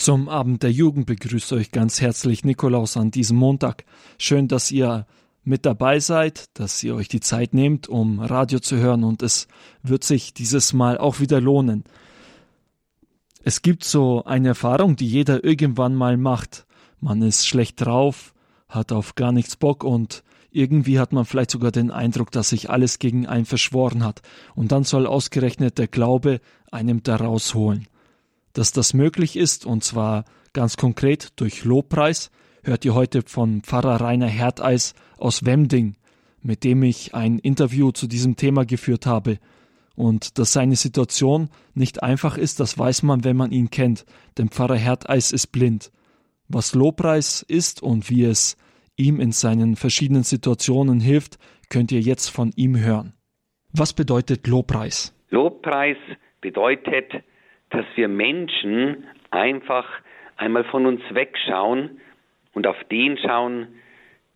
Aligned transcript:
Zum 0.00 0.30
Abend 0.30 0.62
der 0.62 0.72
Jugend 0.72 1.04
begrüßt 1.04 1.52
euch 1.52 1.72
ganz 1.72 2.00
herzlich 2.00 2.42
Nikolaus 2.42 2.96
an 2.96 3.10
diesem 3.10 3.36
Montag. 3.36 3.84
Schön, 4.16 4.48
dass 4.48 4.70
ihr 4.70 5.06
mit 5.44 5.66
dabei 5.66 6.00
seid, 6.00 6.46
dass 6.54 6.82
ihr 6.82 6.94
euch 6.94 7.08
die 7.08 7.20
Zeit 7.20 7.52
nehmt, 7.52 7.86
um 7.86 8.18
Radio 8.18 8.60
zu 8.60 8.78
hören 8.78 9.04
und 9.04 9.22
es 9.22 9.46
wird 9.82 10.02
sich 10.02 10.32
dieses 10.32 10.72
Mal 10.72 10.96
auch 10.96 11.20
wieder 11.20 11.38
lohnen. 11.38 11.84
Es 13.44 13.60
gibt 13.60 13.84
so 13.84 14.24
eine 14.24 14.48
Erfahrung, 14.48 14.96
die 14.96 15.06
jeder 15.06 15.44
irgendwann 15.44 15.94
mal 15.94 16.16
macht. 16.16 16.64
Man 17.00 17.20
ist 17.20 17.46
schlecht 17.46 17.84
drauf, 17.84 18.32
hat 18.70 18.92
auf 18.92 19.16
gar 19.16 19.32
nichts 19.32 19.56
Bock 19.56 19.84
und 19.84 20.22
irgendwie 20.50 20.98
hat 20.98 21.12
man 21.12 21.26
vielleicht 21.26 21.50
sogar 21.50 21.72
den 21.72 21.90
Eindruck, 21.90 22.30
dass 22.30 22.48
sich 22.48 22.70
alles 22.70 23.00
gegen 23.00 23.26
einen 23.26 23.44
verschworen 23.44 24.02
hat. 24.02 24.22
Und 24.54 24.72
dann 24.72 24.84
soll 24.84 25.06
ausgerechnet 25.06 25.76
der 25.76 25.88
Glaube 25.88 26.40
einem 26.70 27.02
da 27.02 27.16
rausholen. 27.16 27.86
Dass 28.52 28.72
das 28.72 28.94
möglich 28.94 29.36
ist, 29.36 29.64
und 29.64 29.84
zwar 29.84 30.24
ganz 30.52 30.76
konkret 30.76 31.28
durch 31.36 31.64
Lobpreis, 31.64 32.30
hört 32.64 32.84
ihr 32.84 32.94
heute 32.94 33.22
von 33.22 33.62
Pfarrer 33.62 34.00
Rainer 34.00 34.26
Herdeis 34.26 34.94
aus 35.18 35.44
Wemding, 35.44 35.96
mit 36.42 36.64
dem 36.64 36.82
ich 36.82 37.14
ein 37.14 37.38
Interview 37.38 37.92
zu 37.92 38.06
diesem 38.06 38.36
Thema 38.36 38.64
geführt 38.64 39.06
habe. 39.06 39.38
Und 39.94 40.38
dass 40.38 40.52
seine 40.52 40.76
Situation 40.76 41.50
nicht 41.74 42.02
einfach 42.02 42.38
ist, 42.38 42.60
das 42.60 42.78
weiß 42.78 43.02
man, 43.02 43.24
wenn 43.24 43.36
man 43.36 43.52
ihn 43.52 43.70
kennt, 43.70 44.04
denn 44.38 44.48
Pfarrer 44.48 44.76
Herdeis 44.76 45.32
ist 45.32 45.48
blind. 45.48 45.92
Was 46.48 46.74
Lobpreis 46.74 47.42
ist 47.42 47.82
und 47.82 48.10
wie 48.10 48.24
es 48.24 48.56
ihm 48.96 49.20
in 49.20 49.32
seinen 49.32 49.76
verschiedenen 49.76 50.24
Situationen 50.24 51.00
hilft, 51.00 51.38
könnt 51.68 51.92
ihr 51.92 52.00
jetzt 52.00 52.28
von 52.28 52.52
ihm 52.56 52.78
hören. 52.78 53.14
Was 53.72 53.92
bedeutet 53.92 54.46
Lobpreis? 54.46 55.14
Lobpreis 55.30 55.96
bedeutet 56.40 57.22
dass 57.70 57.86
wir 57.94 58.08
Menschen 58.08 59.06
einfach 59.30 59.86
einmal 60.36 60.64
von 60.64 60.86
uns 60.86 61.02
wegschauen 61.10 62.00
und 62.54 62.66
auf 62.66 62.76
den 62.90 63.16
schauen, 63.18 63.68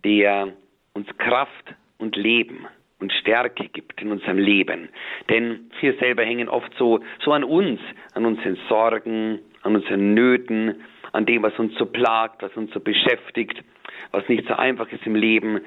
der 0.05 0.53
uns 0.93 1.09
Kraft 1.19 1.75
und 1.99 2.17
Leben 2.17 2.67
und 3.01 3.13
Stärke 3.13 3.69
gibt 3.69 4.01
in 4.01 4.13
unserem 4.13 4.39
Leben. 4.39 4.89
Denn 5.29 5.71
wir 5.81 5.95
selber 5.95 6.25
hängen 6.25 6.49
oft 6.49 6.73
so, 6.79 7.01
so 7.25 7.33
an 7.33 7.45
uns, 7.45 7.81
an 8.15 8.25
unseren 8.25 8.59
Sorgen, 8.69 9.41
an 9.63 9.77
unseren 9.77 10.15
Nöten, 10.15 10.83
an 11.13 11.27
dem, 11.27 11.43
was 11.43 11.59
uns 11.59 11.75
so 11.77 11.87
plagt, 11.87 12.43
was 12.43 12.57
uns 12.57 12.73
so 12.73 12.81
beschäftigt, 12.81 13.63
was 14.11 14.29
nicht 14.29 14.47
so 14.47 14.55
einfach 14.55 14.91
ist 14.93 15.07
im 15.07 15.17
Leben. 15.17 15.61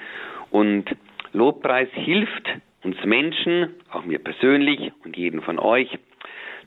Und 0.52 0.86
Lobpreis 1.34 1.90
hilft 1.92 2.48
uns 2.84 2.98
Menschen, 3.04 3.76
auch 3.92 4.06
mir 4.06 4.20
persönlich 4.20 4.92
und 5.04 5.18
jeden 5.18 5.42
von 5.42 5.60
euch, 5.60 5.90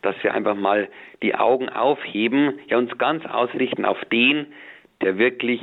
dass 0.03 0.17
wir 0.23 0.35
einfach 0.35 0.57
mal 0.57 0.89
die 1.23 1.35
Augen 1.35 1.69
aufheben, 1.69 2.59
ja 2.69 2.79
uns 2.79 2.97
ganz 2.99 3.25
ausrichten 3.27 3.85
auf 3.85 3.99
den, 4.07 4.47
der 5.01 5.19
wirklich 5.19 5.61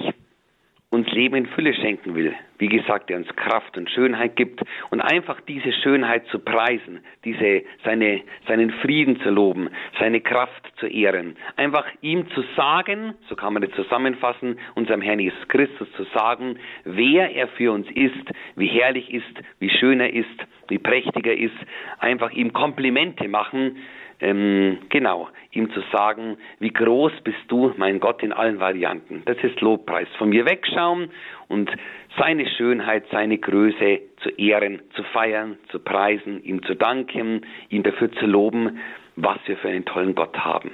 uns 0.89 1.11
Leben 1.11 1.35
in 1.35 1.47
Fülle 1.47 1.73
schenken 1.73 2.15
will. 2.15 2.33
Wie 2.59 2.69
gesagt, 2.69 3.09
der 3.09 3.17
uns 3.17 3.27
Kraft 3.35 3.77
und 3.77 3.89
Schönheit 3.89 4.37
gibt 4.37 4.61
und 4.89 5.01
einfach 5.01 5.39
diese 5.41 5.73
Schönheit 5.73 6.25
zu 6.27 6.39
preisen, 6.39 7.01
diese, 7.25 7.63
seine, 7.83 8.21
seinen 8.47 8.71
Frieden 8.71 9.19
zu 9.19 9.29
loben, 9.29 9.69
seine 9.99 10.21
Kraft 10.21 10.63
zu 10.79 10.87
ehren. 10.87 11.35
Einfach 11.57 11.85
ihm 12.01 12.29
zu 12.31 12.41
sagen, 12.55 13.15
so 13.27 13.35
kann 13.35 13.53
man 13.53 13.63
das 13.63 13.71
zusammenfassen, 13.71 14.57
unserem 14.75 15.01
Herrn 15.01 15.19
Jesus 15.19 15.47
Christus 15.49 15.91
zu 15.97 16.05
sagen, 16.15 16.57
wer 16.85 17.35
er 17.35 17.49
für 17.49 17.73
uns 17.73 17.87
ist, 17.91 18.31
wie 18.55 18.67
herrlich 18.67 19.13
ist, 19.13 19.25
wie 19.59 19.69
schön 19.69 19.99
er 19.99 20.13
ist, 20.13 20.47
wie 20.69 20.79
prächtig 20.79 21.27
er 21.27 21.37
ist, 21.37 21.55
einfach 21.99 22.31
ihm 22.31 22.53
Komplimente 22.53 23.27
machen, 23.27 23.77
ähm, 24.19 24.79
genau, 24.89 25.29
ihm 25.51 25.71
zu 25.73 25.81
sagen, 25.91 26.37
wie 26.59 26.71
groß 26.71 27.11
bist 27.23 27.37
du, 27.47 27.73
mein 27.77 27.99
Gott, 27.99 28.23
in 28.23 28.33
allen 28.33 28.59
Varianten. 28.59 29.21
Das 29.25 29.37
ist 29.43 29.61
Lobpreis. 29.61 30.07
Von 30.17 30.29
mir 30.29 30.45
wegschauen 30.45 31.11
und 31.47 31.69
seine 32.17 32.47
Schönheit, 32.57 33.05
seine 33.11 33.37
Größe 33.37 33.99
zu 34.23 34.29
ehren, 34.29 34.81
zu 34.95 35.03
feiern, 35.03 35.57
zu 35.71 35.79
preisen, 35.79 36.43
ihm 36.43 36.63
zu 36.63 36.75
danken, 36.75 37.45
ihm 37.69 37.83
dafür 37.83 38.11
zu 38.13 38.25
loben, 38.25 38.79
was 39.15 39.37
wir 39.45 39.57
für 39.57 39.69
einen 39.69 39.85
tollen 39.85 40.15
Gott 40.15 40.37
haben. 40.37 40.71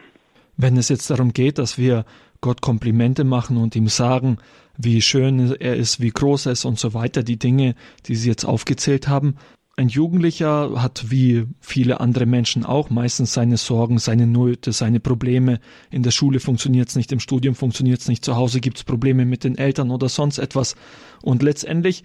Wenn 0.56 0.78
es 0.78 0.90
jetzt 0.90 1.10
darum 1.10 1.34
geht, 1.34 1.58
dass 1.58 1.78
wir 1.78 2.06
Gott 2.40 2.62
Komplimente 2.62 3.24
machen 3.24 3.58
und 3.58 3.76
ihm 3.76 3.88
sagen, 3.88 4.38
wie 4.78 5.02
schön 5.02 5.56
er 5.60 5.76
ist, 5.76 6.02
wie 6.02 6.10
groß 6.10 6.48
er 6.48 6.52
ist 6.54 6.66
und 6.66 6.80
so 6.80 6.94
weiter, 6.94 7.24
die 7.24 7.38
Dinge, 7.38 7.76
die 8.08 8.16
Sie 8.16 8.30
jetzt 8.30 8.44
aufgezählt 8.44 9.08
haben, 9.08 9.38
ein 9.76 9.88
Jugendlicher 9.88 10.82
hat 10.82 11.06
wie 11.10 11.46
viele 11.60 12.00
andere 12.00 12.26
Menschen 12.26 12.64
auch 12.64 12.90
meistens 12.90 13.34
seine 13.34 13.58
Sorgen, 13.58 13.98
seine 13.98 14.28
Nöte, 14.28 14.72
seine 14.72 15.00
Probleme. 15.00 15.60
In 15.90 16.04
der 16.04 16.12
Schule 16.12 16.40
funktioniert 16.40 16.90
es 16.90 16.96
nicht, 16.96 17.12
im 17.12 17.20
Studium 17.20 17.56
funktioniert 17.56 18.00
es 18.00 18.08
nicht, 18.08 18.24
zu 18.24 18.36
Hause 18.36 18.62
gibt 18.62 18.78
es 18.78 18.84
Probleme 18.84 19.26
mit 19.26 19.44
den 19.44 19.58
Eltern 19.58 19.90
oder 19.90 20.10
sonst 20.10 20.38
etwas. 20.38 20.76
Und 21.24 21.42
letztendlich 21.42 22.04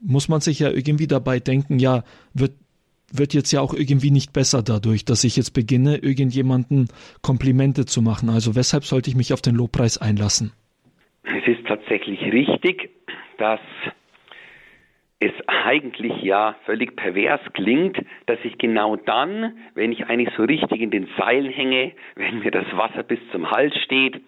muss 0.00 0.28
man 0.28 0.40
sich 0.40 0.60
ja 0.60 0.70
irgendwie 0.70 1.08
dabei 1.08 1.40
denken, 1.40 1.80
ja, 1.80 2.04
wird, 2.32 2.52
wird 3.12 3.34
jetzt 3.34 3.50
ja 3.50 3.60
auch 3.60 3.74
irgendwie 3.74 4.12
nicht 4.12 4.32
besser 4.32 4.62
dadurch, 4.62 5.04
dass 5.04 5.24
ich 5.24 5.36
jetzt 5.36 5.52
beginne, 5.52 5.96
irgendjemanden 5.96 6.88
Komplimente 7.22 7.86
zu 7.86 8.02
machen. 8.02 8.30
Also 8.30 8.54
weshalb 8.54 8.84
sollte 8.84 9.10
ich 9.10 9.16
mich 9.16 9.32
auf 9.32 9.42
den 9.42 9.56
Lobpreis 9.56 9.98
einlassen? 9.98 10.52
Es 11.24 11.46
ist 11.46 11.66
tatsächlich 11.66 12.20
richtig, 12.32 12.90
dass 13.36 13.60
es 15.20 15.32
eigentlich 15.46 16.22
ja 16.22 16.56
völlig 16.64 16.96
pervers 16.96 17.40
klingt, 17.52 17.98
dass 18.24 18.38
ich 18.42 18.56
genau 18.56 18.96
dann, 18.96 19.58
wenn 19.74 19.92
ich 19.92 20.06
eigentlich 20.06 20.34
so 20.34 20.44
richtig 20.44 20.80
in 20.80 20.90
den 20.90 21.08
Seilen 21.18 21.52
hänge, 21.52 21.92
wenn 22.16 22.40
mir 22.40 22.50
das 22.50 22.64
Wasser 22.74 23.02
bis 23.02 23.20
zum 23.30 23.50
Hals 23.50 23.76
steht, 23.84 24.22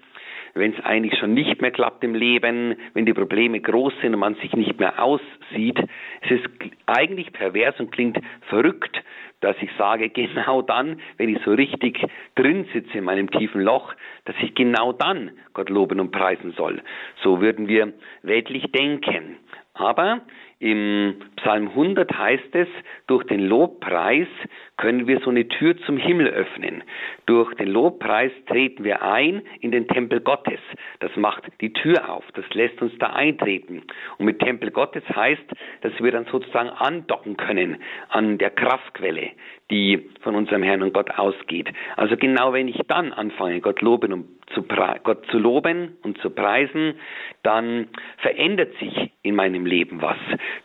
wenn 0.54 0.74
es 0.74 0.84
eigentlich 0.84 1.18
schon 1.18 1.32
nicht 1.32 1.62
mehr 1.62 1.70
klappt 1.70 2.04
im 2.04 2.14
Leben, 2.14 2.76
wenn 2.92 3.06
die 3.06 3.14
Probleme 3.14 3.58
groß 3.58 3.94
sind 4.02 4.12
und 4.12 4.20
man 4.20 4.34
sich 4.36 4.52
nicht 4.52 4.78
mehr 4.78 5.02
aussieht. 5.02 5.78
Es 6.20 6.30
ist 6.30 6.46
eigentlich 6.84 7.32
pervers 7.32 7.78
und 7.80 7.90
klingt 7.90 8.18
verrückt, 8.48 9.02
dass 9.40 9.56
ich 9.62 9.70
sage, 9.78 10.08
genau 10.10 10.60
dann, 10.60 11.00
wenn 11.16 11.30
ich 11.30 11.42
so 11.42 11.52
richtig 11.52 12.04
drin 12.34 12.66
sitze 12.74 12.98
in 12.98 13.04
meinem 13.04 13.30
tiefen 13.30 13.62
Loch, 13.62 13.94
dass 14.26 14.36
ich 14.42 14.54
genau 14.54 14.92
dann 14.92 15.30
Gott 15.54 15.70
loben 15.70 16.00
und 16.00 16.10
preisen 16.10 16.52
soll. 16.52 16.82
So 17.22 17.40
würden 17.40 17.66
wir 17.66 17.94
weltlich 18.22 18.70
denken. 18.72 19.38
Aber 19.74 20.20
im 20.62 21.16
Psalm 21.38 21.70
100 21.70 22.16
heißt 22.16 22.54
es, 22.54 22.68
durch 23.08 23.24
den 23.24 23.40
Lobpreis 23.40 24.28
können 24.76 25.08
wir 25.08 25.18
so 25.18 25.30
eine 25.30 25.48
Tür 25.48 25.76
zum 25.78 25.96
Himmel 25.96 26.28
öffnen. 26.28 26.84
Durch 27.26 27.52
den 27.54 27.66
Lobpreis 27.66 28.30
treten 28.46 28.84
wir 28.84 29.02
ein 29.02 29.42
in 29.60 29.72
den 29.72 29.88
Tempel 29.88 30.20
Gottes. 30.20 30.60
Das 31.02 31.16
macht 31.16 31.42
die 31.60 31.72
Tür 31.72 32.08
auf, 32.08 32.22
das 32.34 32.44
lässt 32.54 32.80
uns 32.80 32.96
da 33.00 33.08
eintreten. 33.08 33.82
Und 34.18 34.24
mit 34.24 34.38
Tempel 34.38 34.70
Gottes 34.70 35.02
heißt, 35.12 35.42
dass 35.80 35.92
wir 35.98 36.12
dann 36.12 36.26
sozusagen 36.26 36.68
andocken 36.68 37.36
können 37.36 37.82
an 38.08 38.38
der 38.38 38.50
Kraftquelle, 38.50 39.30
die 39.68 40.08
von 40.20 40.36
unserem 40.36 40.62
Herrn 40.62 40.80
und 40.80 40.94
Gott 40.94 41.10
ausgeht. 41.18 41.68
Also 41.96 42.16
genau 42.16 42.52
wenn 42.52 42.68
ich 42.68 42.78
dann 42.86 43.12
anfange, 43.12 43.60
Gott 43.60 43.80
loben 43.80 44.12
und 44.12 44.26
zu 44.54 44.62
Gott 45.02 45.26
zu 45.26 45.38
loben 45.38 45.96
und 46.04 46.18
zu 46.18 46.30
preisen, 46.30 46.94
dann 47.42 47.88
verändert 48.18 48.72
sich 48.78 49.10
in 49.22 49.34
meinem 49.34 49.66
Leben 49.66 50.00
was. 50.02 50.18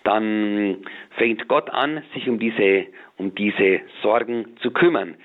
Dann 0.03 0.85
fängt 1.17 1.47
Gott 1.47 1.71
an, 1.71 2.03
sich 2.13 2.29
um 2.29 2.37
diese, 2.37 2.85
um 3.17 3.33
diese 3.33 3.81
Sorgen 4.03 4.55
zu 4.61 4.69
kümmern. 4.69 5.15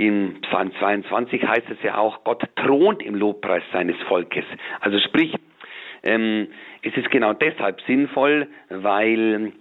In 0.00 0.40
Psalm 0.48 0.72
22 0.78 1.46
heißt 1.46 1.68
es 1.68 1.82
ja 1.82 1.98
auch, 1.98 2.24
Gott 2.24 2.42
thront 2.56 3.02
im 3.02 3.14
Lobpreis 3.16 3.62
seines 3.70 4.00
Volkes. 4.08 4.46
Also 4.80 4.98
sprich, 4.98 5.34
ähm, 6.04 6.48
es 6.80 6.96
ist 6.96 7.10
genau 7.10 7.34
deshalb 7.34 7.82
sinnvoll, 7.82 8.48
weil 8.70 9.52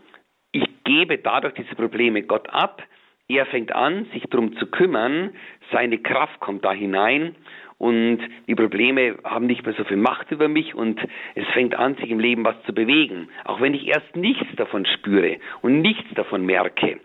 ich 0.53 0.63
gebe 0.85 1.17
dadurch 1.17 1.55
diese 1.55 1.75
Probleme 1.75 2.23
Gott 2.23 2.49
ab. 2.51 2.81
Er 3.27 3.47
fängt 3.47 3.75
an, 3.75 4.05
sich 4.13 4.23
darum 4.29 4.55
zu 4.55 4.67
kümmern. 4.67 5.31
Seine 5.73 5.97
Kraft 5.97 6.39
kommt 6.39 6.63
da 6.63 6.71
hinein 6.71 7.35
und 7.77 8.19
die 8.47 8.55
Probleme 8.55 9.17
haben 9.25 9.45
nicht 9.45 9.65
mehr 9.65 9.75
so 9.75 9.83
viel 9.83 9.97
Macht 9.97 10.31
über 10.31 10.47
mich 10.47 10.73
und 10.73 11.01
es 11.35 11.47
fängt 11.49 11.75
an, 11.75 11.95
sich 11.95 12.09
im 12.11 12.19
Leben 12.21 12.45
was 12.45 12.55
zu 12.63 12.71
bewegen, 12.71 13.27
auch 13.43 13.59
wenn 13.59 13.73
ich 13.73 13.87
erst 13.87 14.15
nichts 14.15 14.47
davon 14.55 14.85
spüre 14.85 15.35
und 15.61 15.81
nichts 15.81 16.07
davon 16.15 16.45
merke 16.45 17.01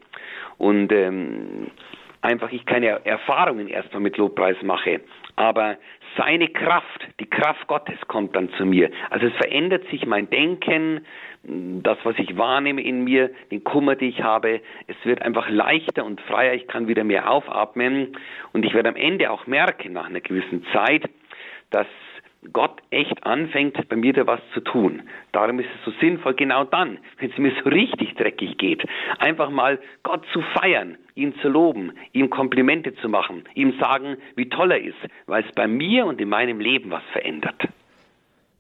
und 0.57 0.93
ähm, 0.93 1.67
einfach 2.25 2.51
ich 2.53 2.65
keine 2.65 3.05
Erfahrungen 3.05 3.69
erstmal 3.69 4.01
mit 4.01 4.17
Lobpreis 4.17 4.57
mache, 4.63 5.01
aber 5.37 5.77
seine 6.17 6.49
Kraft, 6.49 7.07
die 7.21 7.29
Kraft 7.29 7.67
Gottes 7.67 7.99
kommt 8.09 8.35
dann 8.35 8.51
zu 8.55 8.65
mir. 8.65 8.91
Also 9.11 9.27
es 9.27 9.35
verändert 9.35 9.85
sich 9.91 10.07
mein 10.07 10.31
Denken, 10.31 11.05
das, 11.43 11.99
was 12.05 12.19
ich 12.19 12.37
wahrnehme 12.39 12.81
in 12.83 13.05
mir, 13.05 13.31
den 13.51 13.63
Kummer, 13.63 13.97
den 13.97 14.09
ich 14.09 14.23
habe, 14.23 14.61
es 14.87 14.97
wird 15.05 15.21
einfach 15.23 15.49
leichter 15.51 16.05
und 16.05 16.21
freier, 16.23 16.55
ich 16.55 16.67
kann 16.67 16.89
wieder 16.89 17.05
mehr 17.05 17.31
aufatmen 17.31 18.17
und 18.53 18.65
ich 18.65 18.73
werde 18.75 18.89
am 18.89 18.97
Ende 18.97 19.31
auch 19.31 19.47
merken, 19.47 19.93
nach 19.93 20.07
einer 20.07 20.21
gewissen 20.21 20.65
Zeit, 20.73 21.05
dass 21.71 21.87
Gott 22.53 22.81
echt 22.91 23.25
anfängt, 23.25 23.89
bei 23.89 23.97
mir 23.97 24.13
da 24.13 24.27
was 24.27 24.41
zu 24.53 24.61
tun. 24.61 25.03
Darum 25.33 25.59
ist 25.61 25.69
es 25.79 25.85
so 25.85 25.99
sinnvoll, 26.01 26.35
genau 26.35 26.65
dann, 26.65 26.99
wenn 27.19 27.31
es 27.31 27.39
mir 27.39 27.53
so 27.63 27.71
richtig 27.71 28.15
dreckig 28.15 28.59
geht, 28.59 28.85
einfach 29.19 29.51
mal 29.51 29.79
Gott 30.03 30.25
zu 30.33 30.43
feiern, 30.55 30.97
ihn 31.15 31.35
zu 31.41 31.49
loben, 31.49 31.93
ihm 32.13 32.31
Komplimente 32.31 32.95
zu 32.97 33.09
machen, 33.09 33.45
ihm 33.55 33.75
sagen, 33.79 34.17
wie 34.37 34.49
toll 34.49 34.73
er 34.73 34.83
ist, 34.83 34.99
weil 35.27 35.45
es 35.45 35.53
bei 35.55 35.67
mir 35.67 36.07
und 36.07 36.21
in 36.21 36.29
meinem 36.29 36.61
Leben 36.61 36.91
was 36.91 37.03
verändert. 37.13 37.69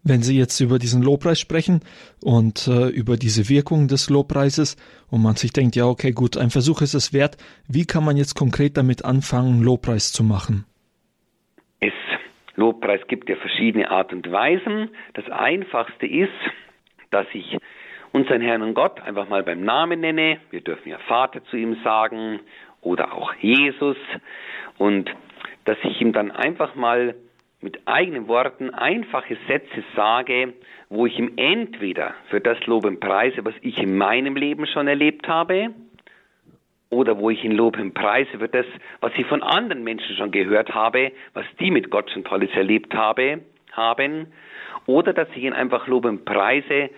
Wenn 0.06 0.22
Sie 0.22 0.36
jetzt 0.36 0.60
über 0.60 0.78
diesen 0.78 1.02
Lobpreis 1.02 1.40
sprechen 1.40 1.81
und 2.22 2.69
äh, 2.69 2.88
über 2.88 3.16
diese 3.16 3.48
Wirkung 3.48 3.88
des 3.88 4.10
Lobpreises 4.10 4.76
und 5.08 5.22
man 5.22 5.36
sich 5.36 5.50
denkt, 5.54 5.76
ja, 5.76 5.86
okay, 5.86 6.12
gut, 6.12 6.36
ein 6.36 6.50
Versuch 6.50 6.82
ist 6.82 6.92
es 6.92 7.14
wert, 7.14 7.38
wie 7.69 7.86
kann 7.86 8.04
man 8.04 8.19
jetzt 8.19 8.34
konkret 8.34 8.76
damit 8.76 9.02
anfangen, 9.02 9.62
Lobpreis 9.62 10.12
zu 10.12 10.22
machen? 10.22 10.66
Lobpreis 12.56 13.06
gibt 13.08 13.28
ja 13.28 13.36
verschiedene 13.36 13.90
Art 13.90 14.12
und 14.12 14.30
Weisen. 14.30 14.90
Das 15.14 15.28
einfachste 15.30 16.06
ist, 16.06 16.32
dass 17.10 17.26
ich 17.32 17.58
unseren 18.12 18.40
Herrn 18.40 18.62
und 18.62 18.74
Gott 18.74 19.00
einfach 19.00 19.28
mal 19.28 19.42
beim 19.42 19.64
Namen 19.64 20.00
nenne. 20.00 20.38
Wir 20.50 20.60
dürfen 20.60 20.88
ja 20.88 20.98
Vater 21.08 21.44
zu 21.44 21.56
ihm 21.56 21.76
sagen 21.82 22.40
oder 22.80 23.12
auch 23.12 23.34
Jesus 23.34 23.96
und 24.78 25.10
dass 25.64 25.78
ich 25.82 26.00
ihm 26.00 26.12
dann 26.12 26.30
einfach 26.30 26.74
mal 26.74 27.14
mit 27.60 27.80
eigenen 27.86 28.28
Worten 28.28 28.70
einfache 28.70 29.36
Sätze 29.48 29.82
sage, 29.96 30.52
wo 30.90 31.06
ich 31.06 31.18
ihm 31.18 31.32
entweder 31.36 32.14
für 32.28 32.40
das 32.40 32.64
Lob 32.66 32.84
und 32.84 33.00
preise, 33.00 33.44
was 33.44 33.54
ich 33.62 33.78
in 33.78 33.96
meinem 33.96 34.36
Leben 34.36 34.66
schon 34.66 34.86
erlebt 34.86 35.26
habe, 35.26 35.70
oder 36.94 37.19
wo 37.19 37.31
ich 37.31 37.44
ihn 37.44 37.52
lobe 37.52 37.81
und 37.81 37.93
preise 37.93 38.38
für 38.38 38.49
das, 38.49 38.67
was 39.00 39.12
ich 39.17 39.26
von 39.26 39.43
anderen 39.43 39.85
Menschen 39.85 40.17
schon 40.17 40.31
gehört 40.31 40.75
habe, 40.75 41.12
was 41.35 41.44
die 41.61 41.70
mit 41.70 41.91
Gott 41.91 42.11
schon 42.11 42.25
Tolles 42.25 42.50
erlebt 42.55 42.94
habe, 42.94 43.41
haben, 43.73 44.29
oder 44.87 45.12
dass 45.12 45.29
ich 45.35 45.43
ihn 45.43 45.52
einfach 45.52 45.87
lobe 45.87 46.08
und 46.08 46.25
preise 46.25 46.91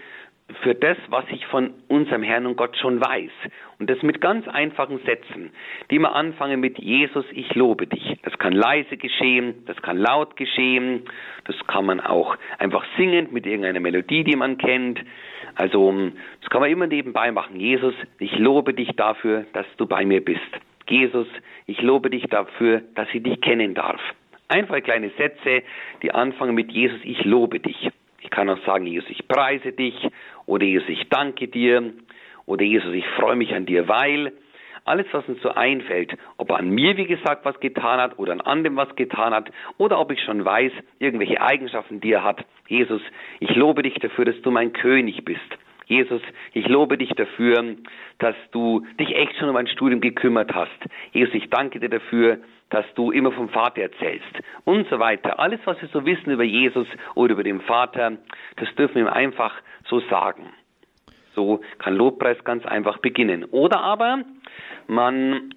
für 0.63 0.75
das, 0.75 0.97
was 1.09 1.25
ich 1.31 1.45
von 1.47 1.75
unserem 1.89 2.23
Herrn 2.23 2.47
und 2.47 2.57
Gott 2.57 2.77
schon 2.77 3.01
weiß. 3.01 3.31
Und 3.79 3.91
das 3.91 4.01
mit 4.03 4.21
ganz 4.21 4.47
einfachen 4.47 5.01
Sätzen, 5.05 5.51
die 5.91 5.99
man 5.99 6.13
anfangen 6.13 6.61
mit 6.61 6.79
Jesus, 6.79 7.25
ich 7.33 7.55
lobe 7.55 7.87
dich. 7.87 8.19
Das 8.23 8.39
kann 8.39 8.53
leise 8.53 8.97
geschehen, 8.97 9.65
das 9.67 9.77
kann 9.83 9.99
laut 9.99 10.37
geschehen, 10.37 11.03
das 11.45 11.57
kann 11.67 11.87
man 11.87 12.01
auch 12.01 12.37
einfach 12.59 12.85
singend 12.97 13.33
mit 13.33 13.45
irgendeiner 13.45 13.81
Melodie, 13.81 14.23
die 14.23 14.37
man 14.37 14.57
kennt. 14.57 15.01
Also 15.57 15.93
das 16.41 16.51
kann 16.51 16.61
man 16.61 16.71
immer 16.71 16.87
nebenbei 16.87 17.33
machen. 17.33 17.59
Jesus, 17.59 17.95
ich 18.19 18.39
lobe 18.39 18.75
dich 18.75 18.91
dafür, 18.97 19.47
dass 19.55 19.67
du 19.79 19.87
bei 19.87 20.05
mir 20.05 20.25
bist. 20.25 20.41
Jesus, 20.89 21.27
ich 21.67 21.81
lobe 21.83 22.11
dich 22.11 22.25
dafür, 22.25 22.83
dass 22.95 23.09
ich 23.13 23.23
dich 23.23 23.41
kennen 23.41 23.75
darf. 23.75 24.01
Einfach 24.49 24.81
kleine 24.83 25.11
Sätze, 25.19 25.63
die 26.03 26.13
anfangen 26.13 26.55
mit 26.55 26.71
Jesus, 26.71 27.01
ich 27.03 27.25
lobe 27.25 27.59
dich. 27.59 27.91
Ich 28.21 28.31
kann 28.31 28.49
auch 28.49 28.65
sagen, 28.65 28.87
Jesus, 28.87 29.11
ich 29.11 29.27
preise 29.27 29.73
dich 29.73 29.95
oder 30.45 30.65
Jesus, 30.65 30.89
ich 30.89 31.09
danke 31.09 31.49
dir 31.49 31.93
oder 32.45 32.65
Jesus, 32.65 32.95
ich 32.95 33.07
freue 33.19 33.37
mich 33.37 33.55
an 33.55 33.67
dir, 33.67 33.89
weil 33.89 34.33
alles, 34.87 35.07
was 35.13 35.27
uns 35.29 35.41
so 35.43 35.51
einfällt, 35.51 36.17
ob 36.37 36.51
er 36.51 36.59
an 36.59 36.71
mir, 36.71 36.97
wie 36.97 37.07
gesagt, 37.07 37.45
was 37.45 37.59
getan 37.61 38.01
hat 38.01 38.19
oder 38.19 38.33
an 38.33 38.41
anderem 38.41 38.77
was 38.77 38.95
getan 38.97 39.35
hat 39.35 39.51
oder 39.79 39.99
ob 39.99 40.11
ich 40.11 40.21
schon 40.23 40.45
weiß, 40.45 40.73
irgendwelche 40.99 41.41
Eigenschaften, 41.41 42.01
die 42.01 42.13
er 42.13 42.25
hat. 42.25 42.45
Jesus, 42.69 43.03
ich 43.41 43.55
lobe 43.55 43.83
dich 43.83 43.95
dafür, 43.95 44.25
dass 44.25 44.41
du 44.43 44.51
mein 44.51 44.73
König 44.73 45.25
bist. 45.25 45.41
Jesus, 45.87 46.21
ich 46.53 46.67
lobe 46.67 46.99
dich 46.99 47.11
dafür, 47.11 47.77
dass 48.19 48.35
du 48.51 48.85
dich 48.99 49.15
echt 49.15 49.37
schon 49.37 49.49
um 49.49 49.57
ein 49.57 49.69
Studium 49.69 50.01
gekümmert 50.01 50.53
hast. 50.53 50.77
Jesus, 51.13 51.35
ich 51.35 51.49
danke 51.49 51.79
dir 51.79 51.89
dafür, 51.89 52.39
dass 52.71 52.85
du 52.95 53.13
immer 53.13 53.31
vom 53.31 53.49
Vater 53.49 53.83
erzählst 53.83 54.27
und 54.65 54.89
so 54.89 54.99
weiter. 54.99 55.39
Alles, 55.39 55.61
was 55.65 55.81
wir 55.81 55.89
so 55.89 56.05
wissen 56.05 56.33
über 56.33 56.43
Jesus 56.43 56.89
oder 57.15 57.35
über 57.35 57.45
den 57.45 57.61
Vater, 57.61 58.13
das 58.57 58.75
dürfen 58.75 58.97
wir 58.97 59.03
ihm 59.03 59.09
einfach 59.09 59.55
so 59.89 60.01
sagen. 60.01 60.53
So 61.37 61.61
kann 61.79 61.95
Lobpreis 61.95 62.43
ganz 62.43 62.67
einfach 62.67 62.99
beginnen. 62.99 63.45
Oder 63.45 63.81
aber 63.81 64.25
man 64.89 65.55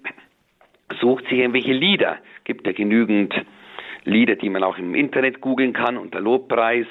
sucht 1.00 1.24
sich 1.24 1.38
irgendwelche 1.38 1.72
Lieder. 1.72 2.18
Gibt 2.44 2.66
ja 2.66 2.72
genügend 2.72 3.34
Lieder, 4.04 4.36
die 4.36 4.50
man 4.50 4.62
auch 4.62 4.78
im 4.78 4.94
Internet 4.94 5.40
googeln 5.40 5.72
kann 5.72 5.96
unter 5.96 6.20
Lobpreis. 6.20 6.86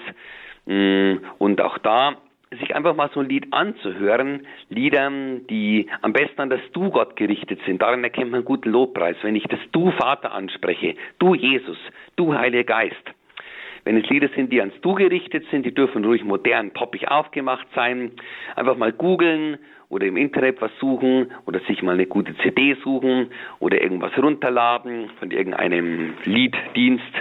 Mm, 0.65 1.18
und 1.38 1.62
auch 1.62 1.77
da 1.77 2.18
sich 2.59 2.75
einfach 2.75 2.95
mal 2.95 3.12
so 3.13 3.19
ein 3.19 3.30
Lied 3.30 3.53
anzuhören, 3.53 4.47
Lieder, 4.69 5.12
die 5.50 5.88
am 6.01 6.13
besten 6.13 6.41
an 6.41 6.50
das 6.50 6.62
Du 6.74 6.89
Gott 6.89 7.15
gerichtet 7.15 7.59
sind. 7.65 7.81
Daran 7.81 8.03
erkennt 8.03 8.31
man 8.31 8.39
einen 8.39 8.45
guten 8.45 8.69
Lobpreis, 8.69 9.18
wenn 9.21 9.36
ich 9.36 9.44
das 9.44 9.59
Du 9.71 9.91
Vater 9.91 10.31
anspreche, 10.33 10.95
Du 11.19 11.36
Jesus, 11.36 11.77
Du 12.15 12.33
Heiliger 12.33 12.63
Geist. 12.63 13.19
Wenn 13.83 13.97
es 13.97 14.09
Lieder 14.09 14.29
sind, 14.35 14.51
die 14.51 14.59
ans 14.59 14.79
Du 14.81 14.93
gerichtet 14.93 15.45
sind, 15.51 15.65
die 15.65 15.73
dürfen 15.73 16.03
ruhig 16.05 16.23
modern, 16.23 16.71
poppig 16.71 17.09
aufgemacht 17.09 17.67
sein. 17.75 18.11
Einfach 18.55 18.77
mal 18.77 18.91
googeln 18.91 19.57
oder 19.89 20.05
im 20.05 20.17
Internet 20.17 20.61
was 20.61 20.71
suchen 20.79 21.31
oder 21.45 21.59
sich 21.61 21.81
mal 21.81 21.93
eine 21.93 22.05
gute 22.05 22.35
CD 22.37 22.75
suchen 22.83 23.31
oder 23.59 23.81
irgendwas 23.81 24.15
runterladen 24.17 25.09
von 25.19 25.31
irgendeinem 25.31 26.13
Lieddienst. 26.25 27.13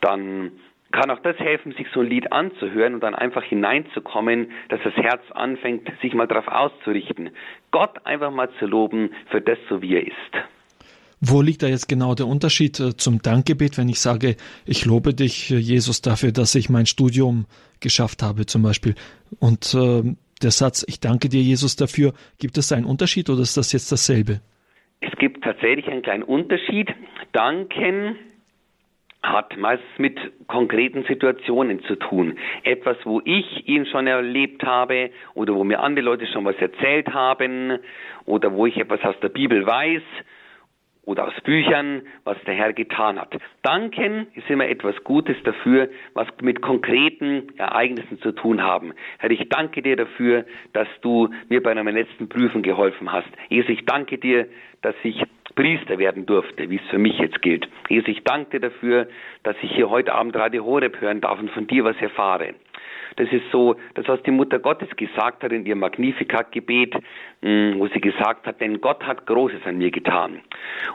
Dann 0.00 0.52
kann 0.92 1.10
auch 1.10 1.20
das 1.20 1.38
helfen, 1.38 1.72
sich 1.72 1.86
so 1.92 2.00
ein 2.00 2.06
Lied 2.06 2.32
anzuhören 2.32 2.94
und 2.94 3.02
dann 3.02 3.14
einfach 3.14 3.44
hineinzukommen, 3.44 4.50
dass 4.68 4.80
das 4.82 4.94
Herz 4.96 5.22
anfängt, 5.32 5.90
sich 6.02 6.14
mal 6.14 6.26
darauf 6.26 6.48
auszurichten. 6.48 7.30
Gott 7.70 8.04
einfach 8.04 8.32
mal 8.32 8.50
zu 8.58 8.66
loben 8.66 9.10
für 9.30 9.40
das, 9.40 9.58
so 9.68 9.82
wie 9.82 9.94
er 9.94 10.06
ist. 10.06 10.59
Wo 11.20 11.42
liegt 11.42 11.62
da 11.62 11.66
jetzt 11.66 11.86
genau 11.86 12.14
der 12.14 12.26
Unterschied 12.26 12.80
äh, 12.80 12.96
zum 12.96 13.20
Dankgebet, 13.20 13.76
wenn 13.76 13.90
ich 13.90 14.00
sage, 14.00 14.36
ich 14.64 14.86
lobe 14.86 15.12
dich, 15.12 15.50
äh, 15.50 15.56
Jesus, 15.56 16.00
dafür, 16.00 16.32
dass 16.32 16.54
ich 16.54 16.70
mein 16.70 16.86
Studium 16.86 17.44
geschafft 17.80 18.22
habe, 18.22 18.46
zum 18.46 18.62
Beispiel? 18.62 18.94
Und 19.38 19.74
äh, 19.74 20.14
der 20.42 20.50
Satz, 20.50 20.82
ich 20.88 20.98
danke 20.98 21.28
dir, 21.28 21.42
Jesus, 21.42 21.76
dafür, 21.76 22.14
gibt 22.38 22.56
es 22.56 22.68
da 22.68 22.76
einen 22.76 22.86
Unterschied 22.86 23.28
oder 23.28 23.42
ist 23.42 23.58
das 23.58 23.72
jetzt 23.72 23.92
dasselbe? 23.92 24.40
Es 25.00 25.12
gibt 25.18 25.44
tatsächlich 25.44 25.86
einen 25.88 26.02
kleinen 26.02 26.22
Unterschied. 26.22 26.88
Danken 27.32 28.16
hat 29.22 29.54
meistens 29.58 29.90
mit 29.98 30.18
konkreten 30.46 31.04
Situationen 31.06 31.82
zu 31.84 31.96
tun. 31.96 32.38
Etwas, 32.62 32.96
wo 33.04 33.20
ich 33.26 33.68
ihn 33.68 33.84
schon 33.84 34.06
erlebt 34.06 34.62
habe 34.62 35.10
oder 35.34 35.54
wo 35.54 35.64
mir 35.64 35.80
andere 35.80 36.06
Leute 36.06 36.26
schon 36.26 36.46
was 36.46 36.56
erzählt 36.56 37.08
haben 37.08 37.78
oder 38.24 38.54
wo 38.54 38.64
ich 38.64 38.78
etwas 38.78 39.02
aus 39.02 39.16
der 39.20 39.28
Bibel 39.28 39.66
weiß 39.66 40.02
oder 41.10 41.26
aus 41.26 41.40
Büchern, 41.42 42.02
was 42.22 42.36
der 42.46 42.54
Herr 42.54 42.72
getan 42.72 43.20
hat. 43.20 43.36
Danken 43.62 44.28
ist 44.36 44.48
immer 44.48 44.68
etwas 44.68 44.94
Gutes 45.02 45.36
dafür, 45.42 45.88
was 46.14 46.28
mit 46.40 46.62
konkreten 46.62 47.48
Ereignissen 47.58 48.20
zu 48.20 48.30
tun 48.30 48.62
haben. 48.62 48.92
Herr, 49.18 49.32
ich 49.32 49.48
danke 49.48 49.82
dir 49.82 49.96
dafür, 49.96 50.44
dass 50.72 50.86
du 51.02 51.28
mir 51.48 51.60
bei 51.64 51.74
meinen 51.74 51.96
letzten 51.96 52.28
Prüfen 52.28 52.62
geholfen 52.62 53.10
hast. 53.10 53.28
Jesus, 53.48 53.70
ich 53.70 53.84
danke 53.86 54.18
dir, 54.18 54.46
dass 54.82 54.94
ich 55.02 55.20
Priester 55.56 55.98
werden 55.98 56.26
durfte, 56.26 56.70
wie 56.70 56.76
es 56.76 56.90
für 56.90 56.98
mich 56.98 57.18
jetzt 57.18 57.42
gilt. 57.42 57.68
Jesus, 57.88 58.08
ich 58.08 58.22
danke 58.22 58.60
dir 58.60 58.70
dafür, 58.70 59.08
dass 59.42 59.56
ich 59.62 59.72
hier 59.72 59.90
heute 59.90 60.14
Abend 60.14 60.36
Radio 60.36 60.64
Horeb 60.64 61.00
hören 61.00 61.20
darf 61.20 61.40
und 61.40 61.50
von 61.50 61.66
dir 61.66 61.82
was 61.82 61.96
erfahre. 62.00 62.54
Das 63.16 63.30
ist 63.32 63.44
so, 63.50 63.76
das 63.94 64.08
was 64.08 64.22
die 64.22 64.30
Mutter 64.30 64.58
Gottes 64.58 64.88
gesagt 64.96 65.42
hat 65.42 65.52
in 65.52 65.66
ihrem 65.66 65.80
Magnificat-Gebet, 65.80 66.94
hm, 67.42 67.74
wo 67.78 67.86
sie 67.88 68.00
gesagt 68.00 68.46
hat, 68.46 68.60
denn 68.60 68.80
Gott 68.80 69.04
hat 69.06 69.26
Großes 69.26 69.64
an 69.64 69.78
mir 69.78 69.90
getan. 69.90 70.40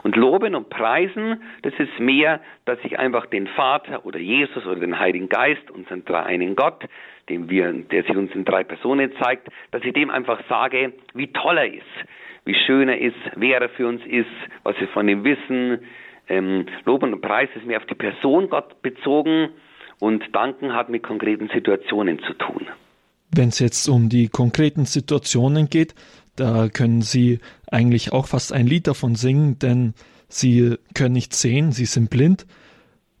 Und 0.02 0.16
loben 0.16 0.54
und 0.54 0.68
preisen, 0.68 1.42
das 1.62 1.74
ist 1.78 1.98
mehr, 1.98 2.40
dass 2.64 2.78
ich 2.84 2.98
einfach 2.98 3.26
den 3.26 3.46
Vater 3.48 4.04
oder 4.04 4.18
Jesus 4.18 4.66
oder 4.66 4.80
den 4.80 4.98
Heiligen 4.98 5.28
Geist, 5.28 5.70
unseren 5.70 6.04
dreieinen 6.04 6.56
Gott, 6.56 6.84
dem 7.28 7.50
wir, 7.50 7.72
der 7.72 8.04
sich 8.04 8.16
uns 8.16 8.32
in 8.34 8.44
drei 8.44 8.64
Personen 8.64 9.12
zeigt, 9.20 9.48
dass 9.70 9.82
ich 9.82 9.92
dem 9.92 10.10
einfach 10.10 10.40
sage, 10.48 10.92
wie 11.14 11.32
toll 11.32 11.58
er 11.58 11.72
ist, 11.72 11.82
wie 12.44 12.54
schön 12.54 12.88
er 12.88 12.98
ist, 12.98 13.16
wer 13.34 13.60
er 13.60 13.68
für 13.68 13.88
uns 13.88 14.04
ist, 14.06 14.26
was 14.62 14.78
wir 14.80 14.88
von 14.88 15.08
ihm 15.08 15.24
wissen. 15.24 15.80
Ähm, 16.28 16.66
Loben 16.84 17.12
und 17.12 17.20
Preis 17.20 17.48
ist 17.54 17.66
mehr 17.66 17.78
auf 17.78 17.86
die 17.86 17.94
Person 17.94 18.48
Gott 18.48 18.80
bezogen 18.82 19.50
und 19.98 20.22
Danken 20.32 20.72
hat 20.74 20.88
mit 20.88 21.02
konkreten 21.02 21.48
Situationen 21.52 22.20
zu 22.20 22.34
tun. 22.34 22.66
Wenn 23.34 23.48
es 23.48 23.58
jetzt 23.58 23.88
um 23.88 24.08
die 24.08 24.28
konkreten 24.28 24.84
Situationen 24.84 25.68
geht, 25.68 25.94
da 26.36 26.68
können 26.68 27.02
Sie 27.02 27.40
eigentlich 27.70 28.12
auch 28.12 28.26
fast 28.26 28.52
ein 28.52 28.66
Lied 28.66 28.86
davon 28.86 29.14
singen, 29.14 29.58
denn 29.58 29.94
Sie 30.28 30.76
können 30.94 31.14
nicht 31.14 31.34
sehen, 31.34 31.72
Sie 31.72 31.86
sind 31.86 32.10
blind. 32.10 32.46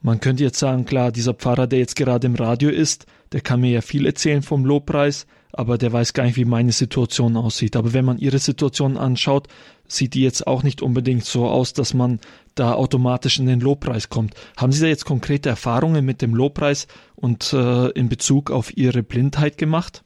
Man 0.02 0.20
könnte 0.20 0.44
jetzt 0.44 0.58
sagen, 0.58 0.84
klar, 0.84 1.10
dieser 1.10 1.34
Pfarrer, 1.34 1.66
der 1.66 1.78
jetzt 1.78 1.96
gerade 1.96 2.26
im 2.26 2.34
Radio 2.34 2.70
ist, 2.70 3.06
der 3.32 3.40
kann 3.40 3.60
mir 3.60 3.70
ja 3.70 3.80
viel 3.80 4.06
erzählen 4.06 4.42
vom 4.42 4.64
Lobpreis, 4.64 5.26
aber 5.56 5.78
der 5.78 5.92
weiß 5.92 6.12
gar 6.12 6.24
nicht, 6.24 6.36
wie 6.36 6.44
meine 6.44 6.72
Situation 6.72 7.36
aussieht. 7.36 7.76
Aber 7.76 7.94
wenn 7.94 8.04
man 8.04 8.18
Ihre 8.18 8.38
Situation 8.38 8.96
anschaut, 8.96 9.48
sieht 9.86 10.14
die 10.14 10.22
jetzt 10.22 10.46
auch 10.46 10.62
nicht 10.62 10.82
unbedingt 10.82 11.24
so 11.24 11.46
aus, 11.46 11.72
dass 11.72 11.94
man 11.94 12.20
da 12.54 12.72
automatisch 12.72 13.38
in 13.38 13.46
den 13.46 13.60
Lobpreis 13.60 14.08
kommt. 14.08 14.34
Haben 14.56 14.72
Sie 14.72 14.82
da 14.82 14.88
jetzt 14.88 15.04
konkrete 15.04 15.48
Erfahrungen 15.48 16.04
mit 16.04 16.22
dem 16.22 16.34
Lobpreis 16.34 16.86
und 17.14 17.52
äh, 17.52 17.90
in 17.98 18.08
Bezug 18.08 18.50
auf 18.50 18.76
Ihre 18.76 19.02
Blindheit 19.02 19.58
gemacht? 19.58 20.02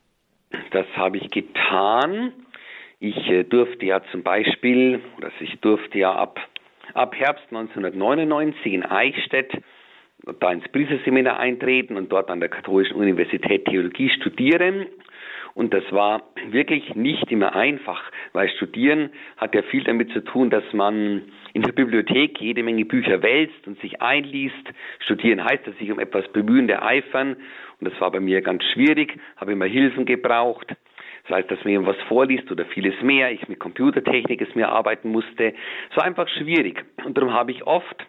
Das 0.72 0.86
habe 0.96 1.18
ich 1.18 1.30
getan. 1.30 2.32
Ich 2.98 3.16
äh, 3.28 3.44
durfte 3.44 3.86
ja 3.86 4.02
zum 4.10 4.22
Beispiel, 4.22 5.00
oder 5.16 5.30
ich 5.40 5.58
durfte 5.60 5.98
ja 5.98 6.14
ab, 6.14 6.38
ab 6.94 7.14
Herbst 7.14 7.44
1999 7.50 8.72
in 8.72 8.82
Eichstätt 8.84 9.50
da 10.38 10.52
ins 10.52 10.68
Priesterseminar 10.68 11.38
eintreten 11.38 11.96
und 11.96 12.12
dort 12.12 12.30
an 12.30 12.40
der 12.40 12.48
Katholischen 12.48 12.96
Universität 12.96 13.64
Theologie 13.66 14.10
studieren. 14.10 14.86
Und 15.54 15.74
das 15.74 15.84
war 15.90 16.22
wirklich 16.50 16.94
nicht 16.94 17.30
immer 17.30 17.54
einfach, 17.54 18.02
weil 18.32 18.48
Studieren 18.50 19.10
hat 19.36 19.54
ja 19.54 19.62
viel 19.62 19.84
damit 19.84 20.12
zu 20.12 20.20
tun, 20.20 20.50
dass 20.50 20.64
man 20.72 21.22
in 21.52 21.62
der 21.62 21.72
Bibliothek 21.72 22.40
jede 22.40 22.62
Menge 22.62 22.84
Bücher 22.84 23.22
wälzt 23.22 23.66
und 23.66 23.80
sich 23.80 24.00
einliest. 24.00 24.54
Studieren 25.00 25.44
heißt, 25.44 25.66
dass 25.66 25.76
sich 25.78 25.90
um 25.90 25.98
etwas 25.98 26.28
bemühen, 26.32 26.68
der 26.68 26.84
eifern. 26.84 27.36
Und 27.80 27.90
das 27.90 28.00
war 28.00 28.10
bei 28.10 28.20
mir 28.20 28.42
ganz 28.42 28.62
schwierig, 28.72 29.18
habe 29.36 29.52
immer 29.52 29.66
Hilfen 29.66 30.04
gebraucht. 30.04 30.74
Das 31.28 31.38
heißt, 31.38 31.50
dass 31.50 31.64
mir 31.64 31.84
was 31.86 31.96
vorliest 32.08 32.50
oder 32.50 32.64
vieles 32.64 33.00
mehr, 33.02 33.30
ich 33.30 33.48
mit 33.48 33.58
Computertechnik 33.60 34.40
es 34.40 34.54
mir 34.54 34.68
arbeiten 34.68 35.10
musste. 35.10 35.54
War 35.94 36.04
einfach 36.04 36.28
schwierig. 36.28 36.84
Und 37.04 37.16
darum 37.16 37.32
habe 37.32 37.52
ich 37.52 37.66
oft 37.66 38.06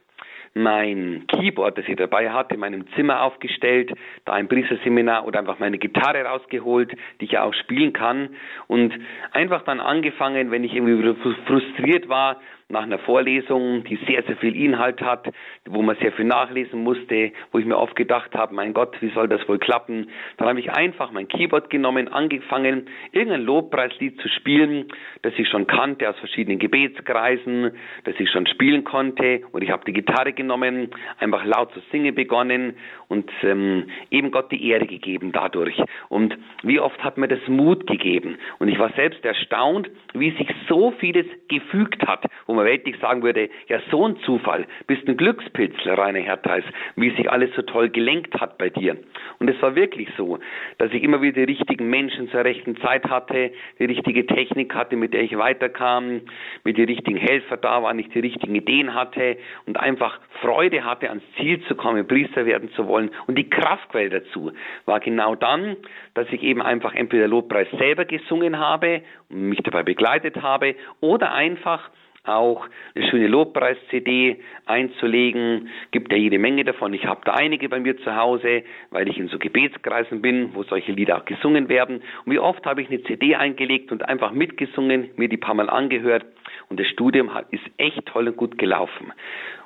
mein 0.54 1.26
Keyboard, 1.28 1.78
das 1.78 1.88
ich 1.88 1.96
dabei 1.96 2.30
hatte, 2.30 2.56
in 2.56 2.60
meinem 2.60 2.86
Zimmer 2.96 3.22
aufgestellt, 3.22 3.94
da 4.26 4.34
ein 4.34 4.48
Priesterseminar 4.48 5.26
oder 5.26 5.40
einfach 5.40 5.60
meine 5.60 5.78
Gitarre 5.78 6.24
rausgeholt, 6.24 6.92
die 7.20 7.26
ich 7.26 7.32
ja 7.32 7.44
auch 7.44 7.54
spielen 7.54 7.94
kann. 7.94 8.30
Und 8.68 8.94
einfach 9.32 9.64
dann 9.64 9.80
angefangen, 9.80 10.52
wenn 10.52 10.64
ich 10.64 10.74
irgendwie 10.74 11.16
frustriert 11.46 12.10
war, 12.10 12.42
nach 12.72 12.84
einer 12.84 13.00
Vorlesung, 13.00 13.84
die 13.84 13.98
sehr, 14.08 14.24
sehr 14.24 14.38
viel 14.38 14.56
Inhalt 14.56 15.02
hat, 15.02 15.28
wo 15.66 15.82
man 15.82 15.96
sehr 15.98 16.12
viel 16.14 16.26
nachlesen 16.26 16.84
musste, 16.84 17.32
wo 17.52 17.60
ich 17.60 17.66
mir 17.66 17.78
oft 17.78 17.96
gedacht 17.96 18.34
habe, 18.34 18.54
mein 18.54 18.74
Gott, 18.74 18.96
wie 19.02 19.12
soll 19.12 19.28
das 19.28 19.48
wohl 19.48 19.60
klappen? 19.60 20.10
Dann 20.38 20.48
habe 20.48 20.60
ich 20.60 20.72
einfach 20.72 21.12
mein 21.12 21.28
Keyboard 21.28 21.70
genommen, 21.70 22.08
angefangen, 22.08 22.90
irgendein 23.12 23.44
Lobpreislied 23.44 24.20
zu 24.22 24.30
spielen, 24.30 24.88
das 25.22 25.34
ich 25.38 25.48
schon 25.50 25.68
kannte 25.68 26.10
aus 26.10 26.18
verschiedenen 26.20 26.60
Gebetskreisen, 26.60 27.72
das 28.06 28.16
ich 28.18 28.30
schon 28.30 28.48
spielen 28.48 28.84
konnte. 28.84 29.42
Und 29.52 29.64
ich 29.64 29.72
habe 29.72 29.86
die 29.86 29.94
Gitarre 29.94 30.34
genommen, 30.34 30.90
einfach 31.20 31.46
laut 31.46 31.74
zu 31.74 31.82
singen 31.92 32.16
begonnen 32.16 32.76
und 33.12 33.30
ähm, 33.44 33.88
eben 34.10 34.32
Gott 34.32 34.54
die 34.54 34.70
Ehre 34.70 34.88
gegeben 34.88 35.34
dadurch. 35.34 35.76
Und 36.08 36.38
wie 36.64 36.80
oft 36.80 37.04
hat 37.04 37.18
mir 37.18 37.28
das 37.28 37.46
Mut 37.48 37.86
gegeben? 37.86 38.38
Und 38.58 38.70
ich 38.70 38.80
war 38.80 38.90
selbst 38.94 39.26
erstaunt, 39.26 39.90
wie 40.14 40.32
sich 40.32 40.48
so 40.70 40.92
vieles 40.92 41.26
gefügt 41.50 42.08
hat, 42.08 42.24
wo 42.48 42.54
man 42.54 42.64
weltlich 42.64 42.96
sagen 43.02 43.22
würde, 43.22 43.50
ja 43.68 43.82
so 43.92 44.08
ein 44.08 44.16
Zufall, 44.26 44.66
bist 44.88 45.06
ein 45.10 45.18
Glückspilz, 45.18 45.76
Rainer 45.86 46.22
Hertheis, 46.22 46.64
wie 46.96 47.10
sich 47.10 47.30
alles 47.30 47.54
so 47.54 47.64
toll 47.64 47.90
gelenkt 47.90 48.40
hat 48.40 48.58
bei 48.58 48.70
dir. 48.70 48.96
Und 49.40 49.50
es 49.50 49.62
war 49.62 49.76
wirklich 49.76 50.08
so, 50.16 50.40
dass 50.78 50.94
ich 50.94 51.04
immer 51.04 51.22
wieder 51.22 51.46
die 51.46 51.52
richtigen 51.52 51.90
Menschen 51.90 52.30
zur 52.30 52.46
rechten 52.46 52.78
Zeit 52.78 53.10
hatte, 53.10 53.52
die 53.78 53.86
richtige 53.86 54.26
Technik 54.26 54.74
hatte, 54.74 54.96
mit 54.96 55.14
der 55.14 55.24
ich 55.24 55.38
weiterkam, 55.38 56.22
mit 56.64 56.78
den 56.78 56.86
richtigen 56.86 57.18
Helfer 57.18 57.58
da 57.58 57.84
waren, 57.84 58.00
ich 58.00 58.08
die 58.08 58.20
richtigen 58.20 58.56
Ideen 58.56 58.94
hatte 58.94 59.36
und 59.66 59.78
einfach 59.78 60.18
Freude 60.42 60.86
hatte, 60.86 61.10
ans 61.10 61.24
Ziel 61.36 61.62
zu 61.68 61.76
kommen, 61.76 62.08
Priester 62.08 62.46
werden 62.46 62.72
zu 62.72 62.88
wollen. 62.88 63.01
Und 63.28 63.38
die 63.38 63.50
Kraftquelle 63.50 64.22
dazu 64.22 64.52
war 64.86 65.00
genau 65.00 65.36
dann, 65.36 65.78
dass 66.14 66.28
ich 66.32 66.44
eben 66.44 66.62
einfach 66.62 66.94
entweder 66.94 67.28
Lobpreis 67.28 67.68
selber 67.78 68.06
gesungen 68.06 68.60
habe 68.60 69.02
und 69.30 69.50
mich 69.50 69.60
dabei 69.64 69.84
begleitet 69.84 70.42
habe 70.42 70.76
oder 71.00 71.34
einfach 71.34 71.90
auch 72.24 72.68
eine 72.94 73.10
schöne 73.10 73.28
Lobpreis-CD 73.28 74.38
einzulegen. 74.66 75.70
Gibt 75.92 76.12
ja 76.12 76.18
jede 76.18 76.38
Menge 76.38 76.64
davon. 76.64 76.94
Ich 76.94 77.06
habe 77.06 77.22
da 77.26 77.34
einige 77.34 77.68
bei 77.68 77.80
mir 77.80 77.98
zu 77.98 78.16
Hause, 78.16 78.64
weil 78.92 79.10
ich 79.10 79.18
in 79.18 79.28
so 79.28 79.40
Gebetskreisen 79.40 80.22
bin, 80.22 80.54
wo 80.54 80.64
solche 80.64 80.92
Lieder 80.92 81.18
auch 81.18 81.26
gesungen 81.26 81.68
werden. 81.68 82.04
Und 82.26 82.32
wie 82.32 82.40
oft 82.40 82.66
habe 82.66 82.82
ich 82.82 82.90
eine 82.90 83.02
CD 83.04 83.36
eingelegt 83.36 83.92
und 83.92 84.08
einfach 84.08 84.32
mitgesungen, 84.32 85.10
mir 85.16 85.30
die 85.30 85.38
paar 85.38 85.56
Mal 85.56 85.70
angehört. 85.70 86.26
Und 86.72 86.80
das 86.80 86.88
Studium 86.88 87.30
ist 87.50 87.66
echt 87.76 88.06
toll 88.06 88.30
und 88.30 88.38
gut 88.38 88.58
gelaufen. 88.58 89.12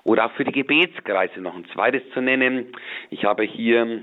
Oder 0.04 0.26
auch 0.26 0.32
für 0.32 0.44
die 0.44 0.52
Gebetskreise 0.52 1.40
noch 1.40 1.56
ein 1.56 1.68
zweites 1.72 2.02
zu 2.16 2.20
nennen. 2.20 2.72
Ich 3.12 3.26
habe 3.26 3.44
hier 3.44 4.02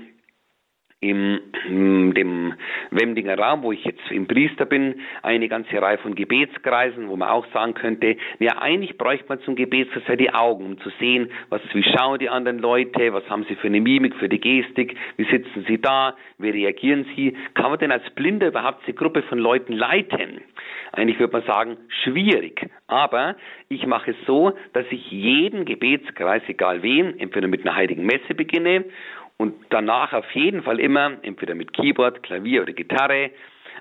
im 1.03 1.41
dem 1.65 2.53
Wemdinger 2.91 3.37
Raum, 3.37 3.63
wo 3.63 3.71
ich 3.71 3.83
jetzt 3.83 4.09
im 4.09 4.27
Priester 4.27 4.65
bin, 4.65 5.01
eine 5.21 5.47
ganze 5.47 5.81
Reihe 5.81 5.97
von 5.97 6.15
Gebetskreisen, 6.15 7.09
wo 7.09 7.15
man 7.15 7.29
auch 7.29 7.45
sagen 7.53 7.73
könnte, 7.73 8.15
ja 8.39 8.57
eigentlich 8.59 8.97
bräuchte 8.97 9.25
man 9.27 9.41
zum 9.41 9.55
Gebetskreis 9.55 10.17
die 10.17 10.33
Augen, 10.33 10.65
um 10.65 10.79
zu 10.79 10.89
sehen, 10.99 11.29
was 11.49 11.61
wie 11.73 11.83
schauen 11.83 12.19
die 12.19 12.29
anderen 12.29 12.59
Leute, 12.59 13.13
was 13.13 13.27
haben 13.29 13.45
sie 13.49 13.55
für 13.55 13.67
eine 13.67 13.81
Mimik, 13.81 14.15
für 14.15 14.29
die 14.29 14.39
Gestik, 14.39 14.95
wie 15.17 15.25
sitzen 15.25 15.65
sie 15.67 15.81
da, 15.81 16.15
wie 16.37 16.49
reagieren 16.49 17.05
sie, 17.15 17.35
kann 17.53 17.71
man 17.71 17.79
denn 17.79 17.91
als 17.91 18.09
Blinder 18.11 18.47
überhaupt 18.47 18.81
diese 18.85 18.95
Gruppe 18.95 19.23
von 19.23 19.39
Leuten 19.39 19.73
leiten? 19.73 20.41
Eigentlich 20.91 21.19
würde 21.19 21.33
man 21.33 21.43
sagen, 21.43 21.77
schwierig. 22.03 22.69
Aber 22.87 23.35
ich 23.67 23.87
mache 23.87 24.11
es 24.11 24.17
so, 24.27 24.53
dass 24.73 24.85
ich 24.91 25.11
jeden 25.11 25.65
Gebetskreis, 25.65 26.43
egal 26.47 26.83
wen, 26.83 27.19
entweder 27.19 27.47
mit 27.47 27.65
einer 27.65 27.75
heiligen 27.75 28.05
Messe 28.05 28.35
beginne 28.35 28.85
und 29.37 29.53
danach 29.69 30.13
auf 30.13 30.29
jeden 30.31 30.63
Fall 30.63 30.79
immer, 30.79 31.17
entweder 31.21 31.55
mit 31.55 31.73
Keyboard, 31.73 32.23
Klavier 32.23 32.61
oder 32.61 32.73
Gitarre, 32.73 33.31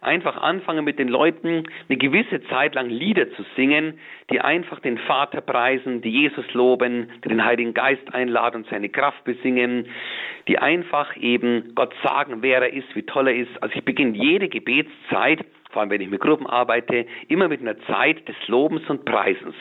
einfach 0.01 0.37
anfangen 0.37 0.85
mit 0.85 0.99
den 0.99 1.09
Leuten 1.09 1.65
eine 1.89 1.99
gewisse 1.99 2.43
Zeit 2.49 2.75
lang 2.75 2.89
Lieder 2.89 3.31
zu 3.33 3.45
singen, 3.57 3.99
die 4.31 4.41
einfach 4.41 4.81
den 4.81 4.99
Vater 4.99 5.41
preisen, 5.41 6.03
die 6.03 6.11
Jesus 6.11 6.53
loben, 6.55 7.11
die 7.25 7.29
den 7.29 7.45
Heiligen 7.45 7.75
Geist 7.75 8.13
einladen 8.13 8.63
und 8.63 8.71
seine 8.71 8.89
Kraft 8.89 9.25
besingen, 9.25 9.87
die 10.49 10.59
einfach 10.59 11.17
eben 11.17 11.75
Gott 11.75 11.95
sagen, 12.03 12.39
wer 12.41 12.63
er 12.63 12.73
ist, 12.73 12.95
wie 12.95 13.05
toll 13.05 13.29
er 13.29 13.37
ist. 13.37 13.63
Also 13.63 13.77
ich 13.77 13.85
beginne 13.85 14.17
jede 14.17 14.49
Gebetszeit, 14.49 15.45
vor 15.71 15.83
allem 15.83 15.91
wenn 15.91 16.01
ich 16.01 16.11
mit 16.11 16.21
Gruppen 16.21 16.47
arbeite, 16.47 17.07
immer 17.29 17.49
mit 17.49 17.61
einer 17.61 17.79
Zeit 17.83 18.27
des 18.29 18.37
Lobens 18.49 18.89
und 18.91 19.05
Preisens. 19.05 19.55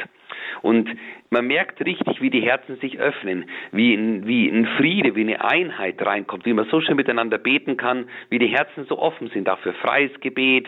Und 0.62 0.90
man 1.30 1.48
merkt 1.48 1.84
richtig, 1.86 2.22
wie 2.22 2.30
die 2.30 2.42
Herzen 2.42 2.78
sich 2.78 3.00
öffnen, 3.00 3.46
wie 3.72 3.94
ein, 3.94 4.28
wie 4.28 4.50
ein 4.50 4.66
Friede, 4.78 5.16
wie 5.16 5.22
eine 5.22 5.44
Einheit 5.44 6.06
reinkommt, 6.06 6.46
wie 6.46 6.54
man 6.54 6.66
so 6.70 6.82
schön 6.82 6.96
miteinander 6.96 7.38
beten 7.38 7.78
kann, 7.78 8.08
wie 8.30 8.40
die 8.40 8.48
Herzen 8.48 8.86
so 8.86 9.00
offen 9.00 9.30
sind, 9.30 9.50
auch 9.50 9.60
für 9.60 9.74
freies 9.74 10.12
Gebet, 10.20 10.68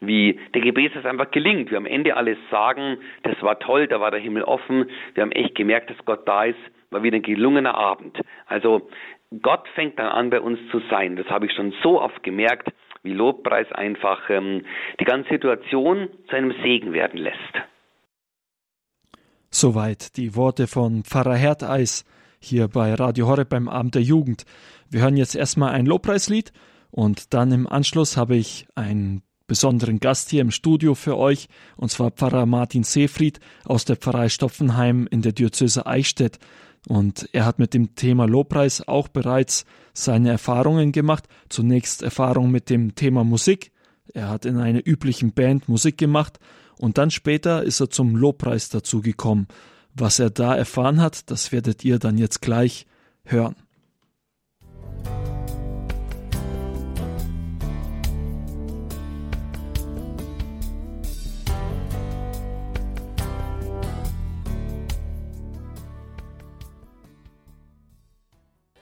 wie 0.00 0.38
der 0.54 0.62
Gebet 0.62 0.94
einfach 1.04 1.30
gelingt. 1.30 1.70
Wir 1.70 1.78
am 1.78 1.86
Ende 1.86 2.16
alles 2.16 2.38
sagen, 2.50 2.98
das 3.22 3.40
war 3.42 3.58
toll, 3.58 3.86
da 3.86 4.00
war 4.00 4.10
der 4.10 4.20
Himmel 4.20 4.44
offen, 4.44 4.90
wir 5.14 5.22
haben 5.22 5.32
echt 5.32 5.54
gemerkt, 5.54 5.90
dass 5.90 6.04
Gott 6.04 6.26
da 6.28 6.44
ist, 6.44 6.58
war 6.90 7.02
wieder 7.02 7.16
ein 7.16 7.22
gelungener 7.22 7.74
Abend. 7.74 8.18
Also 8.46 8.88
Gott 9.42 9.68
fängt 9.74 9.98
dann 9.98 10.08
an, 10.08 10.30
bei 10.30 10.40
uns 10.40 10.58
zu 10.70 10.80
sein. 10.90 11.16
Das 11.16 11.28
habe 11.28 11.46
ich 11.46 11.52
schon 11.52 11.74
so 11.82 12.00
oft 12.00 12.22
gemerkt, 12.22 12.68
wie 13.02 13.12
Lobpreis 13.12 13.70
einfach 13.72 14.30
ähm, 14.30 14.64
die 15.00 15.04
ganze 15.04 15.28
Situation 15.30 16.08
zu 16.28 16.36
einem 16.36 16.54
Segen 16.62 16.92
werden 16.92 17.18
lässt. 17.18 17.38
Soweit 19.54 20.16
die 20.16 20.34
Worte 20.34 20.66
von 20.66 21.04
Pfarrer 21.04 21.36
Herteis 21.36 22.04
hier 22.40 22.66
bei 22.66 22.92
Radio 22.92 23.28
Horeb 23.28 23.50
beim 23.50 23.68
Abend 23.68 23.94
der 23.94 24.02
Jugend. 24.02 24.46
Wir 24.90 25.02
hören 25.02 25.16
jetzt 25.16 25.36
erstmal 25.36 25.70
ein 25.70 25.86
Lobpreislied 25.86 26.52
und 26.90 27.32
dann 27.32 27.52
im 27.52 27.68
Anschluss 27.68 28.16
habe 28.16 28.34
ich 28.34 28.66
einen 28.74 29.22
besonderen 29.46 30.00
Gast 30.00 30.30
hier 30.30 30.40
im 30.40 30.50
Studio 30.50 30.96
für 30.96 31.16
euch, 31.16 31.46
und 31.76 31.88
zwar 31.92 32.10
Pfarrer 32.10 32.46
Martin 32.46 32.82
Seefried 32.82 33.38
aus 33.64 33.84
der 33.84 33.94
Pfarrei 33.94 34.28
Stopfenheim 34.28 35.06
in 35.08 35.22
der 35.22 35.30
Diözese 35.30 35.86
Eichstätt. 35.86 36.40
Und 36.88 37.28
er 37.30 37.44
hat 37.44 37.60
mit 37.60 37.74
dem 37.74 37.94
Thema 37.94 38.26
Lobpreis 38.26 38.88
auch 38.88 39.06
bereits 39.06 39.66
seine 39.92 40.30
Erfahrungen 40.30 40.90
gemacht. 40.90 41.28
Zunächst 41.48 42.02
Erfahrung 42.02 42.50
mit 42.50 42.70
dem 42.70 42.96
Thema 42.96 43.22
Musik. 43.22 43.70
Er 44.14 44.30
hat 44.30 44.46
in 44.46 44.58
einer 44.58 44.84
üblichen 44.84 45.32
Band 45.32 45.68
Musik 45.68 45.96
gemacht 45.96 46.40
und 46.78 46.98
dann 46.98 47.10
später 47.10 47.62
ist 47.62 47.80
er 47.80 47.90
zum 47.90 48.16
Lobpreis 48.16 48.68
dazu 48.68 49.00
gekommen. 49.00 49.46
Was 49.94 50.18
er 50.18 50.30
da 50.30 50.54
erfahren 50.54 51.00
hat, 51.00 51.30
das 51.30 51.52
werdet 51.52 51.84
ihr 51.84 51.98
dann 51.98 52.18
jetzt 52.18 52.42
gleich 52.42 52.86
hören. 53.24 53.56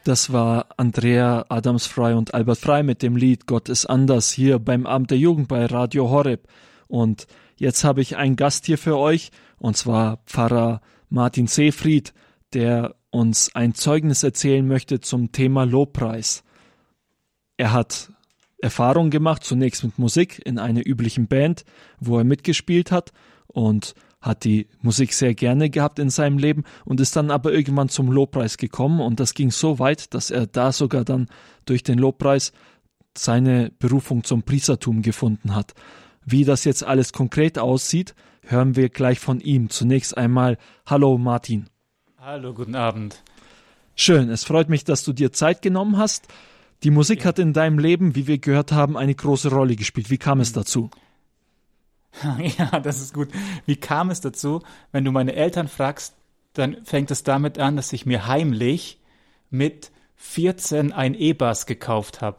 Das 0.05 0.33
war 0.33 0.67
Andrea 0.77 1.45
Adamsfrei 1.49 2.17
und 2.17 2.35
Albert 2.35 2.59
Frei 2.59 2.83
mit 2.83 3.03
dem 3.03 3.15
Lied 3.15 3.47
Gott 3.47 3.69
ist 3.69 3.87
anders 3.87 4.33
hier 4.33 4.59
beim 4.59 4.85
Amt 4.85 5.13
der 5.13 5.19
Jugend 5.19 5.47
bei 5.47 5.65
Radio 5.67 6.11
Horeb. 6.11 6.49
Und 6.89 7.29
Jetzt 7.62 7.85
habe 7.85 8.00
ich 8.00 8.16
einen 8.16 8.35
Gast 8.35 8.66
hier 8.66 8.76
für 8.76 8.99
euch, 8.99 9.31
und 9.61 9.76
zwar 9.76 10.16
Pfarrer 10.26 10.81
Martin 11.11 11.47
Seefried, 11.47 12.12
der 12.54 12.97
uns 13.11 13.54
ein 13.54 13.73
Zeugnis 13.73 14.25
erzählen 14.25 14.66
möchte 14.66 14.99
zum 14.99 15.31
Thema 15.31 15.62
Lobpreis. 15.62 16.42
Er 17.57 17.73
hat 17.73 18.11
Erfahrung 18.61 19.11
gemacht, 19.11 19.45
zunächst 19.45 19.85
mit 19.85 19.97
Musik 19.97 20.42
in 20.45 20.59
einer 20.59 20.85
üblichen 20.85 21.28
Band, 21.28 21.64
wo 22.00 22.19
er 22.19 22.25
mitgespielt 22.25 22.90
hat 22.90 23.12
und 23.47 23.95
hat 24.21 24.42
die 24.42 24.66
Musik 24.81 25.12
sehr 25.12 25.35
gerne 25.35 25.71
gehabt 25.71 26.00
in 26.00 26.11
seinem 26.11 26.38
Leben 26.38 26.64
und 26.85 26.99
ist 26.99 27.14
dann 27.14 27.31
aber 27.31 27.52
irgendwann 27.52 27.88
zum 27.88 28.11
Lobpreis 28.11 28.57
gekommen 28.57 29.00
und 29.00 29.21
das 29.21 29.35
ging 29.35 29.52
so 29.52 29.78
weit, 29.78 30.14
dass 30.14 30.33
er 30.33 30.49
da 30.49 30.73
sogar 30.73 31.04
dann 31.04 31.28
durch 31.64 31.85
den 31.85 31.99
Lobpreis 32.00 32.52
seine 33.16 33.71
Berufung 33.78 34.25
zum 34.25 34.42
Priestertum 34.42 35.02
gefunden 35.02 35.54
hat. 35.54 35.75
Wie 36.25 36.45
das 36.45 36.64
jetzt 36.64 36.85
alles 36.85 37.12
konkret 37.12 37.59
aussieht, 37.59 38.14
hören 38.43 38.76
wir 38.76 38.88
gleich 38.88 39.19
von 39.19 39.41
ihm. 39.41 39.71
Zunächst 39.71 40.17
einmal 40.17 40.59
Hallo 40.87 41.19
Martin. 41.19 41.69
Hallo, 42.19 42.55
guten 42.55 42.76
Abend. 42.76 43.23
Schön, 43.95 44.31
es 44.31 44.45
freut 44.45 44.69
mich, 44.69 44.85
dass 44.85 45.05
du 45.05 45.12
dir 45.12 45.33
Zeit 45.33 45.62
genommen 45.62 45.99
hast. 45.99 46.29
Die 46.83 46.91
Musik 46.91 47.21
ja. 47.21 47.26
hat 47.26 47.38
in 47.38 47.52
deinem 47.52 47.79
Leben, 47.79 48.14
wie 48.14 48.26
wir 48.26 48.38
gehört 48.38 48.73
haben, 48.73 48.97
eine 48.97 49.14
große 49.14 49.50
Rolle 49.50 49.76
gespielt. 49.76 50.11
Wie 50.11 50.19
kam 50.19 50.41
es 50.41 50.50
mhm. 50.50 50.55
dazu? 50.55 50.91
Ja, 52.59 52.79
das 52.81 53.00
ist 53.00 53.14
gut. 53.14 53.29
Wie 53.64 53.76
kam 53.76 54.11
es 54.11 54.21
dazu? 54.21 54.62
Wenn 54.91 55.05
du 55.05 55.12
meine 55.12 55.35
Eltern 55.35 55.67
fragst, 55.67 56.14
dann 56.52 56.85
fängt 56.85 57.11
es 57.11 57.25
damit 57.25 57.59
an, 57.59 57.76
dass 57.76 57.93
ich 57.93 58.05
mir 58.05 58.26
heimlich 58.26 59.00
mit 59.49 59.91
14 60.17 60.93
ein 60.93 61.14
E-Bass 61.14 61.67
gekauft 61.67 62.21
habe. 62.21 62.38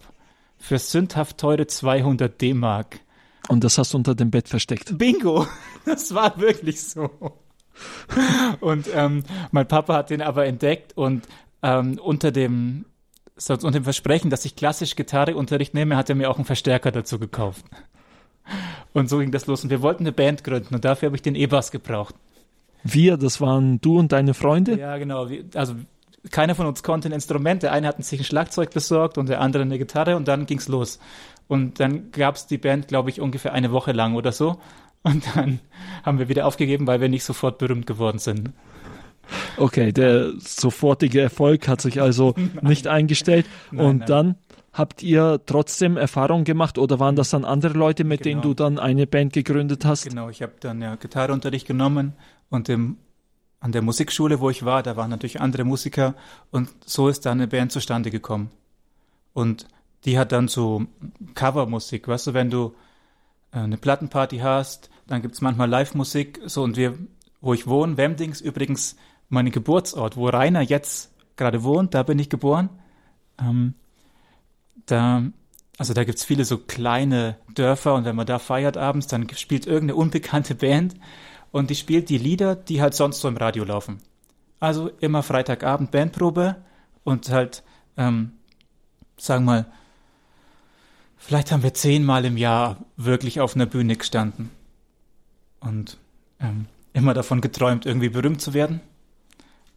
Für 0.58 0.78
sündhaft 0.78 1.40
teure 1.40 1.68
200 1.68 2.40
D-Mark. 2.40 3.00
Und 3.50 3.64
das 3.64 3.78
hast 3.78 3.94
du 3.94 3.98
unter 3.98 4.16
dem 4.16 4.32
Bett 4.32 4.48
versteckt. 4.50 4.98
Bingo! 4.98 5.48
Das 5.86 6.14
war 6.16 6.40
wirklich 6.40 6.82
so. 6.82 7.10
Und 8.62 8.88
ähm, 8.96 9.24
mein 9.52 9.68
Papa 9.68 9.96
hat 9.96 10.12
den 10.12 10.22
aber 10.22 10.46
entdeckt 10.46 10.96
und 10.96 11.28
ähm, 11.62 12.00
unter 12.02 12.32
dem 12.32 12.86
so, 13.36 13.54
unter 13.54 13.72
dem 13.72 13.84
Versprechen, 13.84 14.30
dass 14.30 14.46
ich 14.46 14.56
klassisch 14.56 14.96
Gitarreunterricht 14.96 15.74
nehme, 15.74 15.98
hat 15.98 16.10
er 16.10 16.16
mir 16.16 16.30
auch 16.30 16.38
einen 16.38 16.46
Verstärker 16.46 16.92
dazu 16.92 17.20
gekauft. 17.20 17.66
Und 18.94 19.10
so 19.10 19.20
ging 19.20 19.32
das 19.32 19.48
los. 19.48 19.64
Und 19.64 19.70
wir 19.70 19.82
wollten 19.82 20.04
eine 20.04 20.12
Band 20.12 20.44
gründen 20.44 20.76
und 20.76 20.86
dafür 20.86 21.08
habe 21.08 21.16
ich 21.16 21.22
den 21.22 21.36
E-Bass 21.36 21.72
gebraucht. 21.72 22.16
Wir, 22.84 23.18
das 23.18 23.42
waren 23.42 23.80
du 23.82 23.98
und 23.98 24.12
deine 24.12 24.34
Freunde? 24.34 24.78
Ja, 24.78 24.98
genau. 24.98 25.28
Also 25.56 25.76
keiner 26.32 26.54
von 26.54 26.68
uns 26.68 26.84
konnte 26.84 27.10
ein 27.10 27.14
Instrument. 27.14 27.64
Der 27.64 27.72
eine 27.72 27.88
hat 27.88 28.04
sich 28.04 28.20
ein 28.20 28.26
Schlagzeug 28.26 28.72
besorgt 28.72 29.18
und 29.18 29.30
der 29.30 29.42
andere 29.42 29.64
eine 29.64 29.78
Gitarre 29.78 30.16
und 30.16 30.28
dann 30.28 30.46
ging's 30.46 30.68
los. 30.68 31.00
Und 31.48 31.80
dann 31.80 32.12
gab's 32.12 32.48
die 32.48 32.58
Band, 32.58 32.88
glaube 32.88 33.10
ich, 33.10 33.22
ungefähr 33.22 33.54
eine 33.54 33.72
Woche 33.72 33.92
lang 33.92 34.16
oder 34.16 34.32
so. 34.32 34.60
Und 35.04 35.24
dann 35.36 35.60
haben 36.04 36.20
wir 36.20 36.30
wieder 36.30 36.48
aufgegeben, 36.48 36.88
weil 36.88 37.02
wir 37.02 37.10
nicht 37.10 37.24
sofort 37.24 37.58
berühmt 37.58 37.86
geworden 37.86 38.20
sind. 38.20 38.54
Okay, 39.58 39.92
der 39.92 40.34
sofortige 40.40 41.22
Erfolg 41.22 41.68
hat 41.68 41.82
sich 41.82 42.02
also 42.02 42.36
nicht 42.62 42.88
eingestellt. 42.88 43.46
Nein, 43.72 43.86
und 43.86 43.98
nein. 44.00 44.08
dann 44.08 44.36
habt 44.74 45.04
ihr 45.04 45.42
trotzdem 45.46 45.98
Erfahrung 45.98 46.44
gemacht 46.44 46.78
oder 46.78 47.00
waren 47.00 47.16
das 47.16 47.30
dann 47.30 47.46
andere 47.46 47.74
Leute, 47.74 48.04
mit 48.04 48.24
genau. 48.24 48.42
denen 48.42 48.42
du 48.42 48.54
dann 48.54 48.80
eine 48.80 49.08
Band 49.08 49.34
gegründet 49.34 49.86
hast? 49.86 50.10
Genau, 50.10 50.30
ich 50.30 50.42
habe 50.42 50.54
dann 50.60 50.82
ja 50.82 50.96
Gitarreunterricht 50.96 51.68
genommen 51.68 52.14
und 52.50 52.70
im, 52.70 52.98
an 53.60 53.72
der 53.72 53.82
Musikschule, 53.82 54.40
wo 54.40 54.50
ich 54.50 54.66
war, 54.66 54.84
da 54.84 54.98
waren 54.98 55.10
natürlich 55.10 55.40
andere 55.40 55.64
Musiker 55.64 56.16
und 56.52 56.70
so 56.86 57.08
ist 57.08 57.26
dann 57.26 57.40
eine 57.40 57.48
Band 57.48 57.72
zustande 57.72 58.10
gekommen. 58.10 58.50
Und 59.34 59.68
die 60.06 60.18
hat 60.18 60.32
dann 60.32 60.48
so 60.48 60.86
Covermusik, 61.36 62.08
weißt 62.08 62.28
du, 62.28 62.34
wenn 62.34 62.50
du 62.50 62.74
äh, 63.52 63.60
eine 63.60 63.78
Plattenparty 63.78 64.40
hast, 64.40 64.90
dann 65.08 65.22
gibt's 65.22 65.42
manchmal 65.42 65.70
Live-Musik, 65.70 66.42
so 66.46 66.64
und 66.64 66.78
wir, 66.78 66.98
wo 67.42 67.54
ich 67.54 67.68
wohne, 67.68 67.98
Wemdings, 67.98 68.42
übrigens 68.42 68.96
mein 69.30 69.52
Geburtsort, 69.52 70.18
wo 70.18 70.28
Rainer 70.28 70.62
jetzt 70.62 71.12
gerade 71.36 71.64
wohnt, 71.64 71.94
da 71.94 72.04
bin 72.04 72.20
ich 72.20 72.30
geboren. 72.30 72.70
Ähm, 73.40 73.74
da, 74.86 75.24
also 75.78 75.94
da 75.94 76.04
gibt's 76.04 76.24
viele 76.24 76.46
so 76.46 76.58
kleine 76.58 77.38
Dörfer 77.54 77.96
und 77.96 78.06
wenn 78.06 78.16
man 78.16 78.28
da 78.28 78.40
feiert 78.40 78.78
abends, 78.78 79.08
dann 79.08 79.28
spielt 79.36 79.66
irgendeine 79.66 79.96
unbekannte 79.96 80.56
Band 80.56 80.96
und 81.52 81.70
die 81.70 81.76
spielt 81.76 82.10
die 82.10 82.18
Lieder, 82.18 82.56
die 82.56 82.82
halt 82.82 82.94
sonst 82.94 83.22
so 83.22 83.28
im 83.28 83.38
Radio 83.38 83.64
laufen. 83.64 84.00
Also 84.60 84.90
immer 85.00 85.24
Freitagabend 85.24 85.92
Bandprobe 85.92 86.58
und 87.04 87.30
halt, 87.30 87.64
ähm, 87.98 88.34
sagen 89.18 89.46
wir 89.46 89.52
mal, 89.52 89.66
vielleicht 91.26 91.52
haben 91.52 91.64
wir 91.64 91.74
zehnmal 91.74 92.26
im 92.26 92.38
Jahr 92.38 92.78
wirklich 92.98 93.40
auf 93.40 93.56
einer 93.56 93.66
Bühne 93.66 93.96
gestanden 93.96 94.50
und 95.60 95.98
ähm, 96.40 96.66
immer 96.94 97.14
davon 97.14 97.42
geträumt, 97.42 97.86
irgendwie 97.86 98.10
berühmt 98.10 98.42
zu 98.42 98.54
werden. 98.54 98.82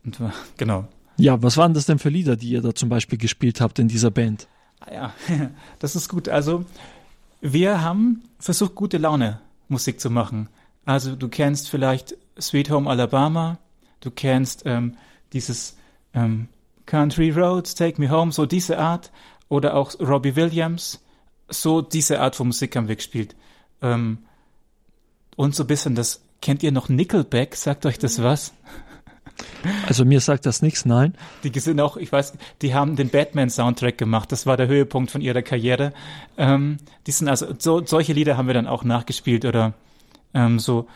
Und 0.05 0.19
genau. 0.57 0.87
Ja, 1.17 1.43
was 1.43 1.57
waren 1.57 1.73
das 1.73 1.87
denn 1.87 1.99
für 1.99 2.11
Lieder, 2.11 2.37
die 2.37 2.51
ihr 2.51 2.61
da 2.61 2.75
zum 2.75 2.89
Beispiel 2.89 3.19
gespielt 3.19 3.61
habt 3.61 3.79
in 3.79 3.89
dieser 3.89 4.11
Band? 4.11 4.49
Ah 4.81 4.93
ja, 4.93 5.15
das 5.79 5.97
ist 5.97 6.09
gut. 6.09 6.29
Also, 6.29 6.65
wir 7.41 7.81
haben 7.81 8.25
versucht, 8.39 8.75
gute 8.75 8.99
Laune 8.99 9.41
Musik 9.69 10.01
zu 10.01 10.11
machen. 10.11 10.49
Also, 10.85 11.17
du 11.17 11.29
kennst 11.29 11.71
vielleicht 11.71 12.17
Sweet 12.39 12.71
Home 12.71 12.89
Alabama, 12.91 13.59
du 14.01 14.11
kennst 14.11 14.65
ähm, 14.67 14.97
dieses 15.33 15.77
ähm, 16.13 16.49
Country 16.85 17.31
Roads, 17.31 17.75
Take 17.75 18.01
Me 18.01 18.11
Home, 18.11 18.33
so 18.33 18.47
diese 18.47 18.79
Art. 18.79 19.11
Oder 19.49 19.75
auch 19.75 19.99
Robbie 20.01 20.35
Williams, 20.35 21.01
so 21.49 21.83
diese 21.83 22.21
Art 22.21 22.37
von 22.37 22.49
Musik 22.49 22.77
haben 22.77 22.89
wir 22.89 22.97
gespielt. 22.97 23.35
Ähm, 23.83 24.19
und 25.37 25.55
so 25.55 25.65
ein 25.65 25.67
bisschen 25.67 25.95
das, 25.95 26.23
kennt 26.41 26.63
ihr 26.63 26.73
noch 26.73 26.89
Nickelback? 26.89 27.57
Sagt 27.57 27.87
euch 27.87 27.99
das 27.99 28.23
was? 28.23 28.53
Also 29.87 30.07
mir 30.07 30.21
sagt 30.21 30.47
das 30.47 30.63
nichts, 30.63 30.87
nein. 30.87 31.15
Die 31.43 31.59
sind 31.61 31.79
auch, 31.81 31.99
ich 31.99 32.11
weiß, 32.11 32.35
die 32.63 32.75
haben 32.75 32.97
den 32.97 33.11
Batman-Soundtrack 33.11 33.99
gemacht. 33.99 34.33
Das 34.33 34.47
war 34.47 34.57
der 34.57 34.67
Höhepunkt 34.67 35.11
von 35.11 35.21
ihrer 35.21 35.43
Karriere. 35.43 35.93
Ähm, 36.39 36.79
die 37.07 37.11
sind 37.11 37.29
also, 37.29 37.49
so, 37.59 37.85
solche 37.85 38.15
Lieder 38.15 38.39
haben 38.39 38.47
wir 38.47 38.55
dann 38.55 38.67
auch 38.67 38.83
nachgespielt 38.83 39.45
oder 39.45 39.75
ähm, 40.33 40.59
so, 40.59 40.89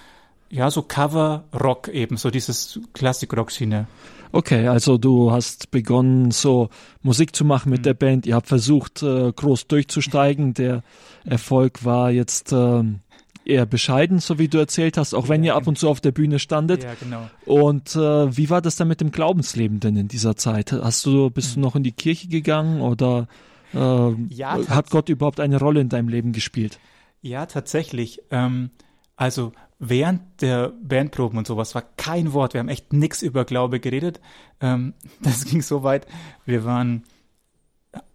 ja, 0.51 0.71
so 0.71 0.83
Cover-Rock 0.83 1.89
eben, 1.89 2.17
so 2.17 2.31
dieses 2.31 2.81
Klassik-Rock-Schiene. 2.93 3.87
Okay, 4.33 4.69
also 4.69 4.99
du 4.99 5.33
hast 5.33 5.71
begonnen, 5.71 6.31
so 6.31 6.71
Musik 7.03 7.35
zu 7.35 7.45
machen 7.45 7.71
mit 7.71 7.81
mhm. 7.81 7.85
der 7.85 7.95
Band. 7.95 8.27
Ihr 8.27 8.35
habt 8.37 8.47
versucht, 8.47 9.03
äh, 9.03 9.33
groß 9.33 9.67
durchzusteigen. 9.67 10.55
Der 10.55 10.83
Erfolg 11.25 11.85
war 11.85 12.11
jetzt 12.11 12.53
ähm, 12.53 13.01
eher 13.45 13.67
bescheiden, 13.67 14.19
so 14.19 14.39
wie 14.39 14.49
du 14.49 14.59
erzählt 14.59 14.97
hast, 14.97 15.15
auch 15.15 15.29
wenn 15.29 15.43
ihr 15.43 15.57
ab 15.57 15.67
und 15.67 15.79
zu 15.79 15.89
auf 15.89 16.01
der 16.01 16.13
Bühne 16.13 16.39
standet. 16.39 16.85
Ja, 16.85 16.95
genau. 16.99 17.29
Und 17.45 17.97
äh, 17.97 18.37
wie 18.37 18.51
war 18.51 18.63
das 18.63 18.77
dann 18.77 18.89
mit 18.89 19.01
dem 19.01 19.11
Glaubensleben 19.11 19.81
denn 19.81 19.97
in 19.97 20.09
dieser 20.09 20.37
Zeit? 20.37 20.73
Hast 20.73 21.07
du, 21.07 21.31
bist 21.31 21.57
du 21.57 21.61
noch 21.61 21.75
in 21.75 21.83
die 21.83 21.93
Kirche 21.93 22.29
gegangen 22.29 22.81
oder 22.81 23.27
äh, 23.75 24.13
ja, 24.29 24.59
hat 24.69 24.91
Gott 24.91 25.09
überhaupt 25.09 25.41
eine 25.41 25.59
Rolle 25.59 25.81
in 25.81 25.89
deinem 25.89 26.09
Leben 26.09 26.33
gespielt? 26.33 26.79
Ja, 27.23 27.47
tatsächlich. 27.47 28.23
Ähm, 28.31 28.71
also 29.17 29.53
während 29.81 30.21
der 30.41 30.73
Bandproben 30.83 31.39
und 31.39 31.47
sowas 31.47 31.75
war 31.75 31.83
kein 31.97 32.33
Wort. 32.33 32.55
Wir 32.55 32.61
haben 32.61 32.69
echt 32.69 32.93
nix 32.93 33.23
über 33.23 33.45
Glaube 33.45 33.81
geredet. 33.81 34.21
Ähm, 34.61 34.95
das 35.23 35.45
ging 35.45 35.63
so 35.63 35.83
weit. 35.83 36.07
Wir 36.45 36.65
waren 36.65 37.03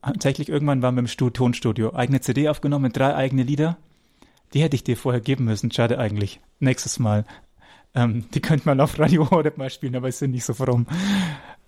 tatsächlich 0.01 0.47
irgendwann 0.47 0.81
waren 0.81 0.95
wir 0.95 1.01
im 1.01 1.33
Tonstudio, 1.33 1.93
eigene 1.93 2.21
CD 2.21 2.47
aufgenommen 2.47 2.93
drei 2.93 3.13
eigene 3.13 3.43
Lieder 3.43 3.77
die 4.55 4.61
hätte 4.61 4.75
ich 4.75 4.83
dir 4.83 4.97
vorher 4.97 5.21
geben 5.21 5.45
müssen. 5.45 5.69
Schade 5.69 5.99
eigentlich. 5.99 6.39
Nächstes 6.59 6.97
Mal. 6.97 7.25
Ähm, 7.93 8.25
die 8.33 8.41
könnte 8.41 8.67
man 8.67 8.79
auf 8.79 8.97
Radio 8.97 9.29
Horeb 9.29 9.57
mal 9.57 9.69
spielen, 9.69 9.95
aber 9.95 10.07
ist 10.07 10.21
ja 10.21 10.27
nicht 10.27 10.45
so 10.45 10.53
fromm. 10.53 10.87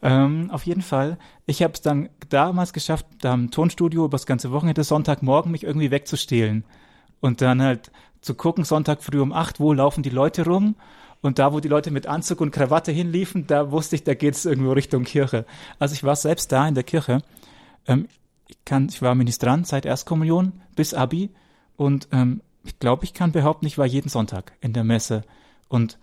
Ähm, 0.01 0.49
auf 0.51 0.65
jeden 0.65 0.81
Fall. 0.81 1.17
Ich 1.45 1.61
habe 1.63 1.73
es 1.73 1.81
dann 1.81 2.09
damals 2.29 2.71
geschafft, 2.71 3.05
da 3.21 3.33
im 3.33 3.51
Tonstudio 3.51 4.05
über 4.05 4.15
das 4.15 4.25
ganze 4.25 4.51
Wochenende 4.51 4.83
Sonntagmorgen 4.83 5.51
mich 5.51 5.63
irgendwie 5.63 5.91
wegzustehlen. 5.91 6.63
Und 7.19 7.41
dann 7.41 7.61
halt 7.61 7.91
zu 8.27 8.35
gucken, 8.35 8.63
Sonntag 8.63 9.01
früh 9.01 9.19
um 9.19 9.33
acht, 9.33 9.59
wo 9.59 9.73
laufen 9.73 10.03
die 10.03 10.11
Leute 10.11 10.45
rum? 10.45 10.75
Und 11.21 11.39
da, 11.39 11.51
wo 11.51 11.59
die 11.59 11.67
Leute 11.67 11.89
mit 11.89 12.05
Anzug 12.05 12.41
und 12.41 12.51
Krawatte 12.51 12.91
hinliefen, 12.91 13.47
da 13.47 13.71
wusste 13.71 13.95
ich, 13.95 14.03
da 14.03 14.13
geht's 14.13 14.45
irgendwo 14.45 14.73
Richtung 14.73 15.03
Kirche. 15.03 15.45
Also 15.79 15.93
ich 15.93 16.03
war 16.03 16.15
selbst 16.15 16.51
da 16.51 16.67
in 16.67 16.75
der 16.75 16.83
Kirche. 16.83 17.23
Ähm, 17.87 18.07
ich, 18.47 18.63
kann, 18.65 18.87
ich 18.89 19.01
war 19.01 19.15
Ministrant 19.15 19.65
seit 19.65 19.85
Erstkommunion 19.85 20.61
bis 20.75 20.93
Abi 20.93 21.31
und 21.75 22.07
ähm, 22.11 22.41
ich 22.63 22.77
glaube, 22.79 23.05
ich 23.05 23.13
kann 23.13 23.31
behaupten, 23.31 23.65
ich 23.65 23.77
war 23.77 23.85
jeden 23.85 24.09
Sonntag 24.09 24.53
in 24.61 24.73
der 24.73 24.83
Messe. 24.83 25.23
Und 25.69 25.97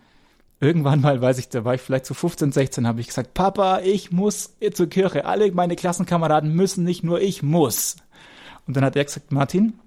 irgendwann 0.59 1.01
mal, 1.01 1.21
weiß 1.21 1.37
ich, 1.37 1.47
da 1.49 1.63
war 1.63 1.75
ich 1.75 1.81
vielleicht 1.81 2.05
zu 2.05 2.13
15, 2.13 2.51
16, 2.51 2.87
habe 2.87 3.01
ich 3.01 3.07
gesagt, 3.07 3.35
Papa, 3.35 3.79
ich 3.79 4.11
muss 4.11 4.55
zur 4.73 4.87
Kirche. 4.87 5.25
Alle 5.25 5.51
meine 5.51 5.75
Klassenkameraden 5.75 6.53
müssen, 6.53 6.83
nicht 6.83 7.03
nur 7.03 7.21
ich 7.21 7.43
muss. 7.43 7.97
Und 8.67 8.75
dann 8.75 8.83
hat 8.83 8.95
er 8.95 9.05
gesagt, 9.05 9.31
Martin, 9.31 9.79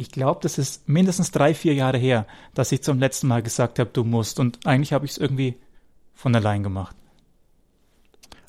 ich 0.00 0.10
glaube, 0.10 0.40
das 0.42 0.56
ist 0.56 0.88
mindestens 0.88 1.30
drei, 1.30 1.54
vier 1.54 1.74
Jahre 1.74 1.98
her, 1.98 2.26
dass 2.54 2.72
ich 2.72 2.82
zum 2.82 2.98
letzten 2.98 3.28
Mal 3.28 3.42
gesagt 3.42 3.78
habe, 3.78 3.90
du 3.92 4.02
musst. 4.02 4.40
Und 4.40 4.66
eigentlich 4.66 4.92
habe 4.94 5.04
ich 5.04 5.12
es 5.12 5.18
irgendwie 5.18 5.56
von 6.14 6.34
allein 6.34 6.62
gemacht. 6.62 6.96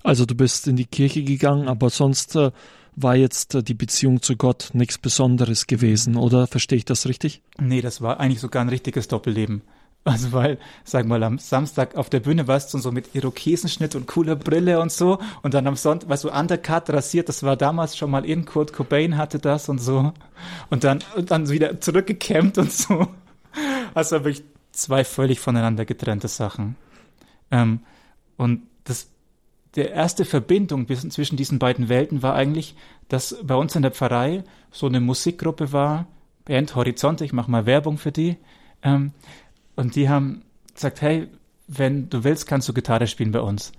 Also 0.04 0.26
du 0.26 0.34
bist 0.34 0.68
in 0.68 0.78
die 0.78 0.86
Kirche 0.86 1.24
gegangen, 1.24 1.68
aber 1.68 1.90
sonst 1.90 2.36
äh, 2.36 2.52
war 2.96 3.16
jetzt 3.16 3.54
äh, 3.54 3.64
die 3.64 3.74
Beziehung 3.74 4.22
zu 4.22 4.36
Gott 4.36 4.70
nichts 4.74 4.98
Besonderes 4.98 5.68
gewesen, 5.68 6.16
oder 6.16 6.48
verstehe 6.48 6.78
ich 6.78 6.86
das 6.86 7.06
richtig? 7.06 7.42
Nee, 7.60 7.82
das 7.82 8.02
war 8.02 8.20
eigentlich 8.20 8.40
sogar 8.40 8.64
ein 8.64 8.70
richtiges 8.70 9.08
Doppelleben. 9.08 9.62
Also 10.04 10.32
weil, 10.32 10.58
sag 10.84 11.06
mal, 11.06 11.22
am 11.22 11.38
Samstag 11.38 11.96
auf 11.96 12.10
der 12.10 12.22
Bühne 12.22 12.48
warst 12.48 12.74
du 12.74 12.80
so 12.80 12.92
mit 12.92 13.14
Irokesenschnitt 13.14 13.94
und 13.94 14.08
cooler 14.08 14.36
Brille 14.36 14.80
und 14.80 14.92
so 14.92 15.20
und 15.44 15.54
dann 15.54 15.68
am 15.68 15.76
Sonntag, 15.76 16.10
weißt 16.10 16.24
du, 16.24 16.32
undercut 16.32 16.90
rasiert, 16.90 17.30
das 17.30 17.44
war 17.44 17.56
damals 17.56 17.96
schon 17.96 18.10
mal 18.10 18.26
in, 18.26 18.46
Kurt 18.46 18.74
Cobain 18.74 19.18
hatte 19.18 19.38
das 19.38 19.70
und 19.70 19.78
so 19.78 20.12
und 20.72 20.84
dann, 20.84 21.04
und 21.16 21.30
dann 21.30 21.50
wieder 21.50 21.80
zurückgekämmt 21.80 22.58
und 22.58 22.72
so. 22.72 23.08
Also 23.94 24.24
wirklich 24.24 24.44
zwei 24.72 25.04
völlig 25.04 25.40
voneinander 25.40 25.86
getrennte 25.86 26.30
Sachen. 26.30 26.78
Ähm, 27.52 27.82
und 28.38 28.64
das 28.86 29.08
der 29.76 29.92
erste 29.92 30.26
Verbindung 30.26 30.88
zwischen 30.88 31.38
diesen 31.38 31.60
beiden 31.60 31.90
Welten 31.90 32.22
war 32.22 32.36
eigentlich, 32.36 32.76
dass 33.08 33.38
bei 33.44 33.56
uns 33.56 33.76
in 33.76 33.84
der 33.84 33.92
Pfarrei 33.92 34.44
so 34.72 34.88
eine 34.88 35.00
Musikgruppe 35.00 35.72
war, 35.72 36.08
Band 36.46 36.76
Horizonte, 36.76 37.24
ich 37.24 37.34
mache 37.34 37.52
mal 37.52 37.66
Werbung 37.66 37.98
für 37.98 38.12
die, 38.12 38.38
ähm, 38.84 39.14
und 39.82 39.96
die 39.96 40.10
haben 40.10 40.44
gesagt, 40.76 41.02
hey, 41.02 41.28
wenn 41.67 42.08
du 42.08 42.24
willst, 42.24 42.46
kannst 42.46 42.70
du 42.70 42.74
Gitarre 42.74 43.08
spielen 43.08 43.32
bei 43.32 43.41
uns. 43.41 43.72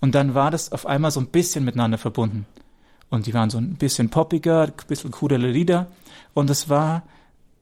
Und 0.00 0.14
dann 0.14 0.32
war 0.34 0.50
das 0.50 0.72
auf 0.72 0.86
einmal 0.86 1.10
so 1.10 1.20
ein 1.20 1.26
bisschen 1.26 1.66
miteinander 1.66 1.98
verbunden. 1.98 2.46
Und 3.10 3.26
die 3.26 3.34
waren 3.34 3.50
so 3.50 3.58
ein 3.58 3.74
bisschen 3.74 4.08
poppiger, 4.08 4.62
ein 4.62 4.72
bisschen 4.88 5.10
coolere 5.10 5.48
Lieder. 5.48 5.88
Und 6.32 6.48
es 6.48 6.70
war 6.70 7.02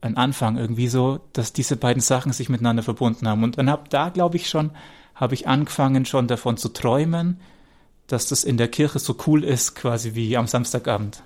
ein 0.01 0.17
Anfang 0.17 0.59
irgendwie 0.59 0.87
so, 0.87 1.19
dass 1.33 1.53
diese 1.53 1.77
beiden 1.77 2.01
Sachen 2.01 2.33
sich 2.33 2.49
miteinander 2.49 2.85
verbunden 2.85 3.27
haben. 3.27 3.43
Und 3.43 3.59
dann 3.59 3.69
hab 3.69 3.91
da, 3.91 4.11
glaube 4.11 4.37
ich 4.37 4.49
schon, 4.49 4.71
habe 5.17 5.35
ich 5.35 5.49
angefangen 5.49 6.05
schon 6.05 6.29
davon 6.29 6.57
zu 6.57 6.69
träumen, 6.69 7.41
dass 8.07 8.29
das 8.29 8.45
in 8.45 8.59
der 8.59 8.69
Kirche 8.69 9.01
so 9.01 9.17
cool 9.27 9.43
ist, 9.43 9.75
quasi 9.75 10.15
wie 10.15 10.37
am 10.37 10.47
Samstagabend. 10.47 11.25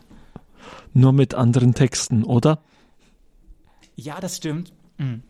Nur 0.94 1.12
mit 1.12 1.34
anderen 1.34 1.74
Texten, 1.74 2.24
oder? 2.24 2.62
Ja, 3.94 4.20
das 4.20 4.38
stimmt. 4.38 4.72
Mhm. 4.96 5.22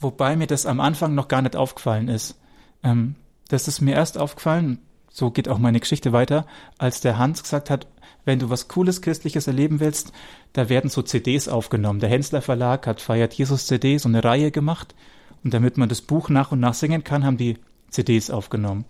Wobei 0.00 0.36
mir 0.36 0.46
das 0.46 0.66
am 0.66 0.80
Anfang 0.80 1.14
noch 1.14 1.28
gar 1.28 1.42
nicht 1.42 1.56
aufgefallen 1.56 2.08
ist. 2.08 2.38
Ähm, 2.82 3.16
das 3.48 3.68
ist 3.68 3.80
mir 3.80 3.94
erst 3.94 4.18
aufgefallen, 4.18 4.78
so 5.10 5.30
geht 5.30 5.48
auch 5.48 5.58
meine 5.58 5.80
Geschichte 5.80 6.12
weiter, 6.12 6.46
als 6.76 7.00
der 7.00 7.18
Hans 7.18 7.42
gesagt 7.42 7.70
hat, 7.70 7.86
wenn 8.24 8.38
du 8.38 8.50
was 8.50 8.68
Cooles 8.68 9.00
Christliches 9.00 9.46
erleben 9.46 9.80
willst, 9.80 10.12
da 10.52 10.68
werden 10.68 10.90
so 10.90 11.02
CDs 11.02 11.48
aufgenommen. 11.48 11.98
Der 11.98 12.10
Hensler 12.10 12.42
Verlag 12.42 12.86
hat 12.86 13.00
Feiert 13.00 13.32
Jesus 13.34 13.66
CD, 13.66 13.96
so 13.98 14.08
eine 14.08 14.22
Reihe 14.22 14.50
gemacht. 14.50 14.94
Und 15.42 15.54
damit 15.54 15.78
man 15.78 15.88
das 15.88 16.02
Buch 16.02 16.28
nach 16.28 16.52
und 16.52 16.60
nach 16.60 16.74
singen 16.74 17.04
kann, 17.04 17.24
haben 17.24 17.38
die 17.38 17.56
CDs 17.90 18.30
aufgenommen. 18.30 18.84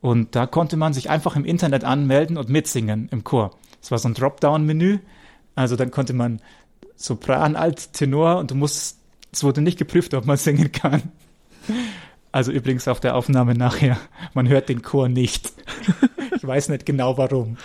Und 0.00 0.34
da 0.34 0.46
konnte 0.46 0.76
man 0.76 0.92
sich 0.92 1.08
einfach 1.08 1.36
im 1.36 1.44
Internet 1.44 1.84
anmelden 1.84 2.36
und 2.36 2.48
mitsingen 2.48 3.08
im 3.10 3.22
Chor. 3.22 3.52
Es 3.80 3.90
war 3.90 3.98
so 3.98 4.08
ein 4.08 4.14
Dropdown-Menü. 4.14 4.98
Also 5.54 5.76
dann 5.76 5.90
konnte 5.90 6.12
man 6.12 6.40
Sopran, 6.96 7.56
Alt, 7.56 7.92
Tenor 7.92 8.38
und 8.38 8.50
du 8.50 8.54
musst, 8.54 8.98
es 9.34 9.44
wurde 9.44 9.60
nicht 9.60 9.78
geprüft, 9.78 10.14
ob 10.14 10.26
man 10.26 10.36
singen 10.36 10.72
kann. 10.72 11.02
Also 12.32 12.52
übrigens 12.52 12.88
auf 12.88 13.00
der 13.00 13.14
Aufnahme 13.14 13.54
nachher, 13.54 13.98
man 14.34 14.48
hört 14.48 14.68
den 14.68 14.82
Chor 14.82 15.08
nicht. 15.08 15.52
Ich 16.36 16.46
weiß 16.46 16.68
nicht 16.68 16.84
genau 16.84 17.16
warum. 17.16 17.56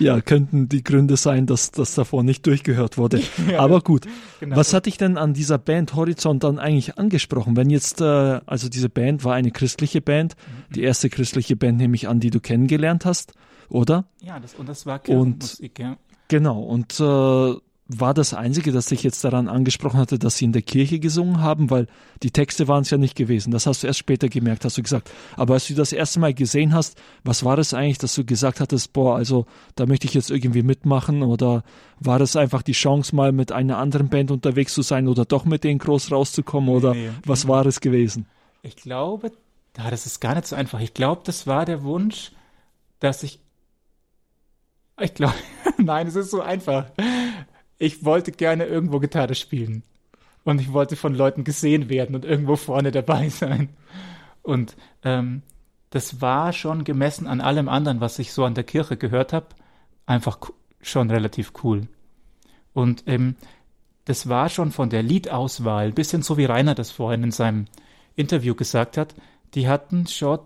Ja, 0.00 0.20
könnten 0.20 0.68
die 0.68 0.82
Gründe 0.82 1.16
sein, 1.16 1.46
dass 1.46 1.70
das 1.70 1.94
davor 1.94 2.22
nicht 2.22 2.46
durchgehört 2.46 2.98
wurde. 2.98 3.22
Ja, 3.50 3.60
Aber 3.60 3.80
gut. 3.80 4.06
Genau. 4.40 4.56
Was 4.56 4.72
hat 4.74 4.86
dich 4.86 4.96
denn 4.96 5.16
an 5.16 5.34
dieser 5.34 5.58
Band 5.58 5.94
Horizont 5.94 6.44
dann 6.44 6.58
eigentlich 6.58 6.98
angesprochen? 6.98 7.56
Wenn 7.56 7.70
jetzt, 7.70 8.00
äh, 8.00 8.04
also 8.04 8.68
diese 8.68 8.88
Band 8.88 9.24
war 9.24 9.34
eine 9.34 9.50
christliche 9.50 10.00
Band, 10.00 10.36
mhm. 10.36 10.74
die 10.74 10.82
erste 10.82 11.10
christliche 11.10 11.56
Band 11.56 11.78
nehme 11.78 11.94
ich 11.94 12.08
an, 12.08 12.20
die 12.20 12.30
du 12.30 12.40
kennengelernt 12.40 13.04
hast, 13.04 13.34
oder? 13.68 14.04
Ja, 14.20 14.40
das, 14.40 14.54
und 14.54 14.68
das 14.68 14.86
war 14.86 14.98
Kirchenmusik, 14.98 15.78
ja. 15.78 15.96
Genau, 16.28 16.60
und 16.62 17.00
äh, 17.00 17.54
war 17.98 18.14
das 18.14 18.34
Einzige, 18.34 18.72
das 18.72 18.86
dich 18.86 19.02
jetzt 19.02 19.24
daran 19.24 19.48
angesprochen 19.48 19.98
hatte, 19.98 20.18
dass 20.18 20.36
sie 20.36 20.44
in 20.44 20.52
der 20.52 20.62
Kirche 20.62 21.00
gesungen 21.00 21.40
haben, 21.40 21.70
weil 21.70 21.86
die 22.22 22.30
Texte 22.30 22.68
waren 22.68 22.82
es 22.82 22.90
ja 22.90 22.98
nicht 22.98 23.16
gewesen. 23.16 23.50
Das 23.50 23.66
hast 23.66 23.82
du 23.82 23.86
erst 23.86 23.98
später 23.98 24.28
gemerkt, 24.28 24.64
hast 24.64 24.78
du 24.78 24.82
gesagt. 24.82 25.10
Aber 25.36 25.54
als 25.54 25.66
du 25.66 25.74
das 25.74 25.92
erste 25.92 26.20
Mal 26.20 26.32
gesehen 26.32 26.72
hast, 26.72 27.00
was 27.24 27.44
war 27.44 27.56
das 27.56 27.74
eigentlich, 27.74 27.98
dass 27.98 28.14
du 28.14 28.24
gesagt 28.24 28.60
hattest, 28.60 28.92
boah, 28.92 29.16
also 29.16 29.46
da 29.74 29.86
möchte 29.86 30.06
ich 30.06 30.14
jetzt 30.14 30.30
irgendwie 30.30 30.62
mitmachen 30.62 31.22
oder 31.22 31.64
war 31.98 32.18
das 32.18 32.36
einfach 32.36 32.62
die 32.62 32.72
Chance, 32.72 33.14
mal 33.14 33.32
mit 33.32 33.50
einer 33.50 33.78
anderen 33.78 34.08
Band 34.08 34.30
unterwegs 34.30 34.74
zu 34.74 34.82
sein 34.82 35.08
oder 35.08 35.24
doch 35.24 35.44
mit 35.44 35.64
denen 35.64 35.78
groß 35.78 36.12
rauszukommen 36.12 36.70
oder 36.70 36.94
nee, 36.94 37.10
was 37.26 37.48
war 37.48 37.66
es 37.66 37.80
gewesen? 37.80 38.26
Ich 38.62 38.76
glaube, 38.76 39.32
das 39.72 40.06
ist 40.06 40.20
gar 40.20 40.34
nicht 40.34 40.46
so 40.46 40.54
einfach. 40.54 40.80
Ich 40.80 40.94
glaube, 40.94 41.22
das 41.24 41.46
war 41.46 41.64
der 41.64 41.82
Wunsch, 41.82 42.32
dass 43.00 43.22
ich 43.22 43.40
ich 45.00 45.14
glaube, 45.14 45.34
nein, 45.78 46.06
es 46.06 46.14
ist 46.14 46.30
so 46.30 46.42
einfach 46.42 46.86
ich 47.80 48.04
wollte 48.04 48.30
gerne 48.30 48.66
irgendwo 48.66 49.00
Gitarre 49.00 49.34
spielen. 49.34 49.82
Und 50.44 50.60
ich 50.60 50.72
wollte 50.72 50.96
von 50.96 51.14
Leuten 51.14 51.44
gesehen 51.44 51.88
werden 51.88 52.14
und 52.14 52.24
irgendwo 52.24 52.56
vorne 52.56 52.92
dabei 52.92 53.28
sein. 53.30 53.70
Und 54.42 54.76
ähm, 55.02 55.42
das 55.88 56.20
war 56.20 56.52
schon 56.52 56.84
gemessen 56.84 57.26
an 57.26 57.40
allem 57.40 57.68
anderen, 57.68 58.00
was 58.00 58.18
ich 58.18 58.32
so 58.32 58.44
an 58.44 58.54
der 58.54 58.64
Kirche 58.64 58.96
gehört 58.96 59.32
habe, 59.32 59.48
einfach 60.06 60.38
schon 60.80 61.10
relativ 61.10 61.52
cool. 61.64 61.88
Und 62.74 63.02
ähm, 63.06 63.34
das 64.04 64.28
war 64.28 64.48
schon 64.50 64.72
von 64.72 64.90
der 64.90 65.02
Liedauswahl, 65.02 65.92
bisschen 65.92 66.22
so 66.22 66.36
wie 66.36 66.44
Rainer 66.44 66.74
das 66.74 66.90
vorhin 66.90 67.24
in 67.24 67.32
seinem 67.32 67.64
Interview 68.14 68.54
gesagt 68.54 68.96
hat, 68.98 69.14
die 69.54 69.68
hatten 69.68 70.06
schon 70.06 70.40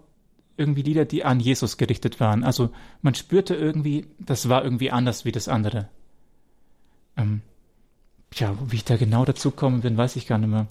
irgendwie 0.56 0.82
Lieder, 0.82 1.04
die 1.04 1.24
an 1.24 1.40
Jesus 1.40 1.78
gerichtet 1.78 2.20
waren. 2.20 2.44
Also 2.44 2.70
man 3.02 3.14
spürte 3.14 3.56
irgendwie, 3.56 4.06
das 4.20 4.48
war 4.48 4.64
irgendwie 4.64 4.92
anders 4.92 5.24
wie 5.24 5.32
das 5.32 5.48
andere. 5.48 5.88
Ähm, 7.16 7.42
ja, 8.34 8.56
wie 8.66 8.76
ich 8.76 8.84
da 8.84 8.96
genau 8.96 9.24
dazu 9.24 9.50
gekommen 9.50 9.80
bin, 9.80 9.96
weiß 9.96 10.16
ich 10.16 10.26
gar 10.26 10.38
nicht 10.38 10.50
mehr. 10.50 10.66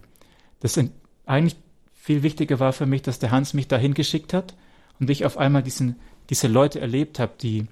Das 0.60 0.74
sind, 0.74 0.92
eigentlich 1.26 1.56
viel 1.94 2.24
wichtiger 2.24 2.60
war 2.60 2.74
für 2.74 2.86
mich, 2.86 3.02
dass 3.02 3.20
der 3.20 3.32
Hans 3.32 3.54
mich 3.54 3.68
dahin 3.68 3.94
geschickt 3.94 4.34
hat 4.34 4.56
und 5.00 5.10
ich 5.10 5.26
auf 5.26 5.38
einmal 5.38 5.64
diesen, 5.64 5.96
diese 6.30 6.48
Leute 6.48 6.82
erlebt 6.82 7.20
habe, 7.20 7.34
die 7.40 7.68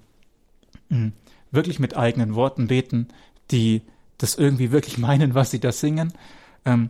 mh, 0.89 0.97
hm, 0.97 1.13
wirklich 1.51 1.79
mit 1.79 1.97
eigenen 1.97 2.35
Worten 2.35 2.67
beten, 2.67 3.09
die 3.51 3.81
das 4.17 4.35
irgendwie 4.35 4.71
wirklich 4.71 4.97
meinen, 4.97 5.33
was 5.35 5.51
sie 5.51 5.59
da 5.59 5.71
singen. 5.71 6.13
Ähm, 6.65 6.89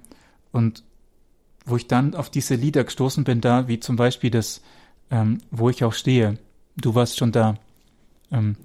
und 0.52 0.84
wo 1.66 1.78
ich 1.78 1.88
dann 1.88 2.16
auf 2.16 2.30
diese 2.30 2.56
Lieder 2.56 2.84
gestoßen 2.84 3.24
bin, 3.24 3.42
da, 3.42 3.68
wie 3.68 3.80
zum 3.80 3.96
Beispiel 3.96 4.30
das, 4.30 4.62
ähm, 5.10 5.40
wo 5.52 5.70
ich 5.70 5.84
auch 5.84 5.94
stehe. 5.94 6.38
Du 6.76 6.96
warst 6.96 7.18
schon 7.18 7.32
da. 7.32 7.56
Ähm, 8.32 8.56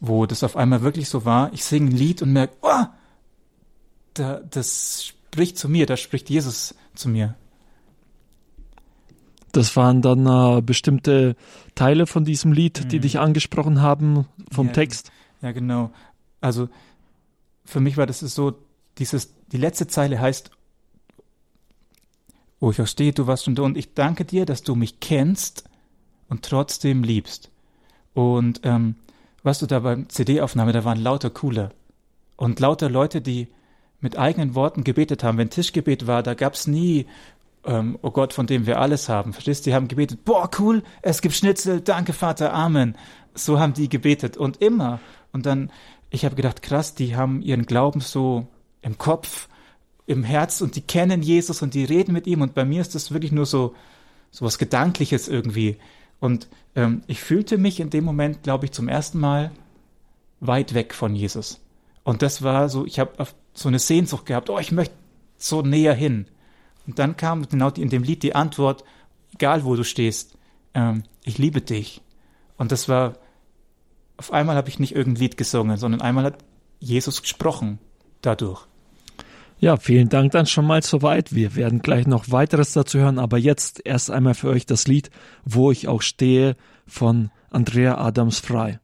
wo 0.00 0.26
das 0.26 0.42
auf 0.42 0.56
einmal 0.56 0.82
wirklich 0.82 1.08
so 1.08 1.24
war, 1.24 1.52
ich 1.52 1.64
singe 1.64 1.90
ein 1.90 1.96
Lied 1.96 2.22
und 2.22 2.32
merke, 2.32 2.54
oh, 2.62 2.84
da, 4.14 4.40
das 4.50 5.04
spricht 5.04 5.58
zu 5.58 5.68
mir, 5.68 5.86
da 5.86 5.96
spricht 5.96 6.30
Jesus 6.30 6.74
zu 6.94 7.08
mir. 7.08 7.34
Das 9.52 9.74
waren 9.74 10.02
dann 10.02 10.26
äh, 10.26 10.60
bestimmte 10.60 11.34
Teile 11.74 12.06
von 12.06 12.24
diesem 12.24 12.52
Lied, 12.52 12.84
mhm. 12.84 12.88
die 12.88 13.00
dich 13.00 13.18
angesprochen 13.18 13.80
haben 13.80 14.26
vom 14.52 14.66
ja, 14.68 14.72
Text. 14.74 15.10
Ja, 15.40 15.52
genau. 15.52 15.90
Also 16.40 16.68
für 17.64 17.80
mich 17.80 17.96
war 17.96 18.06
das 18.06 18.20
so, 18.20 18.54
dieses, 18.98 19.32
die 19.52 19.56
letzte 19.56 19.86
Zeile 19.86 20.20
heißt, 20.20 20.50
wo 22.60 22.70
ich 22.70 22.80
auch 22.80 22.86
stehe, 22.86 23.12
du 23.12 23.26
warst 23.26 23.44
schon 23.44 23.54
da 23.54 23.62
und 23.62 23.76
ich 23.76 23.94
danke 23.94 24.24
dir, 24.24 24.46
dass 24.46 24.62
du 24.62 24.74
mich 24.74 25.00
kennst 25.00 25.64
und 26.28 26.42
trotzdem 26.42 27.02
liebst. 27.02 27.50
Und 28.14 28.60
ähm, 28.64 28.96
weißt 29.46 29.62
du, 29.62 29.66
da 29.66 29.78
beim 29.78 30.08
CD-Aufnahme, 30.08 30.72
da 30.72 30.84
waren 30.84 31.00
lauter 31.00 31.30
Coole. 31.30 31.70
Und 32.36 32.58
lauter 32.58 32.90
Leute, 32.90 33.20
die 33.20 33.48
mit 34.00 34.18
eigenen 34.18 34.54
Worten 34.54 34.84
gebetet 34.84 35.22
haben. 35.22 35.38
Wenn 35.38 35.50
Tischgebet 35.50 36.06
war, 36.06 36.22
da 36.22 36.34
gab's 36.34 36.66
nie, 36.66 37.06
ähm, 37.64 37.96
oh 38.02 38.10
Gott, 38.10 38.32
von 38.32 38.46
dem 38.46 38.66
wir 38.66 38.80
alles 38.80 39.08
haben. 39.08 39.32
Verstehst 39.32 39.64
du? 39.64 39.70
Die 39.70 39.74
haben 39.74 39.88
gebetet, 39.88 40.24
boah, 40.24 40.50
cool, 40.58 40.82
es 41.00 41.22
gibt 41.22 41.34
Schnitzel, 41.34 41.80
danke 41.80 42.12
Vater, 42.12 42.52
Amen. 42.52 42.96
So 43.34 43.60
haben 43.60 43.72
die 43.72 43.88
gebetet 43.88 44.36
und 44.36 44.60
immer. 44.60 45.00
Und 45.32 45.46
dann, 45.46 45.70
ich 46.10 46.24
habe 46.24 46.34
gedacht, 46.34 46.60
krass, 46.60 46.94
die 46.94 47.16
haben 47.16 47.40
ihren 47.40 47.66
Glauben 47.66 48.00
so 48.00 48.48
im 48.82 48.98
Kopf, 48.98 49.48
im 50.06 50.24
Herz 50.24 50.60
und 50.60 50.76
die 50.76 50.82
kennen 50.82 51.22
Jesus 51.22 51.62
und 51.62 51.74
die 51.74 51.84
reden 51.84 52.12
mit 52.12 52.26
ihm. 52.26 52.42
Und 52.42 52.54
bei 52.54 52.64
mir 52.64 52.80
ist 52.80 52.94
das 52.94 53.12
wirklich 53.12 53.32
nur 53.32 53.46
so, 53.46 53.74
so 54.30 54.44
was 54.44 54.58
Gedankliches 54.58 55.28
irgendwie. 55.28 55.76
Und 56.20 56.48
ähm, 56.74 57.02
ich 57.06 57.20
fühlte 57.20 57.58
mich 57.58 57.80
in 57.80 57.90
dem 57.90 58.04
Moment, 58.04 58.42
glaube 58.42 58.66
ich, 58.66 58.72
zum 58.72 58.88
ersten 58.88 59.18
Mal 59.18 59.50
weit 60.40 60.74
weg 60.74 60.94
von 60.94 61.14
Jesus. 61.14 61.60
Und 62.04 62.22
das 62.22 62.42
war 62.42 62.68
so, 62.68 62.86
ich 62.86 62.98
habe 62.98 63.26
so 63.52 63.68
eine 63.68 63.78
Sehnsucht 63.78 64.26
gehabt, 64.26 64.50
oh, 64.50 64.58
ich 64.58 64.72
möchte 64.72 64.94
so 65.36 65.62
näher 65.62 65.94
hin. 65.94 66.26
Und 66.86 66.98
dann 66.98 67.16
kam 67.16 67.48
genau 67.48 67.70
in 67.70 67.88
dem 67.88 68.02
Lied 68.02 68.22
die 68.22 68.34
Antwort, 68.34 68.84
egal 69.34 69.64
wo 69.64 69.74
du 69.74 69.84
stehst, 69.84 70.36
ähm, 70.74 71.02
ich 71.24 71.38
liebe 71.38 71.60
dich. 71.60 72.00
Und 72.56 72.72
das 72.72 72.88
war, 72.88 73.18
auf 74.16 74.32
einmal 74.32 74.56
habe 74.56 74.68
ich 74.68 74.78
nicht 74.78 74.94
irgendein 74.94 75.22
Lied 75.22 75.36
gesungen, 75.36 75.76
sondern 75.76 76.00
einmal 76.00 76.24
hat 76.24 76.38
Jesus 76.78 77.22
gesprochen 77.22 77.78
dadurch. 78.22 78.66
Ja, 79.58 79.78
vielen 79.78 80.10
Dank 80.10 80.32
dann 80.32 80.46
schon 80.46 80.66
mal 80.66 80.82
soweit. 80.82 81.34
Wir 81.34 81.54
werden 81.54 81.80
gleich 81.80 82.06
noch 82.06 82.30
weiteres 82.30 82.72
dazu 82.72 82.98
hören, 82.98 83.18
aber 83.18 83.38
jetzt 83.38 83.80
erst 83.84 84.10
einmal 84.10 84.34
für 84.34 84.48
euch 84.48 84.66
das 84.66 84.86
Lied, 84.86 85.10
wo 85.44 85.70
ich 85.70 85.88
auch 85.88 86.02
stehe 86.02 86.56
von 86.86 87.30
Andrea 87.50 87.96
Adams 87.96 88.40
Frei. 88.40 88.80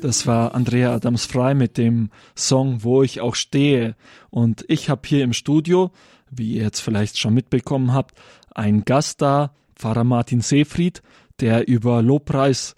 Das 0.00 0.26
war 0.26 0.54
Andrea 0.54 0.94
Adams 0.94 1.26
Frei 1.26 1.54
mit 1.54 1.78
dem 1.78 2.10
Song 2.36 2.82
Wo 2.82 3.02
ich 3.02 3.20
auch 3.20 3.34
stehe. 3.34 3.94
Und 4.30 4.64
ich 4.68 4.90
habe 4.90 5.02
hier 5.04 5.22
im 5.22 5.32
Studio, 5.32 5.90
wie 6.30 6.54
ihr 6.54 6.62
jetzt 6.62 6.80
vielleicht 6.80 7.18
schon 7.18 7.34
mitbekommen 7.34 7.92
habt, 7.92 8.18
einen 8.54 8.84
Gast 8.84 9.22
da, 9.22 9.54
Pfarrer 9.76 10.04
Martin 10.04 10.40
Seefried, 10.40 11.02
der 11.40 11.68
über 11.68 12.02
Lobpreis 12.02 12.74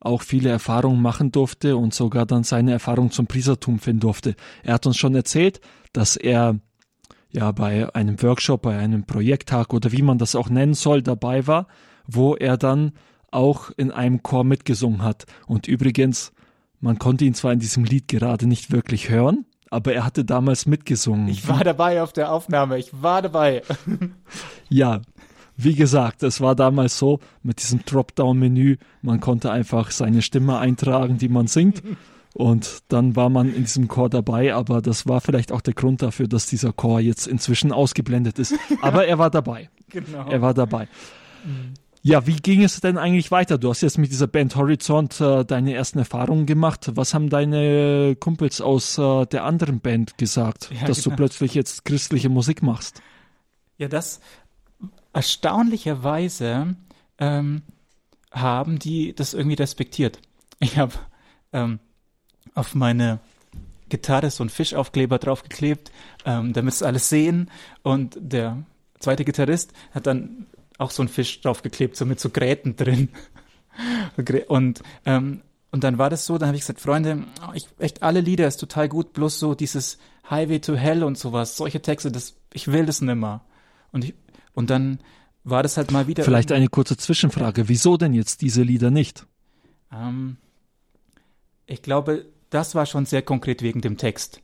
auch 0.00 0.22
viele 0.22 0.50
Erfahrungen 0.50 1.00
machen 1.00 1.32
durfte 1.32 1.76
und 1.76 1.94
sogar 1.94 2.26
dann 2.26 2.44
seine 2.44 2.72
Erfahrung 2.72 3.10
zum 3.10 3.26
Priestertum 3.26 3.78
finden 3.78 4.00
durfte. 4.00 4.36
Er 4.62 4.74
hat 4.74 4.86
uns 4.86 4.96
schon 4.96 5.14
erzählt, 5.14 5.60
dass 5.92 6.16
er 6.16 6.58
ja 7.30 7.50
bei 7.52 7.92
einem 7.94 8.22
Workshop, 8.22 8.62
bei 8.62 8.76
einem 8.76 9.04
Projekttag 9.04 9.72
oder 9.72 9.92
wie 9.92 10.02
man 10.02 10.18
das 10.18 10.34
auch 10.34 10.50
nennen 10.50 10.74
soll, 10.74 11.02
dabei 11.02 11.46
war, 11.46 11.66
wo 12.06 12.36
er 12.36 12.56
dann 12.56 12.92
auch 13.30 13.70
in 13.76 13.90
einem 13.90 14.22
Chor 14.22 14.44
mitgesungen 14.44 15.02
hat. 15.02 15.24
Und 15.46 15.66
übrigens, 15.66 16.32
man 16.84 16.98
konnte 16.98 17.24
ihn 17.24 17.32
zwar 17.32 17.54
in 17.54 17.60
diesem 17.60 17.82
Lied 17.82 18.08
gerade 18.08 18.46
nicht 18.46 18.70
wirklich 18.70 19.08
hören, 19.08 19.46
aber 19.70 19.94
er 19.94 20.04
hatte 20.04 20.22
damals 20.22 20.66
mitgesungen. 20.66 21.28
Ich 21.28 21.48
war 21.48 21.64
dabei 21.64 22.02
auf 22.02 22.12
der 22.12 22.30
Aufnahme, 22.30 22.78
ich 22.78 22.90
war 23.02 23.22
dabei. 23.22 23.62
ja, 24.68 25.00
wie 25.56 25.74
gesagt, 25.74 26.22
es 26.22 26.42
war 26.42 26.54
damals 26.54 26.98
so 26.98 27.20
mit 27.42 27.62
diesem 27.62 27.86
Dropdown-Menü, 27.86 28.76
man 29.00 29.20
konnte 29.20 29.50
einfach 29.50 29.90
seine 29.92 30.20
Stimme 30.20 30.58
eintragen, 30.58 31.16
die 31.16 31.30
man 31.30 31.46
singt. 31.46 31.82
Und 32.34 32.82
dann 32.88 33.16
war 33.16 33.30
man 33.30 33.54
in 33.54 33.62
diesem 33.62 33.88
Chor 33.88 34.10
dabei, 34.10 34.52
aber 34.52 34.82
das 34.82 35.08
war 35.08 35.22
vielleicht 35.22 35.52
auch 35.52 35.62
der 35.62 35.72
Grund 35.72 36.02
dafür, 36.02 36.28
dass 36.28 36.46
dieser 36.46 36.74
Chor 36.74 37.00
jetzt 37.00 37.26
inzwischen 37.26 37.72
ausgeblendet 37.72 38.38
ist. 38.38 38.56
Aber 38.82 39.06
er 39.06 39.18
war 39.20 39.30
dabei. 39.30 39.70
Genau. 39.88 40.28
Er 40.28 40.42
war 40.42 40.52
dabei. 40.52 40.88
Ja, 42.06 42.26
wie 42.26 42.36
ging 42.36 42.62
es 42.62 42.82
denn 42.82 42.98
eigentlich 42.98 43.30
weiter? 43.30 43.56
Du 43.56 43.70
hast 43.70 43.80
jetzt 43.80 43.96
mit 43.96 44.12
dieser 44.12 44.26
Band 44.26 44.56
Horizont 44.56 45.22
äh, 45.22 45.42
deine 45.42 45.72
ersten 45.72 45.98
Erfahrungen 45.98 46.44
gemacht. 46.44 46.90
Was 46.96 47.14
haben 47.14 47.30
deine 47.30 48.14
Kumpels 48.20 48.60
aus 48.60 48.98
äh, 48.98 49.24
der 49.24 49.44
anderen 49.44 49.80
Band 49.80 50.18
gesagt, 50.18 50.70
ja, 50.70 50.86
dass 50.86 51.02
genau. 51.02 51.16
du 51.16 51.16
plötzlich 51.16 51.54
jetzt 51.54 51.86
christliche 51.86 52.28
Musik 52.28 52.62
machst? 52.62 53.00
Ja, 53.78 53.88
das 53.88 54.20
erstaunlicherweise 55.14 56.76
ähm, 57.16 57.62
haben 58.32 58.78
die 58.78 59.14
das 59.14 59.32
irgendwie 59.32 59.56
respektiert. 59.56 60.20
Ich 60.60 60.76
habe 60.76 60.92
ähm, 61.54 61.78
auf 62.54 62.74
meine 62.74 63.18
Gitarre 63.88 64.28
so 64.28 64.42
einen 64.42 64.50
Fischaufkleber 64.50 65.18
draufgeklebt, 65.18 65.90
ähm, 66.26 66.52
damit 66.52 66.74
sie 66.74 66.86
alles 66.86 67.08
sehen. 67.08 67.50
Und 67.82 68.18
der 68.20 68.62
zweite 68.98 69.24
Gitarrist 69.24 69.72
hat 69.94 70.06
dann 70.06 70.48
auch 70.78 70.90
so 70.90 71.02
einen 71.02 71.08
Fisch 71.08 71.40
draufgeklebt, 71.40 71.96
so 71.96 72.04
mit 72.06 72.20
so 72.20 72.30
Gräten 72.30 72.76
drin. 72.76 73.08
und, 74.48 74.82
ähm, 75.04 75.42
und 75.70 75.84
dann 75.84 75.98
war 75.98 76.10
das 76.10 76.26
so, 76.26 76.38
dann 76.38 76.48
habe 76.48 76.56
ich 76.56 76.62
gesagt, 76.62 76.80
Freunde, 76.80 77.24
ich, 77.54 77.66
echt 77.78 78.02
alle 78.02 78.20
Lieder 78.20 78.46
ist 78.46 78.58
total 78.58 78.88
gut, 78.88 79.12
bloß 79.12 79.38
so 79.38 79.54
dieses 79.54 79.98
Highway 80.30 80.60
to 80.60 80.74
Hell 80.74 81.02
und 81.04 81.18
sowas, 81.18 81.56
solche 81.56 81.82
Texte, 81.82 82.10
das, 82.10 82.36
ich 82.52 82.68
will 82.68 82.86
das 82.86 83.00
nimmer. 83.00 83.44
Und 83.92 84.04
ich, 84.04 84.14
und 84.52 84.70
dann 84.70 85.00
war 85.42 85.62
das 85.62 85.76
halt 85.76 85.90
mal 85.90 86.06
wieder. 86.06 86.24
Vielleicht 86.24 86.52
eine 86.52 86.68
kurze 86.68 86.96
Zwischenfrage. 86.96 87.68
Wieso 87.68 87.96
denn 87.96 88.14
jetzt 88.14 88.40
diese 88.40 88.62
Lieder 88.62 88.90
nicht? 88.90 89.26
Ähm, 89.92 90.38
ich 91.66 91.82
glaube, 91.82 92.26
das 92.50 92.74
war 92.74 92.86
schon 92.86 93.04
sehr 93.04 93.22
konkret 93.22 93.62
wegen 93.62 93.80
dem 93.80 93.98
Text. 93.98 94.40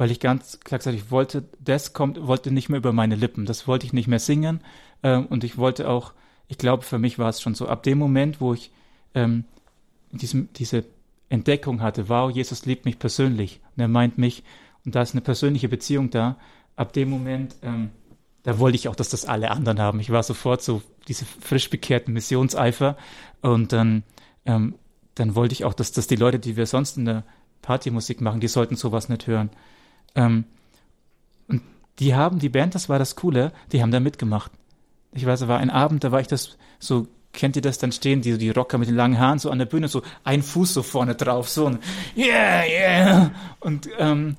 Weil 0.00 0.10
ich 0.10 0.18
ganz 0.18 0.60
klar 0.60 0.78
gesagt, 0.78 0.96
ich 0.96 1.10
wollte, 1.10 1.44
das 1.58 1.92
kommt, 1.92 2.26
wollte 2.26 2.50
nicht 2.50 2.70
mehr 2.70 2.78
über 2.78 2.94
meine 2.94 3.16
Lippen. 3.16 3.44
Das 3.44 3.68
wollte 3.68 3.84
ich 3.84 3.92
nicht 3.92 4.08
mehr 4.08 4.18
singen. 4.18 4.62
Ähm, 5.02 5.26
und 5.26 5.44
ich 5.44 5.58
wollte 5.58 5.90
auch, 5.90 6.14
ich 6.48 6.56
glaube, 6.56 6.84
für 6.84 6.98
mich 6.98 7.18
war 7.18 7.28
es 7.28 7.42
schon 7.42 7.54
so, 7.54 7.68
ab 7.68 7.82
dem 7.82 7.98
Moment, 7.98 8.40
wo 8.40 8.54
ich 8.54 8.72
ähm, 9.14 9.44
diesem, 10.10 10.48
diese 10.54 10.86
Entdeckung 11.28 11.82
hatte, 11.82 12.08
wow, 12.08 12.30
Jesus 12.30 12.64
liebt 12.64 12.86
mich 12.86 12.98
persönlich 12.98 13.60
und 13.76 13.82
er 13.82 13.88
meint 13.88 14.16
mich 14.16 14.42
und 14.86 14.94
da 14.94 15.02
ist 15.02 15.12
eine 15.12 15.20
persönliche 15.20 15.68
Beziehung 15.68 16.08
da, 16.08 16.38
ab 16.76 16.94
dem 16.94 17.10
Moment, 17.10 17.56
ähm, 17.60 17.90
da 18.42 18.58
wollte 18.58 18.76
ich 18.76 18.88
auch, 18.88 18.96
dass 18.96 19.10
das 19.10 19.26
alle 19.26 19.50
anderen 19.50 19.80
haben. 19.80 20.00
Ich 20.00 20.08
war 20.08 20.22
sofort 20.22 20.62
so 20.62 20.80
diese 21.08 21.26
frisch 21.26 21.68
bekehrten 21.68 22.14
Missionseifer 22.14 22.96
und 23.42 23.74
dann, 23.74 24.04
ähm, 24.46 24.76
dann 25.14 25.34
wollte 25.34 25.52
ich 25.52 25.66
auch, 25.66 25.74
dass, 25.74 25.92
dass 25.92 26.06
die 26.06 26.16
Leute, 26.16 26.38
die 26.38 26.56
wir 26.56 26.64
sonst 26.64 26.96
in 26.96 27.04
der 27.04 27.24
Partymusik 27.60 28.22
machen, 28.22 28.40
die 28.40 28.48
sollten 28.48 28.76
sowas 28.76 29.10
nicht 29.10 29.26
hören. 29.26 29.50
Ähm, 30.14 30.44
und 31.48 31.62
die 31.98 32.14
haben, 32.14 32.38
die 32.38 32.48
Band, 32.48 32.74
das 32.74 32.88
war 32.88 32.98
das 32.98 33.16
Coole, 33.16 33.52
die 33.72 33.82
haben 33.82 33.90
da 33.90 34.00
mitgemacht 34.00 34.52
ich 35.12 35.26
weiß, 35.26 35.42
es 35.42 35.48
war 35.48 35.58
ein 35.58 35.70
Abend, 35.70 36.04
da 36.04 36.12
war 36.12 36.20
ich 36.20 36.28
das 36.28 36.56
so, 36.78 37.06
kennt 37.32 37.56
ihr 37.56 37.62
das, 37.62 37.78
dann 37.78 37.92
stehen 37.92 38.22
die, 38.22 38.38
die 38.38 38.50
Rocker 38.50 38.78
mit 38.78 38.88
den 38.88 38.96
langen 38.96 39.18
Haaren 39.18 39.38
so 39.38 39.50
an 39.50 39.58
der 39.58 39.66
Bühne, 39.66 39.88
so 39.88 40.02
ein 40.24 40.42
Fuß 40.42 40.74
so 40.74 40.82
vorne 40.82 41.14
drauf, 41.14 41.48
so 41.48 41.66
ein 41.66 41.78
Yeah, 42.16 42.64
yeah. 42.64 43.30
Und, 43.60 43.88
ähm, 43.98 44.36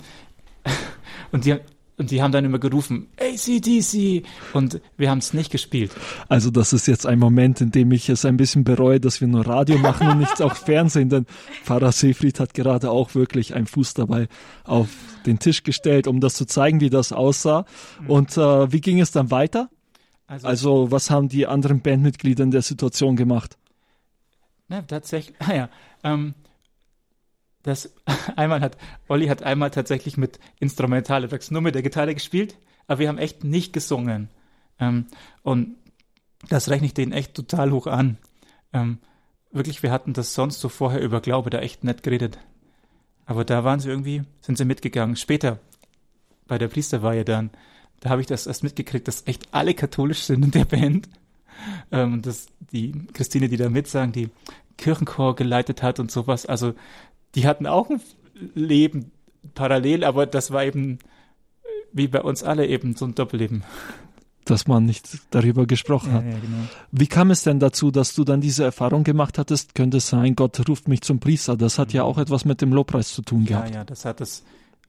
und 1.32 1.46
die, 1.46 1.58
und 2.02 2.10
die 2.10 2.22
haben 2.24 2.32
dann 2.32 2.44
immer 2.44 2.58
gerufen, 2.58 3.08
ACDC! 3.20 4.26
Und 4.54 4.82
wir 4.98 5.12
haben 5.12 5.20
es 5.20 5.36
nicht 5.36 5.52
gespielt. 5.52 5.92
Also 6.28 6.50
das 6.50 6.74
ist 6.74 6.88
jetzt 6.88 7.06
ein 7.06 7.20
Moment, 7.20 7.62
in 7.62 7.70
dem 7.70 7.92
ich 7.92 8.10
es 8.10 8.26
ein 8.26 8.38
bisschen 8.38 8.64
bereue, 8.64 9.00
dass 9.00 9.22
wir 9.22 9.28
nur 9.28 9.46
Radio 9.46 9.78
machen 9.78 10.08
und 10.08 10.18
nichts 10.18 10.42
auch 10.42 10.56
Fernsehen, 10.56 11.10
denn 11.10 11.28
Pfarrer 11.64 11.92
Seefried 11.92 12.40
hat 12.40 12.56
gerade 12.56 12.90
auch 12.90 13.14
wirklich 13.14 13.54
einen 13.54 13.68
Fuß 13.68 13.94
dabei 13.94 14.28
auf 14.64 14.90
den 15.28 15.38
Tisch 15.38 15.62
gestellt, 15.62 16.08
um 16.08 16.20
das 16.20 16.34
zu 16.34 16.46
zeigen, 16.46 16.82
wie 16.82 16.90
das 16.90 17.14
aussah. 17.14 17.66
Und 18.08 18.36
äh, 18.36 18.72
wie 18.72 18.82
ging 18.82 19.00
es 19.00 19.12
dann 19.12 19.30
weiter? 19.30 19.70
Also, 20.26 20.48
also 20.48 20.92
was 20.92 21.12
haben 21.12 21.30
die 21.30 21.46
anderen 21.46 21.82
Bandmitglieder 21.82 22.44
in 22.44 22.52
der 22.52 22.64
Situation 22.64 23.16
gemacht? 23.16 23.60
Na, 24.70 24.82
tatsächlich, 24.82 25.36
ah 25.48 25.54
ja, 25.54 25.70
ähm, 26.04 26.34
das 27.64 27.94
einmal 28.36 28.62
hat, 28.62 28.78
Olli 29.08 29.28
hat 29.28 29.44
einmal 29.44 29.72
tatsächlich 29.72 30.18
mit 30.18 30.40
Instrumentaleffekts 30.60 31.52
nur 31.52 31.62
mit 31.62 31.76
der 31.76 31.84
Gitarre 31.84 32.14
gespielt, 32.14 32.58
aber 32.88 33.00
wir 33.00 33.08
haben 33.08 33.18
echt 33.18 33.44
nicht 33.44 33.74
gesungen. 33.74 34.30
Ähm, 34.80 35.06
und 35.44 35.76
das 36.50 36.70
rechne 36.70 36.88
ich 36.88 36.94
denen 36.94 37.12
echt 37.12 37.34
total 37.34 37.72
hoch 37.72 37.88
an. 37.88 38.18
Ähm, 38.74 38.98
wirklich, 39.52 39.84
wir 39.84 39.92
hatten 39.92 40.14
das 40.14 40.34
sonst 40.34 40.60
so 40.60 40.70
vorher 40.70 41.02
über 41.02 41.22
Glaube 41.22 41.50
da 41.50 41.60
echt 41.60 41.84
nett 41.84 42.04
geredet. 42.04 42.40
Aber 43.26 43.46
da 43.46 43.64
waren 43.64 43.80
sie 43.80 43.90
irgendwie, 43.90 44.24
sind 44.42 44.58
sie 44.58 44.66
mitgegangen. 44.66 45.16
Später, 45.16 45.60
bei 46.48 46.58
der 46.58 46.68
Priesterweihe 46.68 47.24
dann, 47.24 47.52
da 48.00 48.10
habe 48.10 48.22
ich 48.22 48.28
das 48.28 48.48
erst 48.48 48.64
mitgekriegt, 48.64 49.08
dass 49.08 49.28
echt 49.28 49.48
alle 49.52 49.74
katholisch 49.74 50.24
sind 50.24 50.44
in 50.44 50.52
der 50.52 50.66
Band. 50.66 51.08
Ähm, 51.92 52.14
und 52.14 52.26
dass 52.26 52.48
die 52.72 52.92
Christine, 53.14 53.48
die 53.48 53.58
da 53.58 53.70
mitsagen, 53.70 54.12
die 54.12 54.30
Kirchenchor 54.78 55.36
geleitet 55.36 55.84
hat 55.84 56.00
und 56.00 56.12
sowas, 56.12 56.46
also 56.48 56.74
die 57.36 57.48
hatten 57.48 57.68
auch 57.68 57.90
ein 57.90 58.02
Leben 58.54 59.12
parallel, 59.54 60.04
aber 60.04 60.26
das 60.26 60.52
war 60.52 60.64
eben 60.64 61.00
wie 61.94 62.08
bei 62.08 62.22
uns 62.22 62.44
alle 62.44 62.68
eben 62.68 62.96
so 62.96 63.06
ein 63.06 63.16
Doppelleben. 63.16 63.64
Dass 64.46 64.68
man 64.68 64.86
nicht 64.86 65.20
darüber 65.30 65.68
gesprochen 65.68 66.14
hat. 66.14 66.26
Ja, 66.26 66.32
genau. 66.32 66.68
Wie 66.92 67.08
kam 67.08 67.30
es 67.30 67.44
denn 67.44 67.60
dazu, 67.60 67.92
dass 67.92 68.16
du 68.16 68.24
dann 68.24 68.42
diese 68.42 68.64
Erfahrung 68.64 69.04
gemacht 69.04 69.38
hattest? 69.38 69.76
Könnte 69.76 69.98
es 69.98 70.08
sein, 70.08 70.36
Gott 70.36 70.68
ruft 70.68 70.88
mich 70.88 71.02
zum 71.02 71.20
Priester. 71.20 71.56
Das 71.56 71.78
hat 71.78 71.94
ja 71.94 72.04
mhm. 72.04 72.10
auch 72.10 72.18
etwas 72.18 72.44
mit 72.46 72.62
dem 72.62 72.74
Lobpreis 72.74 73.14
zu 73.14 73.22
tun 73.22 73.46
gehabt. 73.46 73.70
Ja, 73.70 73.76
ja, 73.78 73.84
das 73.84 74.04
hat 74.06 74.20
es 74.20 74.44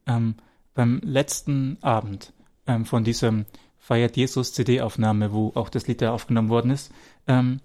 ähm, 0.07 0.37
beim 0.75 1.01
letzten 1.05 1.77
Abend 1.83 2.33
ähm, 2.67 2.87
von 2.87 3.05
diesem 3.05 3.45
Feiert 3.79 4.17
Jesus 4.17 4.53
CD-Aufnahme, 4.53 5.33
wo 5.33 5.53
auch 5.55 5.69
das 5.69 5.87
Lied 5.87 6.01
da 6.01 6.13
aufgenommen 6.13 6.49
worden 6.49 6.71
ist, 6.71 6.93
ähm, 7.27 7.61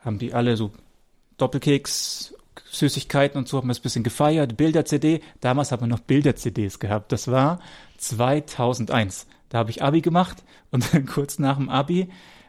haben 0.00 0.18
die 0.18 0.34
alle 0.34 0.56
so 0.56 0.72
Doppelkeks, 1.38 2.33
Süßigkeiten 2.70 3.38
und 3.38 3.48
so, 3.48 3.58
haben 3.58 3.68
wir 3.68 3.72
es 3.72 3.80
ein 3.80 3.82
bisschen 3.82 4.04
gefeiert, 4.04 4.56
Bilder-CD. 4.56 5.20
Damals 5.40 5.72
haben 5.72 5.82
wir 5.82 5.86
noch 5.88 6.00
Bilder-CDs 6.00 6.78
gehabt. 6.78 7.12
Das 7.12 7.28
war 7.28 7.60
2001. 7.98 9.26
Da 9.48 9.58
habe 9.58 9.70
ich 9.70 9.82
Abi 9.82 10.00
gemacht 10.00 10.42
und 10.70 10.92
dann 10.94 11.06
kurz 11.06 11.38
nach 11.38 11.56
dem 11.56 11.68
Abi, 11.68 12.08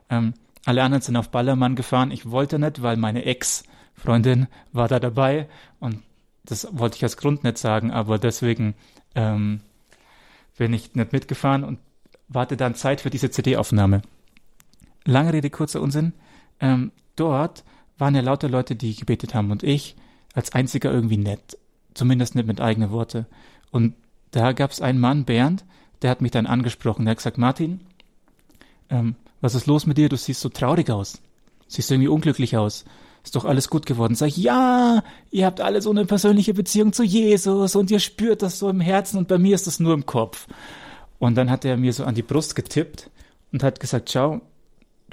ähm, 0.09 0.33
alle 0.65 0.81
anderen 0.81 1.01
sind 1.01 1.15
auf 1.15 1.29
Ballermann 1.29 1.75
gefahren. 1.75 2.11
Ich 2.11 2.31
wollte 2.31 2.57
nicht, 2.57 2.81
weil 2.81 2.97
meine 2.97 3.25
Ex-Freundin 3.25 4.47
war 4.71 4.87
da 4.87 4.99
dabei 4.99 5.47
und 5.79 6.01
das 6.43 6.67
wollte 6.71 6.97
ich 6.97 7.03
als 7.03 7.17
Grund 7.17 7.43
nicht 7.43 7.57
sagen, 7.57 7.91
aber 7.91 8.17
deswegen 8.17 8.75
ähm, 9.13 9.61
bin 10.57 10.73
ich 10.73 10.95
nicht 10.95 11.13
mitgefahren 11.13 11.63
und 11.63 11.79
warte 12.27 12.57
dann 12.57 12.75
Zeit 12.75 13.01
für 13.01 13.09
diese 13.09 13.29
CD-Aufnahme. 13.29 14.01
Lange 15.05 15.33
Rede, 15.33 15.49
kurzer 15.49 15.81
Unsinn. 15.81 16.13
Ähm, 16.59 16.91
dort 17.15 17.63
waren 17.97 18.15
ja 18.15 18.21
lauter 18.21 18.49
Leute, 18.49 18.75
die 18.75 18.95
gebetet 18.95 19.33
haben 19.33 19.51
und 19.51 19.63
ich 19.63 19.95
als 20.33 20.53
einziger 20.53 20.91
irgendwie 20.91 21.17
nett. 21.17 21.57
Zumindest 21.93 22.35
nicht 22.35 22.47
mit 22.47 22.59
eigenen 22.59 22.91
Worte. 22.91 23.25
Und 23.71 23.95
da 24.31 24.51
gab 24.51 24.71
es 24.71 24.81
einen 24.81 24.99
Mann, 24.99 25.23
Bernd, 25.23 25.63
der 26.01 26.09
hat 26.11 26.21
mich 26.21 26.31
dann 26.31 26.45
angesprochen. 26.45 27.05
Der 27.05 27.11
hat 27.11 27.17
gesagt, 27.19 27.37
Martin, 27.37 27.79
ähm, 28.89 29.15
was 29.41 29.55
ist 29.55 29.65
los 29.65 29.85
mit 29.85 29.97
dir? 29.97 30.09
Du 30.09 30.17
siehst 30.17 30.41
so 30.41 30.49
traurig 30.49 30.89
aus. 30.89 31.21
Siehst 31.67 31.89
irgendwie 31.89 32.09
unglücklich 32.09 32.57
aus. 32.57 32.85
Ist 33.23 33.35
doch 33.35 33.45
alles 33.45 33.69
gut 33.69 33.85
geworden. 33.85 34.13
Sag 34.13 34.27
ich, 34.27 34.37
ja, 34.37 35.03
ihr 35.31 35.45
habt 35.45 35.61
alle 35.61 35.81
so 35.81 35.89
eine 35.89 36.05
persönliche 36.05 36.53
Beziehung 36.53 36.93
zu 36.93 37.03
Jesus 37.03 37.75
und 37.75 37.89
ihr 37.89 37.99
spürt 37.99 38.41
das 38.41 38.59
so 38.59 38.69
im 38.69 38.81
Herzen 38.81 39.17
und 39.17 39.27
bei 39.27 39.37
mir 39.37 39.55
ist 39.55 39.67
das 39.67 39.79
nur 39.79 39.93
im 39.93 40.05
Kopf. 40.05 40.47
Und 41.17 41.35
dann 41.35 41.49
hat 41.49 41.65
er 41.65 41.77
mir 41.77 41.93
so 41.93 42.03
an 42.03 42.13
die 42.13 42.21
Brust 42.21 42.55
getippt 42.55 43.09
und 43.51 43.63
hat 43.63 43.79
gesagt, 43.79 44.11
schau, 44.11 44.41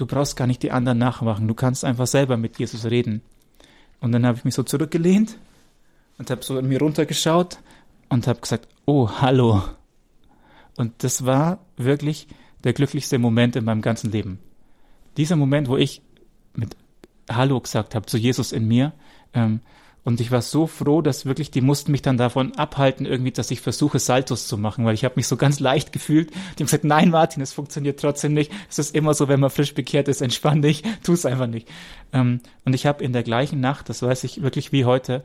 du 0.03 0.07
brauchst 0.07 0.37
gar 0.37 0.49
nicht 0.49 0.65
die 0.65 0.73
anderen 0.73 0.99
nachmachen, 0.99 1.47
du 1.47 1.55
kannst 1.55 1.85
einfach 1.85 2.09
selber 2.09 2.37
mit 2.37 2.59
Jesus 2.59 2.85
reden. 2.87 3.23
Und 4.01 4.11
dann 4.11 4.27
habe 4.27 4.37
ich 4.37 4.45
mich 4.45 4.55
so 4.55 4.65
zurückgelehnt 4.65 5.39
und 6.19 6.29
habe 6.29 6.43
so 6.43 6.59
in 6.59 6.67
mir 6.67 6.81
runtergeschaut 6.81 7.59
und 8.09 8.27
habe 8.27 8.41
gesagt, 8.41 8.67
oh, 8.85 9.09
hallo. 9.21 9.63
Und 10.77 11.05
das 11.05 11.25
war 11.25 11.61
wirklich 11.77 12.27
der 12.65 12.73
glücklichste 12.73 13.21
Moment 13.21 13.55
in 13.55 13.65
meinem 13.65 13.81
ganzen 13.81 14.11
Leben. 14.11 14.41
Dieser 15.17 15.37
Moment, 15.37 15.69
wo 15.69 15.77
ich 15.77 16.03
mit 16.55 16.77
Hallo 17.31 17.61
gesagt 17.61 17.95
habe 17.95 18.07
zu 18.07 18.19
Jesus 18.19 18.51
in 18.51 18.67
mir 18.67 18.93
ähm, 19.35 19.61
Und 20.05 20.21
ich 20.21 20.33
war 20.33 20.43
so 20.43 20.67
froh, 20.67 21.01
dass 21.01 21.27
wirklich, 21.27 21.53
die 21.53 21.61
mussten 21.61 21.93
mich 21.93 22.03
dann 22.03 22.17
davon 22.17 22.57
abhalten, 22.57 23.07
irgendwie, 23.07 23.31
dass 23.31 23.53
ich 23.53 23.61
versuche, 23.61 24.01
Saltos 24.01 24.49
zu 24.49 24.59
machen, 24.59 24.85
weil 24.85 24.95
ich 24.95 25.05
habe 25.05 25.15
mich 25.17 25.29
so 25.29 25.37
ganz 25.37 25.61
leicht 25.61 25.93
gefühlt. 25.93 26.31
Die 26.31 26.63
haben 26.63 26.67
gesagt, 26.67 26.85
nein, 26.85 27.11
Martin, 27.11 27.43
es 27.43 27.53
funktioniert 27.53 28.01
trotzdem 28.01 28.35
nicht. 28.35 28.51
Es 28.69 28.81
ist 28.81 28.97
immer 28.97 29.15
so, 29.15 29.29
wenn 29.29 29.39
man 29.39 29.51
frisch 29.51 29.75
bekehrt 29.75 30.09
ist, 30.09 30.21
entspann 30.21 30.61
dich, 30.61 30.83
tu 31.05 31.13
es 31.13 31.25
einfach 31.25 31.47
nicht. 31.47 31.69
Ähm, 32.13 32.41
und 32.65 32.75
ich 32.75 32.87
habe 32.87 33.05
in 33.05 33.13
der 33.13 33.23
gleichen 33.23 33.61
Nacht, 33.61 33.89
das 33.89 34.03
weiß 34.03 34.25
ich 34.25 34.43
wirklich 34.43 34.73
wie 34.73 34.85
heute, 34.85 35.25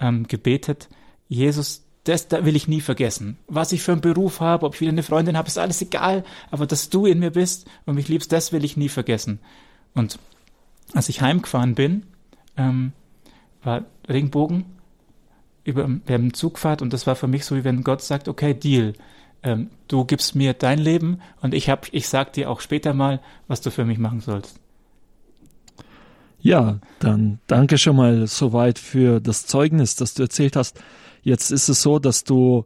ähm, 0.00 0.26
gebetet, 0.26 0.88
Jesus, 1.28 1.82
das 2.04 2.28
da 2.28 2.46
will 2.46 2.56
ich 2.56 2.68
nie 2.68 2.80
vergessen. 2.80 3.36
Was 3.46 3.72
ich 3.72 3.82
für 3.82 3.92
einen 3.92 4.00
Beruf 4.00 4.40
habe, 4.40 4.64
ob 4.64 4.74
ich 4.74 4.80
wieder 4.80 4.92
eine 4.92 5.02
Freundin 5.02 5.36
habe, 5.36 5.48
ist 5.48 5.58
alles 5.58 5.82
egal, 5.82 6.24
aber 6.50 6.66
dass 6.66 6.88
du 6.88 7.04
in 7.04 7.18
mir 7.18 7.32
bist 7.32 7.66
und 7.84 7.96
mich 7.96 8.08
liebst, 8.08 8.32
das 8.32 8.52
will 8.52 8.64
ich 8.64 8.78
nie 8.78 8.88
vergessen. 8.88 9.40
Und 9.94 10.18
als 10.94 11.10
ich 11.10 11.20
heimgefahren 11.20 11.74
bin, 11.74 12.04
ähm, 12.56 12.92
war 13.68 13.84
Regenbogen 14.08 14.64
über, 15.62 15.86
wir 16.06 16.32
Zugfahrt 16.32 16.80
und 16.80 16.94
das 16.94 17.06
war 17.06 17.16
für 17.16 17.26
mich 17.26 17.44
so, 17.44 17.54
wie 17.54 17.64
wenn 17.64 17.84
Gott 17.84 18.00
sagt, 18.00 18.26
okay, 18.26 18.54
Deal. 18.54 18.94
Ähm, 19.42 19.68
du 19.86 20.06
gibst 20.06 20.34
mir 20.34 20.54
dein 20.54 20.78
Leben 20.78 21.20
und 21.42 21.52
ich 21.52 21.68
hab, 21.68 21.86
ich 21.92 22.08
sag 22.08 22.32
dir 22.32 22.50
auch 22.50 22.62
später 22.62 22.94
mal, 22.94 23.20
was 23.46 23.60
du 23.60 23.70
für 23.70 23.84
mich 23.84 23.98
machen 23.98 24.20
sollst. 24.20 24.58
Ja, 26.40 26.78
dann 27.00 27.40
danke 27.46 27.76
schon 27.76 27.96
mal 27.96 28.26
soweit 28.26 28.78
für 28.78 29.20
das 29.20 29.44
Zeugnis, 29.44 29.94
das 29.96 30.14
du 30.14 30.22
erzählt 30.22 30.56
hast. 30.56 30.80
Jetzt 31.22 31.50
ist 31.50 31.68
es 31.68 31.82
so, 31.82 31.98
dass 31.98 32.24
du 32.24 32.64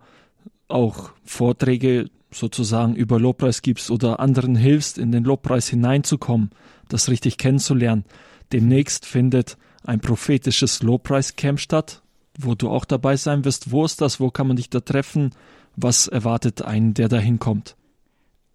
auch 0.69 1.11
Vorträge 1.25 2.09
sozusagen 2.31 2.95
über 2.95 3.19
Lobpreis 3.19 3.63
gibst 3.63 3.91
oder 3.91 4.21
anderen 4.21 4.55
hilfst, 4.55 4.97
in 4.97 5.11
den 5.11 5.25
Lobpreis 5.25 5.69
hineinzukommen, 5.69 6.51
das 6.89 7.09
richtig 7.09 7.37
kennenzulernen. 7.37 8.05
Demnächst 8.53 9.05
findet 9.05 9.57
ein 9.85 10.01
prophetisches 10.01 10.83
Lobpreiscamp 10.83 11.61
statt, 11.61 12.03
wo 12.39 12.55
du 12.55 12.69
auch 12.69 12.85
dabei 12.85 13.17
sein 13.17 13.45
wirst. 13.45 13.71
Wo 13.71 13.85
ist 13.85 14.01
das? 14.01 14.21
Wo 14.21 14.31
kann 14.31 14.47
man 14.47 14.57
dich 14.57 14.71
da 14.71 14.81
treffen? 14.81 15.35
Was 15.77 16.09
erwartet 16.09 16.63
einen, 16.63 16.95
der 16.95 17.09
da 17.09 17.19
hinkommt? 17.19 17.77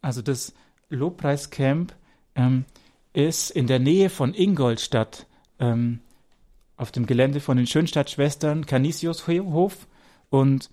Also 0.01 0.21
das 0.21 0.53
Lobpreiscamp 0.89 1.93
ähm, 2.35 2.65
ist 3.13 3.49
in 3.49 3.67
der 3.67 3.79
Nähe 3.79 4.09
von 4.09 4.33
Ingolstadt, 4.33 5.25
ähm, 5.59 5.99
auf 6.75 6.91
dem 6.91 7.07
Gelände 7.07 7.39
von 7.39 7.57
den 7.57 7.65
Schönstadtschwestern, 7.65 8.65
Canisiushof. 8.65 9.87
Und 10.29 10.69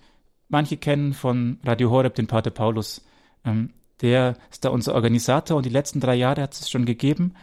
manche 0.47 0.77
kennen 0.77 1.13
von 1.13 1.59
Radio 1.63 1.89
Horeb 1.89 2.15
den 2.15 2.27
Pater 2.27 2.51
Paulus. 2.51 3.03
Ähm, 3.43 3.71
der 4.01 4.37
ist 4.51 4.65
da 4.65 4.69
unser 4.69 4.93
Organisator 4.93 5.57
und 5.57 5.65
die 5.65 5.71
letzten 5.71 5.99
drei 5.99 6.15
Jahre 6.15 6.41
hat 6.41 6.53
es 6.53 6.69
schon 6.69 6.85
gegeben. 6.85 7.33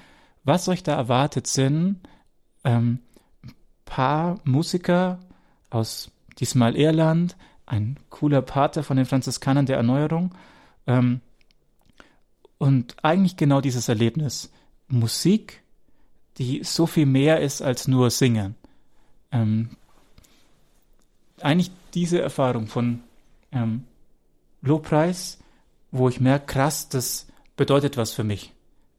Was 0.45 0.69
euch 0.69 0.83
da 0.83 0.95
erwartet 0.95 1.47
sind 1.47 2.01
ähm, 2.65 2.99
paar 3.85 4.41
Musiker 4.45 5.19
aus 5.71 6.11
diesmal 6.39 6.77
Irland, 6.77 7.37
ein 7.67 7.99
cooler 8.11 8.43
Pater 8.43 8.83
von 8.83 8.97
den 8.97 9.07
Franziskanern 9.07 9.67
der 9.67 9.77
Erneuerung 9.77 10.35
ähm, 10.87 11.21
und 12.59 12.97
eigentlich 13.03 13.37
genau 13.37 13.61
dieses 13.61 13.89
Erlebnis. 13.89 14.51
Musik, 14.89 15.63
die 16.39 16.65
so 16.65 16.87
viel 16.87 17.07
mehr 17.07 17.41
ist 17.41 17.63
als 17.63 17.89
nur 17.89 18.11
Singen. 18.11 18.55
Ähm, 19.31 19.71
eigentlich 21.41 21.71
diese 21.95 22.21
Erfahrung 22.21 22.67
von 22.67 23.01
ähm, 23.53 23.85
Lobpreis, 24.61 25.39
wo 25.91 26.09
ich 26.09 26.21
merke, 26.21 26.47
krass, 26.47 26.89
das 26.89 27.27
bedeutet 27.57 27.97
was 27.97 28.13
für 28.13 28.25
mich. 28.25 28.53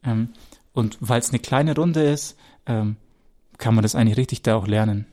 Ähm, 0.04 0.30
und 0.74 0.98
weil 1.00 1.20
es 1.20 1.30
eine 1.30 1.40
kleine 1.40 1.76
Runde 1.76 2.04
ist, 2.04 2.38
ähm, 2.66 2.98
kann 3.58 3.76
man 3.76 3.84
das 3.84 3.96
eigentlich 3.96 4.18
richtig 4.18 4.42
da 4.42 4.56
auch 4.56 4.68
lernen. 4.68 5.06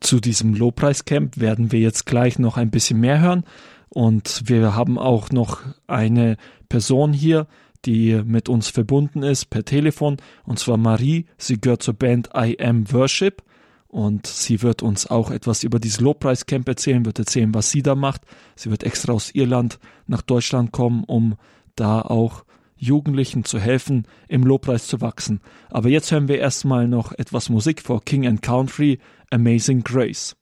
Zu 0.00 0.20
diesem 0.20 0.54
Lobpreiscamp 0.54 1.40
werden 1.40 1.72
wir 1.72 1.80
jetzt 1.80 2.04
gleich 2.04 2.38
noch 2.38 2.56
ein 2.56 2.70
bisschen 2.70 3.00
mehr 3.00 3.20
hören. 3.20 3.44
Und 3.88 4.42
wir 4.46 4.74
haben 4.74 4.98
auch 4.98 5.30
noch 5.30 5.62
eine 5.86 6.36
Person 6.68 7.12
hier, 7.12 7.46
die 7.84 8.20
mit 8.24 8.48
uns 8.48 8.68
verbunden 8.68 9.22
ist 9.22 9.46
per 9.46 9.64
Telefon, 9.64 10.16
und 10.44 10.58
zwar 10.58 10.76
Marie. 10.76 11.26
Sie 11.38 11.60
gehört 11.60 11.82
zur 11.82 11.94
Band 11.94 12.30
I 12.36 12.58
Am 12.60 12.90
Worship 12.92 13.42
und 13.88 14.26
sie 14.26 14.62
wird 14.62 14.82
uns 14.82 15.06
auch 15.06 15.30
etwas 15.30 15.62
über 15.62 15.78
dieses 15.78 16.00
Lobpreiscamp 16.00 16.66
erzählen, 16.66 17.04
wird 17.04 17.18
erzählen, 17.18 17.54
was 17.54 17.70
sie 17.70 17.82
da 17.82 17.94
macht. 17.94 18.22
Sie 18.56 18.70
wird 18.70 18.82
extra 18.82 19.12
aus 19.12 19.30
Irland 19.30 19.78
nach 20.06 20.22
Deutschland 20.22 20.72
kommen, 20.72 21.04
um 21.04 21.36
da 21.76 22.02
auch 22.02 22.44
Jugendlichen 22.84 23.44
zu 23.44 23.58
helfen, 23.58 24.06
im 24.28 24.44
Lobpreis 24.44 24.86
zu 24.86 25.00
wachsen. 25.00 25.40
Aber 25.70 25.88
jetzt 25.88 26.12
hören 26.12 26.28
wir 26.28 26.38
erstmal 26.38 26.86
noch 26.86 27.12
etwas 27.12 27.48
Musik 27.48 27.80
vor 27.80 28.04
King 28.04 28.26
and 28.26 28.42
Country, 28.42 28.98
Amazing 29.30 29.82
Grace. 29.82 30.36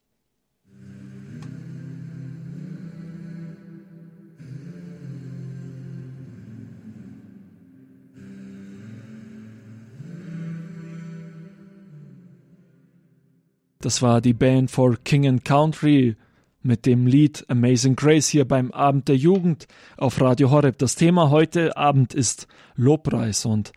Das 13.79 14.01
war 14.01 14.21
die 14.21 14.33
Band 14.33 14.71
for 14.71 14.95
King 15.03 15.27
and 15.27 15.43
Country 15.43 16.15
mit 16.63 16.85
dem 16.85 17.05
Lied 17.05 17.45
Amazing 17.49 17.95
Grace 17.95 18.27
hier 18.27 18.47
beim 18.47 18.71
Abend 18.71 19.07
der 19.09 19.17
Jugend 19.17 19.67
auf 19.97 20.19
Radio 20.21 20.49
Horeb. 20.49 20.77
Das 20.77 20.95
Thema 20.95 21.29
heute 21.29 21.77
Abend 21.77 22.13
ist 22.13 22.47
Lobpreis 22.75 23.45
und 23.45 23.73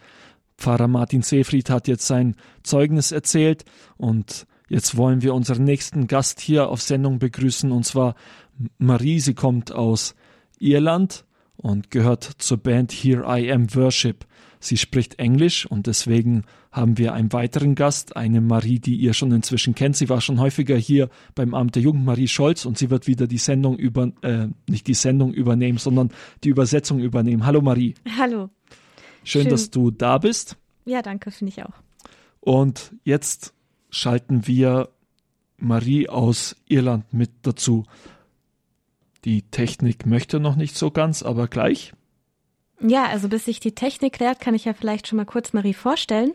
Pfarrer 0.57 0.89
Martin 0.89 1.23
Seefried 1.23 1.69
hat 1.69 1.89
jetzt 1.89 2.07
sein 2.07 2.37
Zeugnis 2.63 3.13
erzählt 3.13 3.65
und 3.97 4.47
jetzt 4.69 4.97
wollen 4.97 5.21
wir 5.21 5.35
unseren 5.35 5.65
nächsten 5.65 6.07
Gast 6.07 6.41
hier 6.41 6.69
auf 6.69 6.81
Sendung 6.81 7.19
begrüßen 7.19 7.71
und 7.73 7.85
zwar 7.85 8.15
Marie. 8.79 9.21
Sie 9.21 9.35
kommt 9.35 9.73
aus 9.73 10.15
Irland 10.59 11.25
und 11.57 11.91
gehört 11.91 12.25
zur 12.39 12.59
Band 12.59 12.93
Here 12.93 13.25
I 13.27 13.53
Am 13.53 13.75
Worship. 13.75 14.25
Sie 14.61 14.77
spricht 14.77 15.19
Englisch 15.19 15.67
und 15.67 15.87
deswegen 15.87 16.45
haben 16.73 16.99
wir 16.99 17.15
einen 17.15 17.33
weiteren 17.33 17.75
Gast, 17.75 18.17
eine 18.17 18.41
Marie, 18.41 18.79
die 18.79 18.97
ihr 18.97 19.15
schon 19.15 19.33
inzwischen 19.33 19.75
kennt. 19.75 19.97
Sie 19.97 20.09
war 20.09 20.21
schon 20.21 20.41
häufiger 20.41 20.77
hier 20.77 21.09
beim 21.35 21.55
Amt 21.55 21.75
der 21.75 21.83
Jugend, 21.83 22.05
Marie 22.05 22.29
Scholz, 22.29 22.65
und 22.65 22.79
sie 22.79 22.91
wird 22.91 23.07
wieder 23.07 23.27
die 23.27 23.39
Sendung 23.39 23.77
über, 23.77 24.13
äh, 24.23 24.49
nicht 24.69 24.87
die 24.87 24.95
Sendung 24.95 25.33
übernehmen, 25.33 25.79
sondern 25.79 26.11
die 26.45 26.49
Übersetzung 26.49 26.99
übernehmen. 26.99 27.47
Hallo 27.47 27.61
Marie. 27.61 27.95
Hallo. 28.19 28.51
Schön, 29.25 29.43
Schön. 29.43 29.51
dass 29.51 29.71
du 29.71 29.91
da 29.91 30.19
bist. 30.19 30.57
Ja, 30.85 31.03
danke, 31.03 31.31
finde 31.31 31.53
ich 31.53 31.63
auch. 31.63 31.75
Und 32.41 32.95
jetzt 33.05 33.55
schalten 33.91 34.47
wir 34.47 34.91
Marie 35.59 36.09
aus 36.09 36.57
Irland 36.69 37.13
mit 37.13 37.31
dazu. 37.43 37.85
Die 39.25 39.43
Technik 39.43 40.07
möchte 40.07 40.39
noch 40.39 40.55
nicht 40.55 40.77
so 40.77 40.91
ganz, 40.91 41.23
aber 41.23 41.49
gleich. 41.49 41.93
Ja, 42.81 43.07
also 43.07 43.29
bis 43.29 43.47
sich 43.47 43.61
die 43.61 43.75
Technik 43.75 44.15
klärt, 44.15 44.41
kann 44.41 44.55
ich 44.55 44.67
ja 44.67 44.75
vielleicht 44.75 45.07
schon 45.07 45.17
mal 45.17 45.25
kurz 45.25 45.53
Marie 45.53 45.75
vorstellen. 45.75 46.35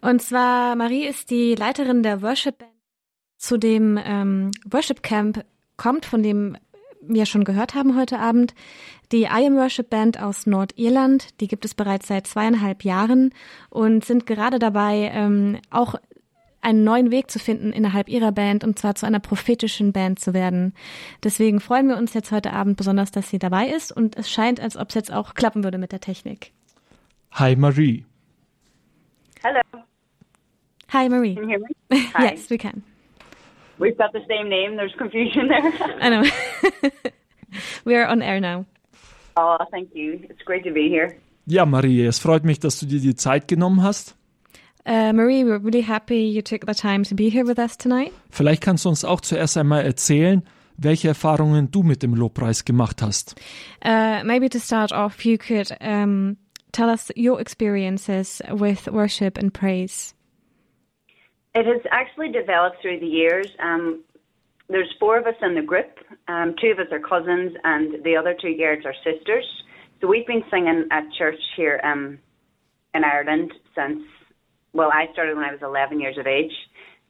Und 0.00 0.20
zwar, 0.20 0.76
Marie 0.76 1.06
ist 1.06 1.30
die 1.30 1.54
Leiterin 1.54 2.02
der 2.02 2.22
Worship 2.22 2.58
Band 2.58 2.72
zu 3.38 3.58
dem 3.58 3.98
ähm, 4.04 4.50
Worship 4.70 5.02
Camp 5.02 5.44
kommt, 5.76 6.06
von 6.06 6.22
dem 6.22 6.56
wir 7.00 7.26
schon 7.26 7.44
gehört 7.44 7.74
haben 7.74 7.98
heute 7.98 8.18
Abend. 8.20 8.54
Die 9.10 9.22
I 9.22 9.46
Am 9.46 9.56
Worship 9.56 9.90
Band 9.90 10.20
aus 10.20 10.46
Nordirland, 10.46 11.40
die 11.40 11.48
gibt 11.48 11.64
es 11.64 11.74
bereits 11.74 12.06
seit 12.06 12.26
zweieinhalb 12.26 12.84
Jahren 12.84 13.34
und 13.68 14.04
sind 14.04 14.26
gerade 14.26 14.58
dabei, 14.58 15.10
ähm, 15.12 15.58
auch 15.70 15.96
einen 16.62 16.84
neuen 16.84 17.10
Weg 17.10 17.30
zu 17.30 17.38
finden 17.38 17.72
innerhalb 17.72 18.08
ihrer 18.08 18.32
Band 18.32 18.64
und 18.64 18.78
zwar 18.78 18.94
zu 18.94 19.06
einer 19.06 19.20
prophetischen 19.20 19.92
Band 19.92 20.18
zu 20.20 20.32
werden. 20.32 20.74
Deswegen 21.22 21.60
freuen 21.60 21.88
wir 21.88 21.96
uns 21.96 22.14
jetzt 22.14 22.32
heute 22.32 22.52
Abend 22.52 22.76
besonders, 22.76 23.10
dass 23.10 23.28
sie 23.28 23.38
dabei 23.38 23.66
ist 23.66 23.92
und 23.92 24.16
es 24.16 24.30
scheint, 24.30 24.60
als 24.60 24.76
ob 24.76 24.88
es 24.88 24.94
jetzt 24.94 25.12
auch 25.12 25.34
klappen 25.34 25.64
würde 25.64 25.78
mit 25.78 25.92
der 25.92 26.00
Technik. 26.00 26.52
Hi 27.32 27.56
Marie. 27.56 28.04
Hello. 29.42 29.60
Hi 30.92 31.08
Marie. 31.08 31.34
Can 31.34 31.44
you 31.44 31.50
hear 31.50 31.58
me? 31.58 31.98
Hi. 32.14 32.30
yes, 32.30 32.48
we 32.50 32.58
can. 32.58 32.82
We've 33.78 33.96
got 33.96 34.12
the 34.12 34.20
same 34.28 34.48
name. 34.48 34.76
There's 34.76 34.94
confusion 34.96 35.48
there. 35.48 35.72
I 36.00 36.10
know. 36.10 36.22
we 37.84 37.96
are 37.96 38.06
on 38.06 38.22
air 38.22 38.40
now. 38.40 38.66
Oh, 39.36 39.58
thank 39.70 39.90
you. 39.94 40.20
It's 40.28 40.42
great 40.44 40.64
to 40.64 40.72
be 40.72 40.88
here. 40.88 41.16
Ja, 41.46 41.66
Marie, 41.66 42.04
es 42.04 42.20
freut 42.20 42.44
mich, 42.44 42.60
dass 42.60 42.78
du 42.78 42.86
dir 42.86 43.00
die 43.00 43.16
Zeit 43.16 43.48
genommen 43.48 43.82
hast. 43.82 44.14
Uh, 44.84 45.12
Marie, 45.12 45.44
we're 45.44 45.58
really 45.58 45.80
happy 45.80 46.22
you 46.22 46.42
took 46.42 46.66
the 46.66 46.74
time 46.74 47.04
to 47.04 47.14
be 47.14 47.28
here 47.28 47.44
with 47.44 47.58
us 47.58 47.76
tonight. 47.76 48.12
Vielleicht 48.30 48.62
kannst 48.62 48.84
du 48.84 48.88
uns 48.88 49.04
auch 49.04 49.20
zuerst 49.20 49.56
einmal 49.56 49.84
erzählen, 49.84 50.42
welche 50.76 51.08
Erfahrungen 51.08 51.70
du 51.70 51.82
mit 51.82 52.02
dem 52.02 52.14
Lobpreis 52.14 52.64
gemacht 52.64 53.00
hast. 53.00 53.40
Uh, 53.84 54.24
maybe 54.24 54.48
to 54.48 54.58
start 54.58 54.92
off, 54.92 55.24
you 55.24 55.38
could 55.38 55.70
um, 55.80 56.36
tell 56.72 56.90
us 56.90 57.12
your 57.14 57.40
experiences 57.40 58.42
with 58.50 58.88
worship 58.88 59.38
and 59.38 59.52
praise. 59.54 60.14
It 61.54 61.66
has 61.66 61.82
actually 61.90 62.32
developed 62.32 62.80
through 62.80 62.98
the 62.98 63.06
years. 63.06 63.46
Um, 63.62 64.02
there's 64.68 64.92
four 64.98 65.18
of 65.18 65.26
us 65.26 65.36
in 65.42 65.54
the 65.54 65.62
group. 65.62 65.98
Um, 66.26 66.54
two 66.60 66.72
of 66.72 66.78
us 66.78 66.90
are 66.90 66.98
cousins, 66.98 67.52
and 67.62 68.02
the 68.02 68.16
other 68.16 68.34
two 68.34 68.56
girls 68.56 68.84
are 68.84 68.94
sisters. 69.04 69.44
So 70.00 70.08
we've 70.08 70.26
been 70.26 70.42
singing 70.50 70.88
at 70.90 71.04
church 71.16 71.38
here 71.56 71.78
um, 71.84 72.18
in 72.94 73.04
Ireland 73.04 73.52
since 73.76 74.02
well, 74.72 74.90
I 74.92 75.12
started 75.12 75.36
when 75.36 75.44
I 75.44 75.52
was 75.52 75.60
11 75.62 76.00
years 76.00 76.18
of 76.18 76.26
age. 76.26 76.52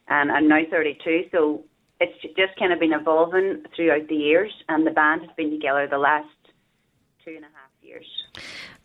and 0.08 0.30
I'm 0.32 0.48
now 0.48 0.60
32. 0.70 1.26
So 1.30 1.64
it's 2.00 2.20
just 2.36 2.58
kind 2.58 2.72
of 2.72 2.80
been 2.80 2.92
evolving 2.92 3.62
throughout 3.74 4.08
the 4.08 4.16
years, 4.16 4.52
and 4.68 4.86
the 4.86 4.90
band 4.90 5.22
has 5.22 5.30
been 5.36 5.50
together 5.50 5.86
the 5.88 5.98
last 5.98 6.26
two 7.24 7.34
and 7.36 7.44
a 7.44 7.48
half 7.48 7.70
years. 7.80 8.06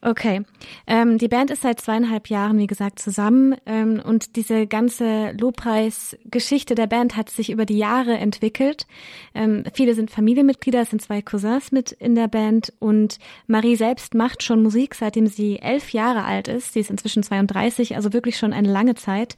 Okay. 0.02 0.43
Ähm, 0.86 1.18
die 1.18 1.28
Band 1.28 1.50
ist 1.50 1.64
seit 1.64 1.82
zweieinhalb 1.82 2.30
Jahren, 2.30 2.60
wie 2.60 2.68
gesagt, 2.68 3.00
zusammen. 3.00 3.56
Ähm, 3.66 4.00
und 4.04 4.36
diese 4.36 4.68
ganze 4.68 5.32
Lobpreis-Geschichte 5.32 6.76
der 6.76 6.86
Band 6.86 7.18
hat 7.18 7.30
sich 7.32 7.50
über 7.50 7.66
die 7.66 7.80
Jahre 7.80 8.16
entwickelt. 8.16 8.86
Ähm, 9.34 9.64
viele 9.74 9.95
sind 9.95 10.12
Familienmitglieder, 10.12 10.82
es 10.82 10.91
sind 10.91 11.02
zwei 11.02 11.24
Cousins 11.24 11.72
mit 11.72 11.91
in 11.93 12.14
der 12.14 12.28
Band. 12.28 12.74
Und 12.78 13.18
Marie 13.48 13.76
selbst 13.76 14.14
macht 14.14 14.43
schon 14.43 14.62
Musik, 14.62 14.93
seitdem 14.93 15.26
sie 15.26 15.60
elf 15.60 15.91
Jahre 15.93 16.26
alt 16.26 16.48
ist. 16.48 16.74
Sie 16.74 16.80
ist 16.80 16.91
inzwischen 16.91 17.24
32, 17.24 17.95
also 17.95 18.14
wirklich 18.14 18.38
schon 18.38 18.54
eine 18.54 18.72
lange 18.72 18.93
Zeit. 18.93 19.36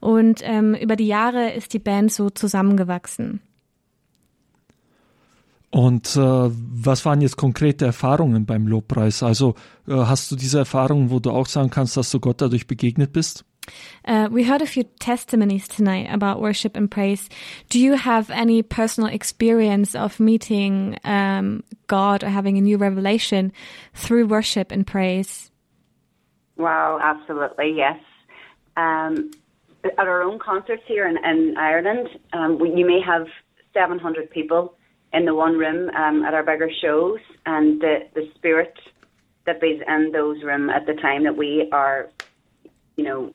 Und 0.00 0.40
ähm, 0.44 0.74
über 0.74 0.94
die 0.94 1.08
Jahre 1.08 1.50
ist 1.50 1.72
die 1.72 1.80
Band 1.80 2.12
so 2.12 2.30
zusammengewachsen. 2.30 3.40
Und 5.76 6.16
äh, 6.16 6.20
was 6.20 7.04
waren 7.04 7.20
jetzt 7.20 7.36
konkrete 7.36 7.84
Erfahrungen 7.84 8.46
beim 8.46 8.66
Lobpreis? 8.66 9.22
Also 9.22 9.56
äh, 9.86 9.92
hast 9.92 10.32
du 10.32 10.36
diese 10.36 10.60
Erfahrungen, 10.60 11.10
wo 11.10 11.20
du 11.20 11.28
auch 11.30 11.44
sagen 11.44 11.68
kannst, 11.68 11.98
dass 11.98 12.10
du 12.10 12.18
Gott 12.18 12.40
dadurch 12.40 12.66
begegnet 12.66 13.12
bist? 13.12 13.44
Uh, 14.08 14.26
we 14.30 14.44
heard 14.50 14.62
a 14.62 14.66
few 14.66 14.84
testimonies 15.00 15.68
tonight 15.68 16.08
about 16.10 16.40
worship 16.40 16.78
and 16.78 16.90
praise. 16.90 17.28
Do 17.68 17.78
you 17.78 17.94
have 17.94 18.30
any 18.30 18.62
personal 18.62 19.12
experience 19.12 19.94
of 19.94 20.18
meeting 20.18 20.96
um, 21.04 21.62
God 21.88 22.24
or 22.24 22.30
having 22.30 22.56
a 22.56 22.62
new 22.62 22.78
revelation 22.78 23.52
through 23.92 24.28
worship 24.28 24.72
and 24.72 24.86
praise? 24.86 25.50
Wow, 26.56 26.98
absolutely, 27.02 27.74
yes. 27.76 28.00
Um, 28.78 29.30
at 29.84 30.08
our 30.08 30.22
own 30.22 30.38
concerts 30.38 30.84
here 30.86 31.06
in, 31.06 31.18
in 31.22 31.54
Ireland, 31.58 32.08
um, 32.32 32.58
we, 32.58 32.70
you 32.70 32.86
may 32.86 33.02
have 33.02 33.26
700 33.74 34.30
people 34.30 34.72
in 35.12 35.24
the 35.24 35.34
one 35.34 35.56
room 35.56 35.90
um, 35.90 36.24
at 36.24 36.34
our 36.34 36.42
bigger 36.42 36.70
shows, 36.82 37.18
and 37.44 37.80
the, 37.80 38.00
the 38.14 38.28
spirit 38.34 38.74
that 39.46 39.56
is 39.62 39.80
in 39.86 40.10
those 40.12 40.42
rooms 40.42 40.70
at 40.74 40.86
the 40.86 40.94
time 40.94 41.24
that 41.24 41.36
we 41.36 41.68
are, 41.72 42.08
you 42.96 43.04
know, 43.04 43.32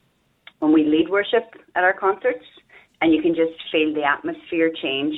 when 0.60 0.72
we 0.72 0.84
lead 0.84 1.08
worship 1.08 1.54
at 1.74 1.82
our 1.82 1.92
concerts, 1.92 2.44
and 3.00 3.12
you 3.12 3.20
can 3.20 3.34
just 3.34 3.58
feel 3.70 3.92
the 3.94 4.04
atmosphere 4.04 4.70
change 4.80 5.14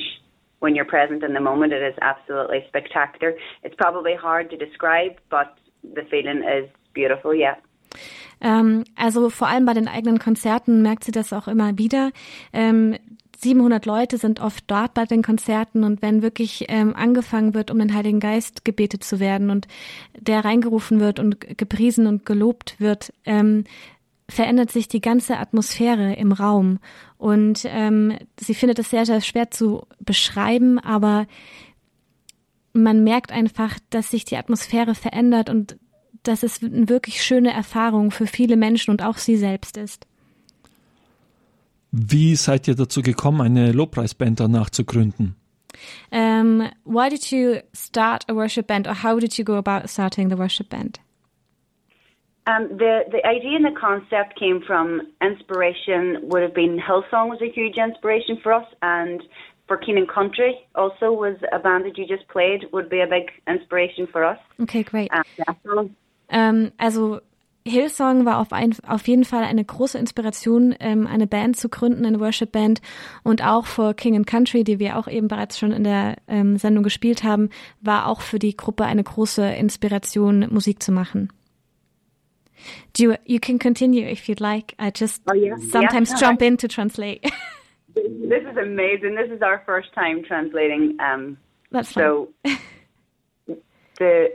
when 0.61 0.74
you're 0.74 0.86
present 0.86 1.22
in 1.22 1.34
the 1.34 1.40
moment. 1.40 1.72
It 1.72 1.82
is 1.82 1.94
absolutely 2.00 2.64
spectacular. 2.68 3.34
It's 3.62 3.74
probably 3.76 4.14
hard 4.14 4.50
to 4.50 4.57
describe, 4.57 5.12
but 5.28 5.59
the 5.82 6.02
feeling 6.11 6.42
is 6.42 6.70
beautiful, 6.94 7.34
yeah. 7.34 7.57
Ähm, 8.40 8.84
also 8.96 9.30
vor 9.30 9.48
allem 9.48 9.64
bei 9.64 9.74
den 9.74 9.88
eigenen 9.88 10.18
Konzerten 10.18 10.82
merkt 10.82 11.05
sie 11.05 11.12
das 11.12 11.32
auch 11.32 11.48
immer 11.48 11.78
wieder. 11.78 12.11
Ähm, 13.45 13.51
700 13.51 13.86
Leute 13.86 14.18
sind 14.18 14.40
oft 14.40 14.64
dort 14.66 14.95
bei 14.95 15.05
den 15.05 15.22
Konzerten 15.22 15.84
und 15.84 16.03
wenn 16.03 16.22
wirklich 16.22 16.66
ähm, 16.68 16.95
angefangen 16.97 17.55
wird, 17.55 17.70
um 17.70 17.78
den 17.78 17.95
Heiligen 17.95 18.20
Geist 18.20 18.64
gebetet 18.64 19.05
zu 19.05 19.20
werden 19.20 19.51
und 19.51 19.68
der 20.18 20.45
reingerufen 20.45 21.01
wird 21.01 21.18
und 21.18 21.59
gepriesen 21.59 22.07
und 22.07 22.26
gelobt 22.26 22.76
wird, 22.78 23.12
ähm, 23.24 23.64
verändert 24.28 24.70
sich 24.70 24.88
die 24.88 25.03
ganze 25.03 25.38
Atmosphäre 25.38 26.14
im 26.14 26.32
Raum. 26.32 26.78
Und 27.18 27.64
ähm, 27.66 28.16
sie 28.40 28.55
findet 28.55 28.78
es 28.78 28.90
sehr, 28.90 29.05
sehr 29.05 29.20
schwer 29.20 29.51
zu 29.51 29.86
beschreiben, 30.01 30.78
aber 30.78 31.26
man 32.72 33.05
merkt 33.05 33.30
einfach, 33.30 33.78
dass 33.90 34.11
sich 34.11 34.24
die 34.24 34.36
Atmosphäre 34.36 34.95
verändert 34.95 35.51
und 35.51 35.76
dass 36.22 36.42
es 36.42 36.62
eine 36.62 36.88
wirklich 36.88 37.22
schöne 37.22 37.53
Erfahrung 37.53 38.11
für 38.11 38.26
viele 38.26 38.57
Menschen 38.57 38.90
und 38.90 39.03
auch 39.03 39.18
sie 39.18 39.36
selbst 39.36 39.76
ist. 39.76 40.07
Wie 41.97 42.34
seid 42.34 42.66
ihr 42.66 42.74
dazu 42.74 43.03
gekommen, 43.03 43.40
eine 43.40 43.70
Lobpreisband 43.70 44.40
danach 44.40 44.70
zu 44.70 44.84
gründen? 44.84 45.36
Um, 46.11 46.68
why 46.84 47.09
did 47.09 47.30
you 47.30 47.61
start 47.72 48.24
a 48.28 48.34
worship 48.34 48.66
band, 48.66 48.88
or 48.88 48.95
how 49.03 49.20
did 49.20 49.38
you 49.38 49.45
go 49.45 49.57
about 49.57 49.88
starting 49.88 50.28
the 50.28 50.36
worship 50.36 50.70
band? 50.70 50.99
Um, 52.47 52.68
the 52.78 53.05
the 53.11 53.24
idea 53.24 53.57
and 53.57 53.64
the 53.64 53.78
concept 53.78 54.36
came 54.36 54.61
from 54.66 55.03
inspiration. 55.22 56.18
Would 56.30 56.42
have 56.42 56.55
been 56.55 56.80
Hillsong 56.80 57.30
was 57.30 57.40
a 57.40 57.51
huge 57.51 57.76
inspiration 57.76 58.38
for 58.42 58.53
us, 58.53 58.66
and 58.82 59.22
for 59.68 59.78
and 59.86 60.09
Country 60.09 60.57
also 60.74 61.12
was 61.12 61.36
a 61.53 61.61
band 61.61 61.84
that 61.84 61.97
you 61.97 62.07
just 62.07 62.26
played. 62.28 62.66
Would 62.72 62.88
be 62.88 63.01
a 63.03 63.07
big 63.07 63.30
inspiration 63.47 64.09
for 64.11 64.24
us. 64.24 64.38
Okay, 64.61 64.82
great. 64.82 65.12
Um, 65.12 65.24
so 65.64 65.90
Ähm, 66.30 66.72
also 66.78 67.20
Hillsong 67.66 68.26
war 68.26 68.40
auf, 68.40 68.52
ein, 68.52 68.74
auf 68.86 69.08
jeden 69.08 69.24
Fall 69.24 69.42
eine 69.42 69.64
große 69.64 69.98
Inspiration, 69.98 70.74
ähm, 70.80 71.06
eine 71.06 71.26
Band 71.26 71.56
zu 71.56 71.70
gründen, 71.70 72.04
eine 72.04 72.20
Worship-Band. 72.20 72.82
Und 73.22 73.42
auch 73.42 73.64
für 73.64 73.94
King 73.94 74.16
and 74.16 74.26
Country, 74.26 74.64
die 74.64 74.78
wir 74.78 74.98
auch 74.98 75.08
eben 75.08 75.28
bereits 75.28 75.58
schon 75.58 75.72
in 75.72 75.82
der 75.84 76.16
ähm, 76.28 76.58
Sendung 76.58 76.84
gespielt 76.84 77.24
haben, 77.24 77.48
war 77.80 78.06
auch 78.08 78.20
für 78.20 78.38
die 78.38 78.54
Gruppe 78.54 78.84
eine 78.84 79.02
große 79.02 79.42
Inspiration, 79.54 80.46
Musik 80.50 80.82
zu 80.82 80.92
machen. 80.92 81.32
Do 82.96 83.04
you, 83.04 83.14
you 83.24 83.40
can 83.40 83.58
continue 83.58 84.10
if 84.10 84.28
you'd 84.28 84.40
like. 84.40 84.74
I 84.78 84.90
just 84.94 85.22
Oh, 85.30 85.34
yeah. 85.34 85.56
sometimes 85.70 86.10
Yeah. 86.10 86.18
jump 86.28 86.42
in 86.42 86.58
to 86.58 86.68
translate. 86.68 87.22
this 87.94 88.42
is 88.42 88.56
amazing. 88.58 89.16
This 89.16 89.30
is 89.34 89.40
our 89.42 89.62
first 89.64 89.92
time 89.94 90.22
translating. 90.22 90.98
Um, 91.00 91.38
That's. 91.70 91.92
So, 91.92 92.28
the 93.98 94.28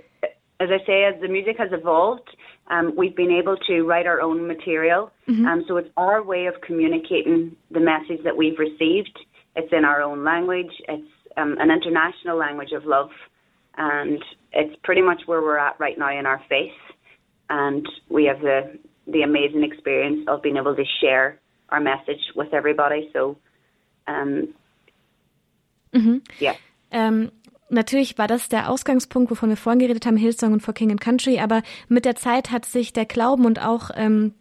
as 0.60 0.70
I 0.70 0.86
say, 0.86 1.06
as 1.06 1.20
the 1.22 1.28
music 1.30 1.58
has 1.58 1.72
evolved, 1.72 2.36
um, 2.70 2.94
we've 2.96 3.16
been 3.16 3.32
able 3.32 3.58
to 3.68 3.84
write 3.84 4.06
our 4.06 4.22
own 4.22 4.48
material. 4.48 5.12
Um, 5.48 5.66
so 5.68 5.78
it's 5.78 5.90
our 5.98 6.22
way 6.24 6.46
of 6.46 6.56
communicating 6.62 7.56
the 7.72 7.80
message 7.80 8.24
that 8.24 8.36
we've 8.36 8.58
received. 8.60 9.18
It's 9.56 9.72
in 9.74 9.86
our 9.86 10.02
own 10.02 10.24
language. 10.24 10.72
It's 10.88 11.08
um, 11.38 11.58
an 11.60 11.72
international 11.72 12.38
language 12.38 12.72
of 12.72 12.86
love, 12.86 13.10
and 13.78 14.24
it's 14.54 14.76
pretty 14.84 15.02
much 15.02 15.22
where 15.26 15.42
we're 15.42 15.58
at 15.58 15.80
right 15.80 15.98
now 15.98 16.18
in 16.18 16.26
our 16.26 16.42
faith. 16.50 16.72
And 17.50 17.88
we 18.10 18.26
have 18.26 18.42
the 18.42 18.78
the 19.08 19.24
amazing 19.24 19.64
experience 19.64 20.26
of 20.28 20.44
being 20.44 20.58
able 20.58 20.76
to 20.76 20.86
share 21.02 21.40
our 21.70 21.80
message 21.80 22.22
with 22.36 22.54
everybody. 22.54 23.10
So, 23.12 23.38
um, 24.08 24.54
yeah. 26.40 26.56
Ähm, 26.92 27.32
natürlich 27.70 28.18
war 28.18 28.28
das 28.28 28.50
der 28.50 28.70
Ausgangspunkt, 28.70 29.32
wovon 29.32 29.50
wir 29.50 29.58
vorhin 29.58 29.80
geredet 29.80 30.06
haben, 30.06 30.18
Hillsong 30.18 30.54
und 30.54 30.62
For 30.62 30.74
King 30.74 30.92
and 30.92 31.02
Country, 31.02 31.40
aber 31.40 31.62
mit 31.88 32.06
der 32.06 32.16
Zeit 32.16 32.52
hat 32.52 32.66
sich 32.66 32.94
der 32.94 33.06
Glauben 33.06 33.46
und 33.46 33.62
auch 33.62 33.92
ähm, 33.96 34.34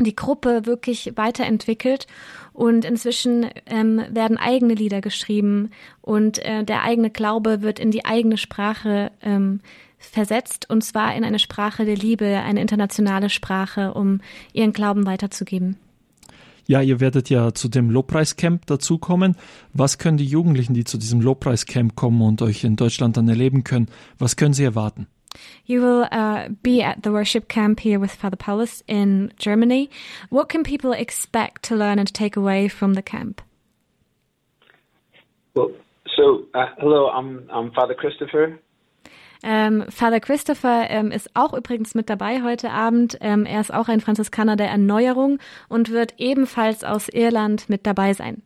die 0.00 0.16
Gruppe 0.16 0.66
wirklich 0.66 1.12
weiterentwickelt 1.16 2.06
und 2.52 2.84
inzwischen 2.84 3.48
ähm, 3.66 4.04
werden 4.10 4.38
eigene 4.38 4.74
Lieder 4.74 5.00
geschrieben 5.00 5.70
und 6.00 6.38
äh, 6.44 6.64
der 6.64 6.82
eigene 6.82 7.10
Glaube 7.10 7.62
wird 7.62 7.78
in 7.78 7.90
die 7.90 8.04
eigene 8.04 8.36
Sprache 8.36 9.12
ähm, 9.22 9.60
versetzt 9.98 10.68
und 10.68 10.82
zwar 10.82 11.14
in 11.14 11.24
eine 11.24 11.38
Sprache 11.38 11.84
der 11.84 11.96
Liebe, 11.96 12.26
eine 12.26 12.60
internationale 12.60 13.30
Sprache, 13.30 13.94
um 13.94 14.20
ihren 14.52 14.72
Glauben 14.72 15.06
weiterzugeben. 15.06 15.78
Ja, 16.66 16.80
ihr 16.80 17.00
werdet 17.00 17.30
ja 17.30 17.52
zu 17.52 17.68
dem 17.68 17.90
Lobpreiscamp 17.90 18.66
dazukommen. 18.66 19.36
Was 19.72 19.98
können 19.98 20.16
die 20.16 20.26
Jugendlichen, 20.26 20.74
die 20.74 20.84
zu 20.84 20.98
diesem 20.98 21.20
Lobpreiscamp 21.20 21.94
kommen 21.94 22.22
und 22.22 22.40
euch 22.42 22.64
in 22.64 22.76
Deutschland 22.76 23.16
dann 23.16 23.28
erleben 23.28 23.64
können, 23.64 23.88
was 24.18 24.36
können 24.36 24.54
sie 24.54 24.64
erwarten? 24.64 25.06
You 25.66 25.80
will 25.82 26.06
uh, 26.12 26.48
be 26.62 26.82
at 26.82 27.02
the 27.02 27.10
worship 27.10 27.48
camp 27.48 27.80
here 27.80 27.98
with 27.98 28.14
Father 28.14 28.36
Paulus 28.36 28.82
in 28.86 29.32
Germany. 29.36 29.90
What 30.30 30.48
can 30.48 30.62
people 30.62 30.92
expect 30.92 31.64
to 31.68 31.74
learn 31.74 31.98
and 31.98 32.12
take 32.12 32.36
away 32.36 32.68
from 32.68 32.94
the 32.94 33.02
camp? 33.02 33.42
Well, 35.54 35.72
so 36.16 36.44
uh, 36.54 36.66
hello, 36.78 37.08
I'm 37.08 37.48
I'm 37.52 37.72
Father 37.72 37.94
Christopher. 37.94 38.58
Ähm, 39.46 39.84
Father 39.90 40.20
Christopher 40.20 40.86
ähm, 40.88 41.10
ist 41.10 41.30
auch 41.34 41.52
übrigens 41.52 41.94
mit 41.94 42.08
dabei 42.08 42.42
heute 42.42 42.70
Abend. 42.70 43.18
Ähm, 43.20 43.44
er 43.44 43.60
ist 43.60 43.74
auch 43.74 43.88
ein 43.88 44.00
Franziskaner 44.00 44.56
der 44.56 44.68
Erneuerung 44.68 45.38
und 45.68 45.92
wird 45.92 46.14
ebenfalls 46.16 46.82
aus 46.82 47.10
Irland 47.10 47.68
mit 47.68 47.86
dabei 47.86 48.14
sein. 48.14 48.42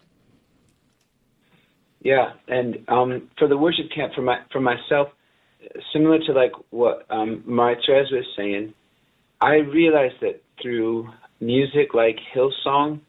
Yeah, 2.04 2.32
and 2.48 2.78
um, 2.88 3.28
for 3.38 3.48
the 3.48 3.56
worship 3.56 3.90
camp 3.90 4.14
for 4.14 4.22
my 4.22 4.38
for 4.50 4.60
myself, 4.60 5.08
similar 5.92 6.18
to 6.20 6.32
like 6.32 6.52
what 6.70 7.04
um, 7.10 7.42
Marie 7.44 7.76
Therese 7.84 8.10
was 8.12 8.26
saying, 8.36 8.72
I 9.40 9.56
realized 9.56 10.20
that 10.20 10.40
through 10.60 11.08
music 11.40 11.94
like 11.94 12.18
Hillsong, 12.34 13.00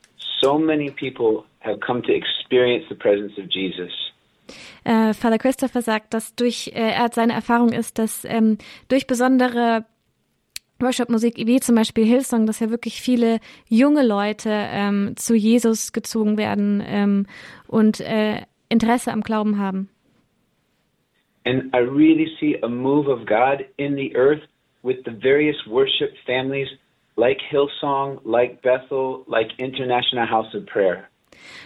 so 0.41 0.57
many 0.57 0.91
people 0.91 1.45
have 1.59 1.79
come 1.79 2.01
to 2.03 2.13
experience 2.13 2.85
the 2.89 2.95
presence 2.95 3.33
of 3.37 3.49
Jesus. 3.49 3.91
Äh, 4.83 5.13
Father 5.13 5.37
Christopher 5.37 5.81
sagt, 5.81 6.13
dass 6.13 6.35
durch 6.35 6.71
äh, 6.73 6.91
er 6.91 7.03
hat 7.03 7.15
seine 7.15 7.33
Erfahrung 7.33 7.69
ist, 7.69 7.99
dass 7.99 8.25
ähm, 8.25 8.57
durch 8.87 9.07
besondere 9.07 9.85
Worship-Musik 10.79 11.35
wie 11.37 11.59
zum 11.59 11.75
Beispiel 11.75 12.05
Hillsong, 12.05 12.45
dass 12.45 12.59
ja 12.59 12.69
wirklich 12.69 13.01
viele 13.01 13.39
junge 13.67 14.05
Leute 14.05 14.49
ähm, 14.51 15.13
zu 15.17 15.35
Jesus 15.35 15.91
gezogen 15.91 16.37
werden 16.37 16.81
ähm, 16.85 17.25
und 17.67 17.99
äh, 17.99 18.43
Interesse 18.69 19.11
am 19.11 19.21
Glauben 19.21 19.59
haben. 19.59 19.89
And 21.45 21.73
I 21.73 21.79
really 21.79 22.29
see 22.39 22.57
a 22.61 22.67
move 22.67 23.09
of 23.09 23.25
God 23.25 23.65
in 23.77 23.95
the 23.95 24.15
earth 24.15 24.41
with 24.83 24.97
the 25.05 25.11
various 25.11 25.55
worship 25.65 26.13
families 26.25 26.67
like 27.15 27.39
Hillsong, 27.49 28.19
like 28.23 28.61
Bethel, 28.61 29.25
like 29.27 29.51
International 29.57 30.29
House 30.29 30.53
of 30.53 30.65
Prayer. 30.65 31.05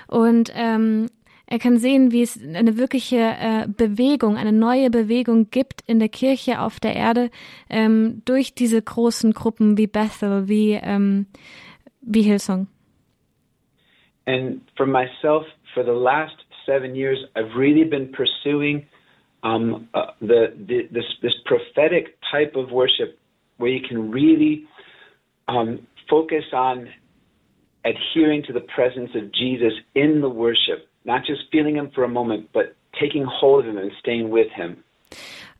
Und 0.07 0.51
ähm, 0.55 1.09
er 1.53 1.59
kann 1.59 1.77
sehen, 1.77 2.11
wie 2.11 2.23
es 2.23 2.41
eine 2.43 2.77
wirkliche 2.77 3.17
äh, 3.17 3.67
Bewegung, 3.67 4.37
eine 4.37 4.51
neue 4.51 4.89
Bewegung 4.89 5.51
gibt 5.51 5.81
in 5.85 5.99
der 5.99 6.09
Kirche 6.09 6.59
auf 6.59 6.79
der 6.79 6.95
Erde 6.95 7.29
ähm, 7.69 8.23
durch 8.25 8.55
diese 8.55 8.81
großen 8.81 9.33
Gruppen 9.33 9.77
wie 9.77 9.85
Bethel, 9.85 10.47
wie, 10.47 10.71
ähm, 10.81 11.27
wie 12.01 12.23
Hillsong. 12.23 12.65
And 14.25 14.61
for 14.75 14.87
myself, 14.87 15.45
for 15.75 15.83
the 15.83 15.91
last 15.91 16.37
seven 16.65 16.95
years, 16.95 17.19
I've 17.35 17.55
really 17.55 17.83
been 17.83 18.11
pursuing 18.11 18.87
um, 19.43 19.87
uh, 19.93 20.07
the, 20.21 20.53
the 20.67 20.87
this 20.91 21.05
this 21.21 21.35
prophetic 21.45 22.17
type 22.31 22.55
of 22.55 22.71
worship 22.71 23.19
where 23.57 23.69
you 23.69 23.87
can 23.87 24.09
really 24.09 24.65
um, 25.47 25.85
focus 26.09 26.45
on 26.51 26.89
adhering 27.85 28.41
to 28.47 28.53
the 28.53 28.65
presence 28.75 29.11
of 29.13 29.31
Jesus 29.33 29.73
in 29.93 30.21
the 30.21 30.29
worship, 30.29 30.87
not 31.05 31.25
just 31.25 31.43
feeling 31.51 31.75
Him 31.75 31.91
for 31.93 32.03
a 32.03 32.07
moment, 32.07 32.51
but 32.53 32.75
taking 32.99 33.25
hold 33.25 33.61
of 33.61 33.65
Him 33.65 33.77
and 33.77 33.91
staying 33.99 34.31
with 34.31 34.51
Him. 34.51 34.83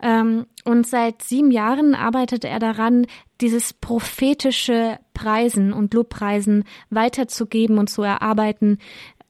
Ähm, 0.02 0.48
und 0.66 0.86
seit 0.86 1.22
sieben 1.22 1.52
Jahren 1.52 1.96
arbeitet 1.96 2.44
er 2.44 2.60
daran, 2.60 3.08
dieses 3.40 3.74
prophetische 3.74 5.00
Preisen 5.14 5.72
und 5.72 5.94
Lobpreisen 5.94 6.66
weiterzugeben 6.90 7.78
und 7.78 7.90
zu 7.90 8.02
erarbeiten. 8.04 8.80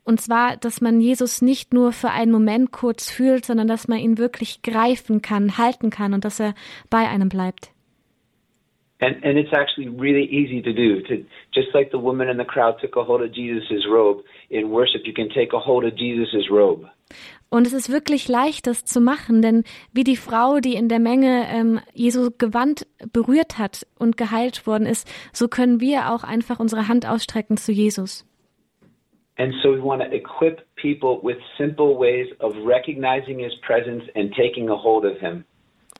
Und 0.04 0.20
zwar, 0.20 0.58
dass 0.58 0.82
man 0.82 1.00
Jesus 1.00 1.42
nicht 1.42 1.74
nur 1.74 1.92
für 1.92 2.10
einen 2.10 2.32
Moment 2.32 2.72
kurz 2.72 3.10
fühlt, 3.10 3.46
sondern 3.46 3.68
dass 3.68 3.88
man 3.88 4.00
ihn 4.00 4.18
wirklich 4.18 4.62
greifen 4.62 5.22
kann, 5.22 5.58
halten 5.58 5.92
kann 5.92 6.14
und 6.14 6.26
dass 6.26 6.40
er 6.40 6.56
bei 6.90 7.08
einem 7.08 7.30
bleibt. 7.30 7.72
And, 9.00 9.24
and 9.24 9.38
it's 9.38 9.52
actually 9.52 9.90
really 9.90 10.26
easy 10.26 10.62
to 10.62 10.72
do. 10.72 11.02
To 11.02 11.26
just 11.52 11.74
like 11.74 11.92
the 11.92 12.00
woman 12.00 12.30
in 12.30 12.38
the 12.38 12.46
crowd 12.46 12.80
took 12.80 12.96
a 12.96 13.04
hold 13.04 13.22
of 13.22 13.36
Jesus' 13.36 13.86
robe 13.86 14.24
in 14.54 14.70
worship, 14.70 15.06
you 15.06 15.14
can 15.14 15.30
take 15.30 15.56
a 15.56 15.60
hold 15.60 15.84
of 15.84 15.94
Jesus' 15.98 16.50
robe. 16.50 16.90
Und 17.50 17.68
es 17.68 17.74
ist 17.74 17.92
wirklich 17.92 18.28
leicht, 18.28 18.66
das 18.66 18.84
zu 18.84 19.00
machen, 19.00 19.44
denn 19.44 19.64
wie 19.92 20.04
die 20.04 20.16
Frau, 20.16 20.60
die 20.60 20.74
in 20.74 20.90
der 20.90 21.00
Menge 21.00 21.46
ähm, 21.50 21.80
Jesu 21.94 22.32
Gewand 22.36 22.88
berührt 23.12 23.60
hat 23.60 23.86
und 24.00 24.18
geheilt 24.18 24.66
worden 24.66 24.88
ist, 24.88 25.08
so 25.32 25.48
können 25.48 25.80
wir 25.80 26.12
auch 26.12 26.24
einfach 26.24 26.60
unsere 26.60 26.88
Hand 26.88 27.08
ausstrecken 27.08 27.58
zu 27.58 27.72
Jesus. 27.72 28.26
And 29.38 29.54
so 29.62 29.72
we 29.72 29.84
want 29.84 30.02
to 30.02 30.10
equip 30.12 30.64
people 30.76 31.20
with 31.22 31.38
simple 31.58 31.96
ways 31.96 32.28
of 32.40 32.54
recognizing 32.66 33.40
his 33.40 33.54
presence 33.62 34.04
and 34.16 34.34
taking 34.34 34.70
a 34.70 34.76
hold 34.76 35.06
of 35.06 35.20
him. 35.20 35.44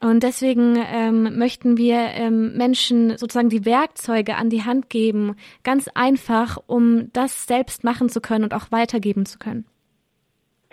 Und 0.04 0.22
deswegen 0.22 0.76
ähm, 0.76 1.38
möchten 1.38 1.78
wir 1.78 1.96
ähm, 1.96 2.58
Menschen 2.58 3.18
sozusagen 3.18 3.48
die 3.48 3.64
Werkzeuge 3.64 4.36
an 4.36 4.50
die 4.50 4.64
Hand 4.64 4.90
geben, 4.90 5.38
ganz 5.64 5.90
einfach, 5.96 6.58
um 6.68 7.10
das 7.14 7.48
selbst 7.48 7.86
machen 7.86 8.10
zu 8.10 8.20
können 8.20 8.44
und 8.44 8.54
auch 8.54 8.70
weitergeben 8.70 9.26
zu 9.26 9.40
können. 9.40 9.66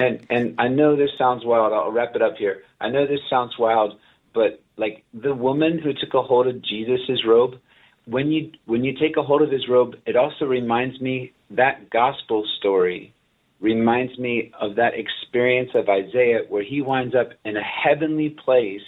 And 0.01 0.19
and 0.31 0.61
I 0.61 0.69
know 0.69 0.97
this 0.97 1.13
sounds 1.17 1.45
wild. 1.45 1.73
I'll 1.73 1.93
wrap 1.93 2.17
it 2.17 2.23
up 2.23 2.37
here. 2.39 2.63
I 2.81 2.91
know 2.91 3.07
this 3.07 3.21
sounds 3.29 3.57
wild, 3.57 3.97
but 4.33 4.59
like 4.77 5.05
the 5.13 5.33
woman 5.33 5.79
who 5.79 5.93
took 5.93 6.15
a 6.15 6.23
hold 6.23 6.49
of 6.49 6.61
Jesus' 6.63 7.25
robe, 7.25 7.61
when 8.07 8.33
you 8.33 8.51
when 8.67 8.83
you 8.83 8.95
take 8.99 9.17
a 9.17 9.23
hold 9.23 9.43
of 9.43 9.53
his 9.53 9.69
robe, 9.69 9.95
it 10.07 10.17
also 10.17 10.45
reminds 10.45 11.01
me 11.01 11.33
that 11.51 11.89
gospel 11.91 12.45
story 12.59 13.13
reminds 13.61 14.19
me 14.19 14.51
of 14.59 14.75
that 14.75 14.95
experience 14.95 15.71
of 15.75 15.89
Isaiah 15.89 16.41
where 16.49 16.65
he 16.65 16.83
winds 16.83 17.15
up 17.15 17.29
in 17.45 17.57
a 17.57 17.63
heavenly 17.63 18.31
place 18.31 18.83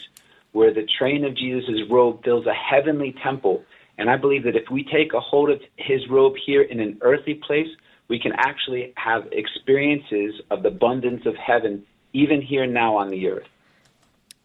where 0.52 0.72
the 0.72 0.86
train 0.98 1.24
of 1.24 1.34
Jesus' 1.34 1.80
robe 1.90 2.22
fills 2.24 2.46
a 2.46 2.54
heavenly 2.54 3.14
temple. 3.22 3.62
And 3.98 4.08
I 4.08 4.16
believe 4.16 4.44
that 4.44 4.56
if 4.56 4.70
we 4.70 4.84
take 4.84 5.12
a 5.14 5.20
hold 5.20 5.50
of 5.50 5.60
his 5.76 6.08
robe 6.08 6.34
here 6.46 6.62
in 6.62 6.80
an 6.80 6.98
earthly 7.02 7.34
place, 7.34 7.68
we 8.08 8.18
can 8.18 8.32
actually 8.36 8.92
have 8.96 9.26
experiences 9.32 10.40
of 10.50 10.62
the 10.62 10.68
abundance 10.68 11.24
of 11.26 11.34
heaven, 11.36 11.84
even 12.12 12.40
here 12.42 12.66
now 12.66 12.96
on 12.96 13.10
the 13.10 13.28
earth. 13.28 13.48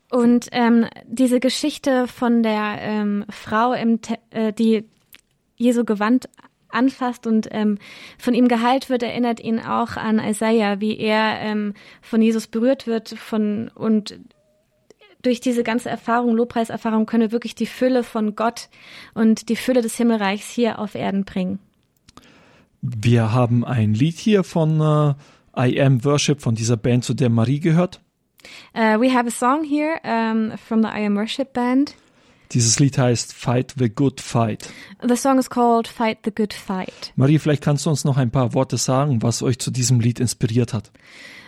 Und 0.10 0.48
ähm, 0.54 0.86
diese 1.06 1.42
Geschichte 1.42 2.08
von 2.08 2.42
der 2.42 2.78
ähm, 2.80 3.26
Frau, 3.30 3.74
äh, 3.74 4.54
die 4.54 4.86
Jesu 5.58 5.84
Gewand 5.84 6.30
anfasst 6.70 7.28
und 7.28 7.50
ähm, 7.52 7.78
von 8.18 8.34
ihm 8.34 8.48
geheilt 8.48 8.90
wird, 8.90 9.04
erinnert 9.04 9.42
ihn 9.42 9.60
auch 9.60 9.98
an 9.98 10.20
Isaiah, 10.20 10.80
wie 10.80 10.98
er 10.98 11.40
ähm, 11.42 11.74
von 12.02 12.22
Jesus 12.22 12.48
berührt 12.48 12.88
wird 12.88 13.10
von 13.10 13.70
und 13.76 14.18
durch 15.22 15.40
diese 15.40 15.64
ganze 15.64 15.90
Erfahrung, 15.90 16.36
Lobpreiserfahrung, 16.36 17.06
können 17.06 17.24
wir 17.24 17.32
wirklich 17.32 17.56
die 17.56 17.66
Fülle 17.66 18.04
von 18.04 18.36
Gott 18.36 18.70
und 19.14 19.50
die 19.50 19.56
Fülle 19.56 19.82
des 19.82 19.96
Himmelreichs 19.96 20.50
hier 20.50 20.80
auf 20.80 20.96
Erden 20.96 21.26
bringen. 21.26 21.60
Wir 22.82 23.34
haben 23.34 23.66
ein 23.66 23.94
Lied 23.94 24.18
hier 24.18 24.44
von 24.44 24.80
uh, 24.80 25.14
I 25.58 25.82
Am 25.82 26.04
Worship 26.06 26.42
von 26.42 26.56
dieser 26.56 26.78
Band, 26.78 27.04
zu 27.04 27.14
der 27.14 27.30
Marie 27.30 27.60
gehört. 27.60 28.02
Uh, 28.74 29.00
we 29.00 29.14
have 29.14 29.28
a 29.28 29.32
song 29.32 29.64
here 29.64 30.00
um, 30.04 30.58
from 30.58 30.82
the 30.82 30.88
I 30.88 31.06
Am 31.06 31.16
Worship 31.18 31.54
Band. 31.54 31.96
Dieses 32.54 32.80
Lied 32.80 32.98
heißt 32.98 33.34
Fight 33.34 33.76
the 33.78 33.90
Good 33.90 34.22
Fight. 34.22 34.70
The 35.06 35.18
song 35.18 35.38
is 35.38 35.50
called 35.50 35.88
Fight 35.88 36.20
the 36.24 36.32
Good 36.32 36.54
Fight. 36.54 37.12
Marie, 37.16 37.40
vielleicht 37.40 37.64
kannst 37.64 37.86
du 37.86 37.90
uns 37.90 38.06
noch 38.06 38.16
ein 38.16 38.32
paar 38.32 38.54
Worte 38.54 38.78
sagen, 38.78 39.22
was 39.22 39.44
euch 39.44 39.60
zu 39.60 39.70
diesem 39.70 40.00
Lied 40.00 40.20
inspiriert 40.20 40.74
hat. 40.74 40.92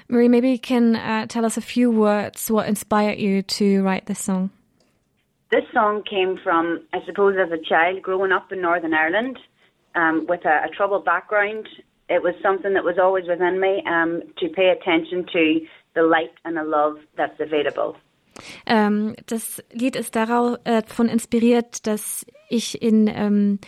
Marie, 0.09 0.27
maybe 0.27 0.49
you 0.49 0.59
can 0.59 0.95
uh, 0.95 1.27
tell 1.27 1.45
us 1.45 1.55
a 1.55 1.61
few 1.61 1.91
words 1.91 2.49
what 2.49 2.67
inspired 2.67 3.19
you 3.19 3.43
to 3.43 3.83
write 3.83 4.07
this 4.07 4.19
song. 4.19 4.49
This 5.51 5.63
song 5.71 6.03
came 6.03 6.37
from, 6.43 6.81
I 6.93 6.99
suppose, 7.05 7.35
as 7.37 7.51
a 7.51 7.63
child 7.63 8.01
growing 8.01 8.31
up 8.31 8.51
in 8.51 8.61
Northern 8.61 8.93
Ireland 8.93 9.37
um, 9.93 10.25
with 10.27 10.45
a, 10.45 10.65
a 10.65 10.69
troubled 10.75 11.05
background. 11.05 11.67
It 12.09 12.23
was 12.23 12.33
something 12.41 12.73
that 12.73 12.83
was 12.83 12.97
always 12.97 13.25
within 13.27 13.59
me 13.59 13.83
um, 13.85 14.23
to 14.39 14.49
pay 14.49 14.69
attention 14.69 15.25
to 15.31 15.61
the 15.93 16.01
light 16.01 16.33
and 16.43 16.57
the 16.57 16.63
love 16.63 16.97
that's 17.15 17.39
available. 17.39 17.95
Ähm, 18.65 19.15
das 19.27 19.61
Lied 19.73 19.95
ist 19.95 20.15
davon 20.15 20.57
äh, 20.63 21.11
inspiriert, 21.11 21.85
dass 21.85 22.25
ich 22.49 22.81
in 22.81 23.07
ähm, 23.07 23.59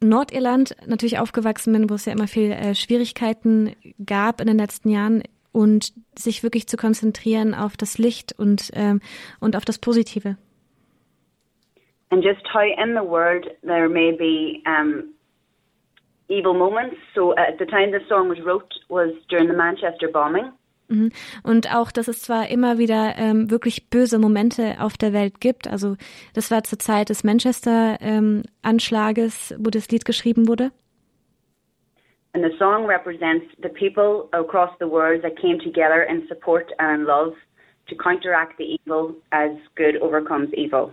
Nordirland 0.00 0.76
natürlich 0.86 1.18
aufgewachsen 1.18 1.72
bin, 1.72 1.88
wo 1.88 1.94
es 1.94 2.04
ja 2.04 2.12
immer 2.12 2.26
viel 2.26 2.52
äh, 2.52 2.74
Schwierigkeiten 2.74 3.74
gab 4.04 4.40
in 4.40 4.48
den 4.48 4.58
letzten 4.58 4.90
Jahren 4.90 5.22
und 5.56 5.92
sich 6.14 6.42
wirklich 6.42 6.68
zu 6.68 6.76
konzentrieren 6.76 7.54
auf 7.54 7.78
das 7.78 7.96
Licht 7.96 8.34
und, 8.38 8.70
ähm, 8.74 9.00
und 9.40 9.56
auf 9.56 9.64
das 9.64 9.78
Positive. 9.78 10.36
And 12.10 12.22
just 12.22 12.42
how 12.52 12.60
in 12.60 12.90
the 12.90 13.00
world 13.00 13.46
there 13.62 13.88
may 13.88 14.12
be 14.12 14.60
um, 14.68 15.14
evil 16.28 16.52
moments. 16.52 16.96
So 17.14 17.34
at 17.36 17.58
the 17.58 17.64
time 17.64 17.90
the 17.90 18.00
song 18.06 18.28
was 18.28 18.36
wrote 18.44 18.68
was 18.88 19.12
during 19.28 19.48
the 19.48 19.56
Manchester 19.56 20.08
bombing. 20.08 20.52
Mhm. 20.88 21.10
Und 21.42 21.74
auch, 21.74 21.90
dass 21.90 22.06
es 22.06 22.20
zwar 22.20 22.50
immer 22.50 22.76
wieder 22.76 23.14
ähm, 23.16 23.50
wirklich 23.50 23.88
böse 23.88 24.18
Momente 24.18 24.76
auf 24.78 24.98
der 24.98 25.14
Welt 25.14 25.40
gibt. 25.40 25.68
Also 25.68 25.96
das 26.34 26.50
war 26.50 26.64
zur 26.64 26.78
Zeit 26.78 27.08
des 27.08 27.24
Manchester-Anschlages, 27.24 29.52
ähm, 29.52 29.60
wo 29.64 29.70
das 29.70 29.88
Lied 29.88 30.04
geschrieben 30.04 30.48
wurde. 30.48 30.70
And 32.36 32.44
the 32.44 32.54
song 32.58 32.84
represents 32.86 33.46
the 33.62 33.70
people 33.70 34.28
across 34.34 34.68
the 34.78 34.86
world 34.86 35.22
that 35.22 35.40
came 35.40 35.58
together 35.58 36.02
in 36.02 36.28
support 36.28 36.70
and 36.78 37.00
in 37.00 37.06
love 37.06 37.32
to 37.88 37.94
counteract 37.96 38.58
the 38.58 38.76
evil 38.76 39.14
as 39.32 39.52
good 39.74 39.96
overcomes 40.02 40.52
evil. 40.52 40.92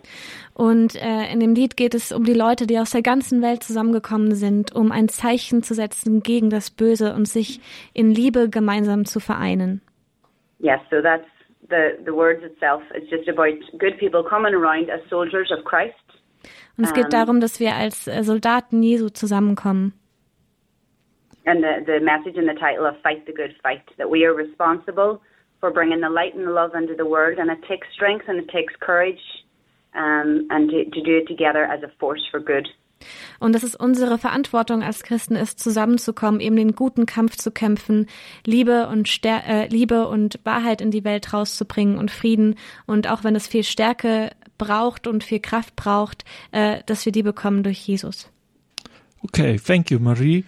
Und 0.54 0.96
äh, 0.96 1.30
in 1.34 1.42
dem 1.42 1.54
Lied 1.54 1.76
geht 1.76 1.96
es 1.96 2.14
um 2.14 2.24
die 2.24 2.34
Leute, 2.34 2.66
die 2.66 2.80
aus 2.80 2.92
der 2.92 3.02
ganzen 3.02 3.42
Welt 3.42 3.62
zusammengekommen 3.62 4.36
sind, 4.36 4.74
um 4.74 4.94
ein 4.94 5.10
Zeichen 5.10 5.64
zu 5.64 5.74
setzen 5.74 6.24
gegen 6.24 6.50
das 6.50 6.72
Böse 6.72 7.14
und 7.14 7.28
sich 7.28 7.60
in 7.94 8.12
Liebe 8.12 8.48
gemeinsam 8.50 9.04
zu 9.04 9.20
vereinen. 9.20 9.82
Yes, 10.60 10.80
so 10.90 11.02
that's 11.02 11.28
the 11.70 11.98
the 12.06 12.14
words 12.14 12.42
itself. 12.46 12.84
It's 12.96 13.12
just 13.12 13.28
about 13.28 13.60
good 13.80 13.98
people 14.00 14.24
coming 14.24 14.54
around 14.54 14.90
as 14.90 15.02
soldiers 15.10 15.52
of 15.52 15.66
Christ. 15.66 15.94
Und 16.78 16.86
es 16.86 16.94
geht 16.94 17.06
um, 17.06 17.10
darum, 17.10 17.42
dass 17.42 17.60
wir 17.60 17.76
als 17.76 18.08
äh, 18.08 18.24
Soldaten 18.24 18.82
Jesu 18.82 19.10
zusammenkommen. 19.10 19.94
And 21.46 21.64
the, 21.64 21.84
the 21.86 22.00
message 22.00 22.38
in 22.38 22.46
the 22.46 22.54
title 22.54 22.86
of 22.86 22.96
Fight 23.02 23.26
the 23.26 23.34
Good 23.34 23.56
Fight, 23.62 23.84
that 23.98 24.10
we 24.10 24.26
are 24.26 24.34
responsible 24.34 25.22
for 25.60 25.72
bringing 25.72 26.02
the 26.02 26.10
light 26.10 26.36
and 26.36 26.48
the 26.48 26.52
love 26.52 26.76
into 26.76 26.96
the 26.96 27.06
world, 27.06 27.38
and 27.38 27.50
it 27.50 27.60
takes 27.68 27.88
strength 27.94 28.26
and 28.28 28.40
it 28.40 28.50
takes 28.50 28.74
courage, 28.80 29.20
um, 29.96 30.48
and 30.50 30.70
to, 30.70 30.86
to 30.86 31.02
do 31.02 31.18
it 31.18 31.28
together 31.28 31.66
as 31.66 31.84
a 31.84 31.92
force 32.00 32.22
for 32.32 32.40
good. 32.40 32.68
Und 33.40 33.54
dass 33.54 33.64
es 33.64 33.76
unsere 33.76 34.18
Verantwortung 34.18 34.82
als 34.82 35.04
Christen 35.04 35.36
ist, 35.36 35.60
zusammenzukommen, 35.60 36.40
eben 36.40 36.56
den 36.56 36.76
guten 36.76 37.06
Kampf 37.06 37.36
zu 37.36 37.52
kämpfen, 37.52 38.08
Liebe 38.46 38.88
und 38.88 39.08
Ster 39.08 39.44
äh, 39.48 39.68
Liebe 39.68 40.08
und 40.08 40.40
Wahrheit 40.44 40.82
in 40.82 40.92
die 40.92 41.04
Welt 41.04 41.34
rauszubringen 41.34 41.98
und 41.98 42.12
Frieden. 42.12 42.56
Und 42.86 43.10
auch 43.10 43.24
wenn 43.24 43.36
es 43.36 43.48
viel 43.48 43.64
Stärke 43.64 44.32
braucht 44.58 45.08
und 45.08 45.24
viel 45.24 45.40
Kraft 45.40 45.76
braucht, 45.76 46.24
äh, 46.52 46.82
dass 46.86 47.06
wir 47.06 47.12
die 47.12 47.24
bekommen 47.24 47.64
durch 47.64 47.86
Jesus. 47.88 48.30
Okay, 49.24 49.58
thank 49.58 49.92
you, 49.92 50.00
Marie. 50.00 50.44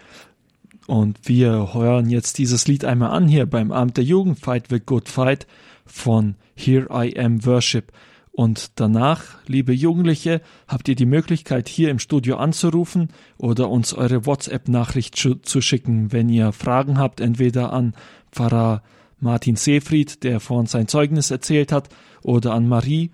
Und 0.87 1.19
wir 1.23 1.73
hören 1.73 2.09
jetzt 2.09 2.37
dieses 2.37 2.67
Lied 2.67 2.85
einmal 2.85 3.11
an 3.11 3.27
hier 3.27 3.45
beim 3.45 3.71
Abend 3.71 3.97
der 3.97 4.03
Jugend 4.03 4.39
Fight 4.39 4.67
the 4.69 4.79
Good 4.79 5.09
Fight 5.09 5.47
von 5.85 6.35
Here 6.55 6.87
I 6.91 7.17
Am 7.17 7.45
Worship. 7.45 7.91
Und 8.31 8.71
danach, 8.75 9.23
liebe 9.47 9.71
Jugendliche, 9.71 10.41
habt 10.67 10.89
ihr 10.89 10.95
die 10.95 11.05
Möglichkeit, 11.05 11.69
hier 11.69 11.89
im 11.89 11.99
Studio 11.99 12.35
anzurufen 12.35 13.09
oder 13.37 13.69
uns 13.69 13.93
eure 13.93 14.25
WhatsApp-Nachricht 14.25 15.15
zu 15.15 15.61
schicken, 15.61 16.11
wenn 16.11 16.27
ihr 16.27 16.51
Fragen 16.51 16.97
habt, 16.97 17.21
entweder 17.21 17.71
an 17.71 17.95
Pfarrer 18.31 18.83
Martin 19.19 19.55
Seefried, 19.55 20.23
der 20.23 20.41
vorhin 20.41 20.67
sein 20.67 20.89
Zeugnis 20.89 21.31
erzählt 21.31 21.71
hat, 21.71 21.87
oder 22.21 22.53
an 22.53 22.67
Marie 22.67 23.11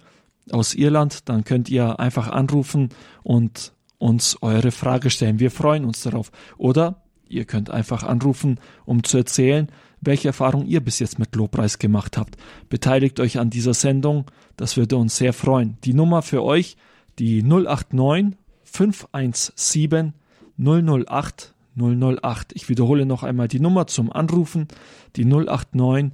aus 0.52 0.74
Irland, 0.74 1.30
dann 1.30 1.44
könnt 1.44 1.70
ihr 1.70 2.00
einfach 2.00 2.28
anrufen 2.28 2.90
und 3.22 3.74
uns 4.00 4.42
eure 4.42 4.72
Frage 4.72 5.12
stellen. 5.12 5.40
Wir 5.40 5.52
freuen 5.52 5.86
uns 5.86 6.02
darauf. 6.02 6.32
Oder 6.58 7.04
ihr 7.32 7.46
könnt 7.46 7.70
einfach 7.70 8.04
anrufen, 8.04 8.60
um 8.86 9.04
zu 9.04 9.18
erzählen, 9.18 9.68
welche 10.02 10.30
Erfahrung 10.30 10.66
ihr 10.66 10.82
bis 10.82 11.00
jetzt 11.00 11.20
mit 11.20 11.36
Lobpreis 11.36 11.80
gemacht 11.80 12.18
habt. 12.18 12.38
Beteiligt 12.70 13.20
euch 13.20 13.40
an 13.40 13.50
dieser 13.50 13.74
Sendung, 13.74 14.26
das 14.58 14.78
würde 14.78 14.98
uns 14.98 15.16
sehr 15.16 15.34
freuen. 15.34 15.78
Die 15.84 15.94
Nummer 15.94 16.22
für 16.22 16.44
euch, 16.44 16.78
die 17.20 17.44
089 17.44 18.38
517 18.64 20.14
008 20.58 21.54
008. 21.76 22.54
Ich 22.54 22.70
wiederhole 22.70 23.06
noch 23.06 23.24
einmal 23.24 23.48
die 23.48 23.60
Nummer 23.60 23.88
zum 23.88 24.12
Anrufen, 24.12 24.68
die 25.16 25.26
089 25.26 26.12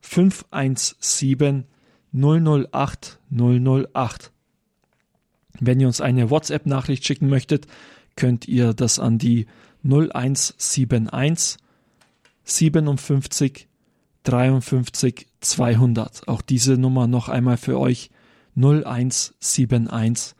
517 0.00 1.64
008 2.12 3.18
008. 3.30 4.32
Wenn 5.60 5.80
ihr 5.80 5.86
uns 5.86 6.00
eine 6.00 6.30
WhatsApp-Nachricht 6.30 7.04
schicken 7.04 7.28
möchtet, 7.28 7.66
könnt 8.16 8.48
ihr 8.48 8.74
das 8.74 8.98
an 8.98 9.18
die 9.18 9.46
0171 9.84 11.58
57 12.44 13.68
53 14.22 15.26
200. 15.40 16.28
Auch 16.28 16.42
diese 16.42 16.76
Nummer 16.76 17.06
noch 17.06 17.28
einmal 17.28 17.56
für 17.56 17.78
euch 17.78 18.10
0171 18.56 20.34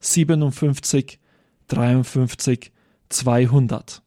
57 0.00 1.18
53 1.68 2.72
200. 3.08 4.02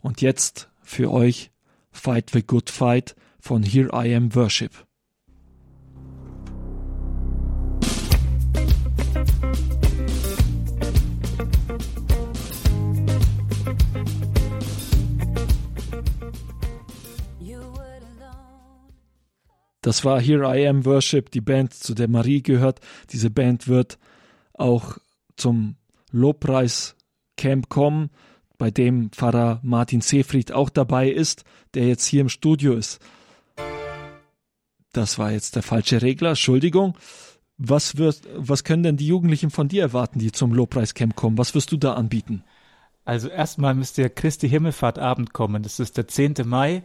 Und 0.00 0.20
jetzt 0.20 0.68
für 0.82 1.10
euch 1.10 1.50
Fight 1.92 2.30
the 2.30 2.42
Good 2.42 2.70
Fight 2.70 3.14
von 3.38 3.62
Here 3.62 3.90
I 3.92 4.14
Am 4.14 4.34
Worship. 4.34 4.72
Das 19.84 20.02
war 20.02 20.18
Here 20.18 20.46
I 20.58 20.66
Am 20.66 20.86
Worship, 20.86 21.30
die 21.30 21.42
Band, 21.42 21.74
zu 21.74 21.92
der 21.92 22.08
Marie 22.08 22.42
gehört. 22.42 22.80
Diese 23.10 23.28
Band 23.28 23.68
wird 23.68 23.98
auch 24.54 24.96
zum 25.36 25.76
Lobpreis-Camp 26.10 27.68
kommen, 27.68 28.08
bei 28.56 28.70
dem 28.70 29.10
Pfarrer 29.10 29.60
Martin 29.62 30.00
Seefried 30.00 30.52
auch 30.52 30.70
dabei 30.70 31.10
ist, 31.10 31.44
der 31.74 31.86
jetzt 31.86 32.06
hier 32.06 32.22
im 32.22 32.30
Studio 32.30 32.72
ist. 32.72 32.98
Das 34.94 35.18
war 35.18 35.32
jetzt 35.32 35.54
der 35.54 35.62
falsche 35.62 36.00
Regler, 36.00 36.30
Entschuldigung. 36.30 36.96
Was, 37.58 37.98
wird, 37.98 38.22
was 38.34 38.64
können 38.64 38.84
denn 38.84 38.96
die 38.96 39.08
Jugendlichen 39.08 39.50
von 39.50 39.68
dir 39.68 39.82
erwarten, 39.82 40.18
die 40.18 40.32
zum 40.32 40.54
Lobpreiscamp 40.54 41.14
kommen? 41.14 41.36
Was 41.36 41.54
wirst 41.54 41.72
du 41.72 41.76
da 41.76 41.92
anbieten? 41.92 42.42
Also 43.04 43.28
erstmal 43.28 43.74
müsst 43.74 43.98
ihr 43.98 44.08
Christi 44.08 44.48
Himmelfahrtabend 44.48 45.34
kommen. 45.34 45.62
Das 45.62 45.78
ist 45.78 45.98
der 45.98 46.08
10. 46.08 46.36
Mai 46.46 46.84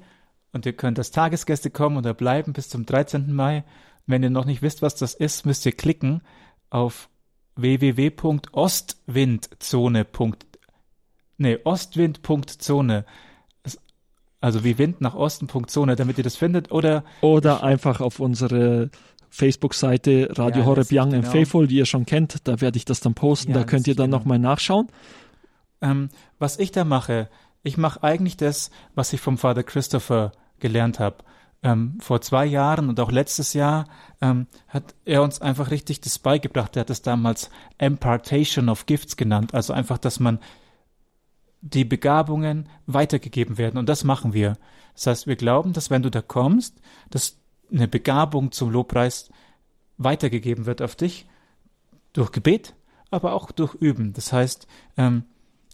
und 0.52 0.66
ihr 0.66 0.74
könnt 0.74 0.97
als 0.97 1.12
Tagesgäste 1.12 1.70
kommen 1.70 1.97
oder 1.97 2.14
bleiben 2.14 2.54
bis 2.54 2.70
zum 2.70 2.86
13. 2.86 3.34
Mai. 3.34 3.64
Wenn 4.06 4.24
ihr 4.24 4.30
noch 4.30 4.45
nicht 4.45 4.62
wisst, 4.62 4.82
was 4.82 4.95
das 4.95 5.14
ist, 5.14 5.45
müsst 5.45 5.66
ihr 5.66 5.72
klicken 5.72 6.22
auf 6.70 7.10
www.ostwindzone. 7.56 10.08
Nee, 11.38 11.60
ostwind.zone. 11.64 13.06
Also 14.41 14.64
wie 14.64 14.78
Wind 14.78 15.02
nach 15.02 15.16
Osten.zone, 15.16 15.95
damit 15.95 16.18
ihr 16.18 16.24
das 16.24 16.38
findet. 16.38 16.72
Oder, 16.72 17.04
oder 17.22 17.64
einfach 17.64 18.00
auf 18.00 18.20
unsere 18.20 18.89
Facebook-Seite 19.30 20.30
Radio 20.32 20.62
ja, 20.62 20.66
Horeb 20.66 20.88
Young 20.91 21.14
and 21.14 21.24
genau. 21.24 21.32
Faithful, 21.32 21.68
die 21.68 21.76
ihr 21.76 21.86
schon 21.86 22.06
kennt. 22.06 22.47
Da 22.47 22.62
werde 22.62 22.78
ich 22.78 22.86
das 22.86 23.02
dann 23.02 23.16
posten. 23.16 23.52
Ja, 23.52 23.60
da 23.60 23.64
könnt 23.66 23.88
ihr 23.88 23.95
dann 23.95 24.08
genau. 24.08 24.20
nochmal 24.20 24.39
nachschauen. 24.39 24.88
Ähm, 25.82 26.10
was 26.39 26.58
ich 26.58 26.72
da 26.72 26.84
mache, 26.84 27.30
ich 27.64 27.78
mache 27.78 28.03
eigentlich 28.03 28.38
das, 28.38 28.72
was 28.95 29.14
ich 29.14 29.22
vom 29.22 29.38
Vater 29.38 29.64
Christopher 29.64 30.32
gelernt 30.60 30.99
habe. 30.99 31.18
Ähm, 31.62 31.97
vor 31.99 32.22
zwei 32.22 32.45
Jahren 32.45 32.88
und 32.88 32.99
auch 33.01 33.12
letztes 33.12 33.53
Jahr 33.53 33.86
ähm, 34.22 34.47
hat 34.70 34.95
er 35.03 35.24
uns 35.24 35.41
einfach 35.41 35.72
richtig 35.72 35.99
das 35.99 36.18
beigebracht. 36.18 36.78
Er 36.78 36.82
hat 36.82 36.89
es 36.89 37.01
damals 37.01 37.49
Impartation 37.78 38.70
of 38.70 38.86
Gifts 38.86 39.18
genannt. 39.18 39.53
Also 39.53 39.74
einfach, 39.74 39.97
dass 39.97 40.22
man 40.22 40.39
die 41.62 41.84
Begabungen 41.84 42.70
weitergegeben 42.86 43.57
werden. 43.57 43.78
Und 43.78 43.89
das 43.89 44.05
machen 44.05 44.34
wir. 44.34 44.57
Das 44.93 45.07
heißt, 45.07 45.28
wir 45.28 45.36
glauben, 45.36 45.74
dass 45.74 45.89
wenn 45.89 46.01
du 46.01 46.10
da 46.10 46.22
kommst, 46.22 46.80
dass 47.10 47.38
eine 47.72 47.89
Begabung 47.89 48.53
zum 48.53 48.70
Lobpreis 48.72 49.30
weitergegeben 49.97 50.66
wird 50.66 50.82
auf 50.82 50.95
dich 50.95 51.28
durch 52.14 52.32
Gebet, 52.32 52.74
aber 53.12 53.34
auch 53.34 53.51
durch 53.51 53.76
Üben. 53.76 54.14
Das 54.14 54.32
heißt, 54.32 54.68
ähm, 54.97 55.24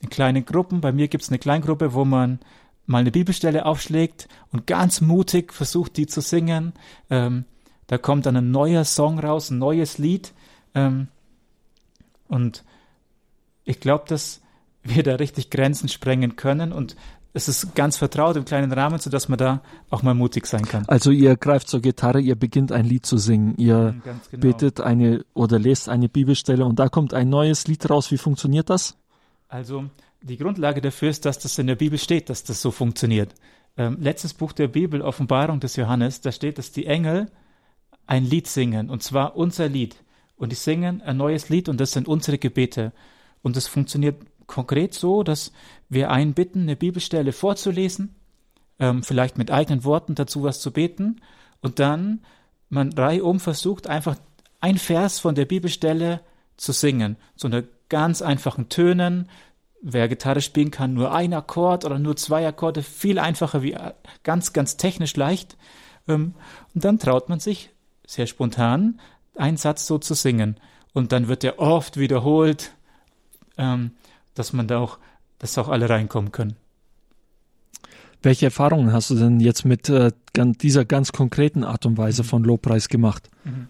in 0.02 0.10
kleinen 0.10 0.46
Gruppen. 0.46 0.82
Bei 0.82 0.91
mir 0.91 1.08
gibt 1.08 1.24
es 1.24 1.30
eine 1.30 1.39
Kleingruppe, 1.39 1.93
wo 1.93 2.06
man 2.06 2.39
mal 2.86 3.00
eine 3.00 3.12
Bibelstelle 3.12 3.66
aufschlägt 3.66 4.28
und 4.52 4.68
ganz 4.68 5.02
mutig 5.02 5.54
versucht, 5.54 5.98
die 5.98 6.08
zu 6.08 6.22
singen. 6.22 6.74
Ähm, 7.10 7.46
da 7.88 7.98
kommt 7.98 8.26
dann 8.26 8.36
ein 8.38 8.52
neuer 8.52 8.84
Song 8.84 9.20
raus, 9.20 9.50
ein 9.50 9.58
neues 9.58 9.98
Lied. 9.98 10.34
Ähm, 10.74 11.08
und 12.28 12.64
ich 13.64 13.80
glaube, 13.80 14.06
dass 14.08 14.41
wir 14.84 15.04
da 15.04 15.16
richtig 15.16 15.50
Grenzen 15.50 15.89
sprengen 15.89 16.36
können 16.36 16.72
und 16.72 16.96
es 17.34 17.50
ist 17.50 17.76
ganz 17.76 17.98
vertraut 17.98 18.38
im 18.38 18.46
kleinen 18.46 18.72
Rahmen, 18.72 18.98
sodass 18.98 19.28
man 19.28 19.38
da 19.38 19.62
auch 19.89 20.04
mal 20.04 20.14
mutig 20.14 20.48
sein 20.48 20.64
kann. 20.64 20.86
Also 20.88 21.12
ihr 21.12 21.36
greift 21.36 21.68
zur 21.68 21.82
Gitarre, 21.82 22.22
ihr 22.22 22.36
beginnt 22.36 22.72
ein 22.72 22.86
Lied 22.86 23.06
zu 23.06 23.18
singen, 23.18 23.56
ihr 23.58 23.96
genau. 24.04 24.18
betet 24.32 24.80
eine 24.80 25.26
oder 25.34 25.60
lest 25.60 25.89
eine 25.89 26.08
Bibelstelle 26.08 26.66
und 26.66 26.80
da 26.80 26.88
kommt 26.88 27.14
ein 27.14 27.28
neues 27.28 27.68
Lied 27.68 27.89
raus. 27.89 28.10
Wie 28.12 28.18
funktioniert 28.18 28.70
das? 28.70 28.98
Also 29.48 29.89
die 30.22 30.38
Grundlage 30.38 30.82
dafür 30.82 31.10
ist, 31.10 31.26
dass 31.26 31.39
das 31.39 31.58
in 31.60 31.68
der 31.68 31.76
Bibel 31.76 32.00
steht, 32.00 32.30
dass 32.30 32.43
das 32.43 32.62
so 32.62 32.72
funktioniert. 32.72 33.34
Ähm, 33.78 33.98
letztes 34.00 34.34
Buch 34.34 34.52
der 34.54 34.68
Bibel, 34.68 35.02
Offenbarung 35.02 35.60
des 35.60 35.76
Johannes, 35.76 36.22
da 36.22 36.32
steht, 36.32 36.58
dass 36.58 36.72
die 36.72 36.86
Engel 36.86 37.32
ein 38.08 38.24
Lied 38.24 38.48
singen, 38.48 38.89
und 38.89 39.04
zwar 39.04 39.36
unser 39.36 39.68
Lied. 39.68 39.96
Und 40.38 40.52
die 40.52 40.56
singen 40.56 41.02
ein 41.02 41.18
neues 41.18 41.50
Lied 41.50 41.70
und 41.70 41.80
das 41.80 41.91
sind 41.91 42.08
unsere 42.08 42.38
Gebete. 42.38 42.91
Und 43.41 43.56
das 43.56 43.68
funktioniert 43.68 44.18
konkret 44.48 44.93
so, 44.93 45.24
dass 45.24 45.52
wir 45.89 46.12
einen 46.12 46.34
bitten, 46.34 46.64
eine 46.64 46.76
Bibelstelle 46.76 47.32
vorzulesen, 47.32 48.16
ähm, 48.80 49.04
vielleicht 49.04 49.38
mit 49.38 49.52
eigenen 49.52 49.84
Worten 49.84 50.16
dazu 50.16 50.43
was 50.43 50.60
zu 50.60 50.72
beten, 50.72 51.22
und 51.62 51.80
dann 51.80 52.22
man 52.70 52.93
reihum 52.93 53.39
versucht, 53.39 53.88
einfach 53.88 54.18
ein 54.60 54.78
Vers 54.78 55.20
von 55.20 55.36
der 55.36 55.46
Bibelstelle 55.46 56.22
zu 56.58 56.72
singen, 56.72 57.18
so 57.36 57.48
eine 57.48 57.68
ganz 57.90 58.22
einfachen 58.22 58.70
Tönen. 58.70 59.30
Wer 59.82 60.08
Gitarre 60.08 60.42
spielen 60.42 60.72
kann, 60.72 60.94
nur 60.94 61.14
ein 61.14 61.34
Akkord 61.34 61.86
oder 61.86 62.00
nur 62.00 62.16
zwei 62.16 62.48
Akkorde, 62.48 62.82
viel 62.82 63.20
einfacher 63.20 63.62
wie 63.62 63.78
ganz, 64.24 64.54
ganz 64.54 64.78
technisch 64.78 65.16
leicht. 65.16 65.58
Ähm, 66.08 66.34
und 66.74 66.84
dann 66.84 67.00
traut 67.00 67.30
man 67.30 67.40
sich 67.40 67.70
sehr 68.08 68.28
spontan, 68.28 69.00
einen 69.36 69.58
Satz 69.58 69.86
so 69.86 69.98
zu 69.98 70.14
singen. 70.14 70.58
Und 70.94 71.12
dann 71.12 71.28
wird 71.28 71.44
der 71.44 71.60
oft 71.60 71.98
wiederholt, 71.98 72.74
ähm, 73.58 73.92
dass 74.34 74.54
man 74.54 74.68
da 74.68 74.80
auch, 74.80 74.98
dass 75.40 75.58
auch 75.58 75.70
alle 75.70 75.90
reinkommen 75.90 76.32
können. 76.32 76.56
Welche 78.22 78.46
Erfahrungen 78.46 78.92
hast 78.92 79.12
du 79.12 79.16
denn 79.16 79.40
jetzt 79.40 79.66
mit 79.66 79.88
äh, 79.90 80.12
dieser 80.36 80.84
ganz 80.84 81.12
konkreten 81.12 81.64
Art 81.64 81.86
und 81.86 81.98
Weise 81.98 82.24
mhm. 82.24 82.28
von 82.28 82.44
Lobpreis 82.44 82.90
gemacht? 82.90 83.30
Mhm. 83.44 83.68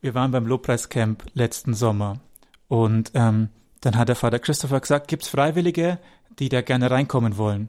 Wir 0.00 0.14
waren 0.14 0.30
beim 0.30 0.46
Lobpreiscamp 0.46 1.24
letzten 1.34 1.74
Sommer 1.74 2.20
und 2.68 3.12
ähm, 3.14 3.48
dann 3.80 3.96
hat 3.96 4.08
der 4.08 4.16
Vater 4.16 4.38
Christopher 4.38 4.80
gesagt, 4.80 5.08
gibt 5.08 5.22
es 5.22 5.28
Freiwillige, 5.28 5.98
die 6.38 6.48
da 6.48 6.60
gerne 6.60 6.90
reinkommen 6.90 7.36
wollen, 7.36 7.68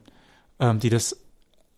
ähm, 0.58 0.80
die 0.80 0.90
das 0.90 1.16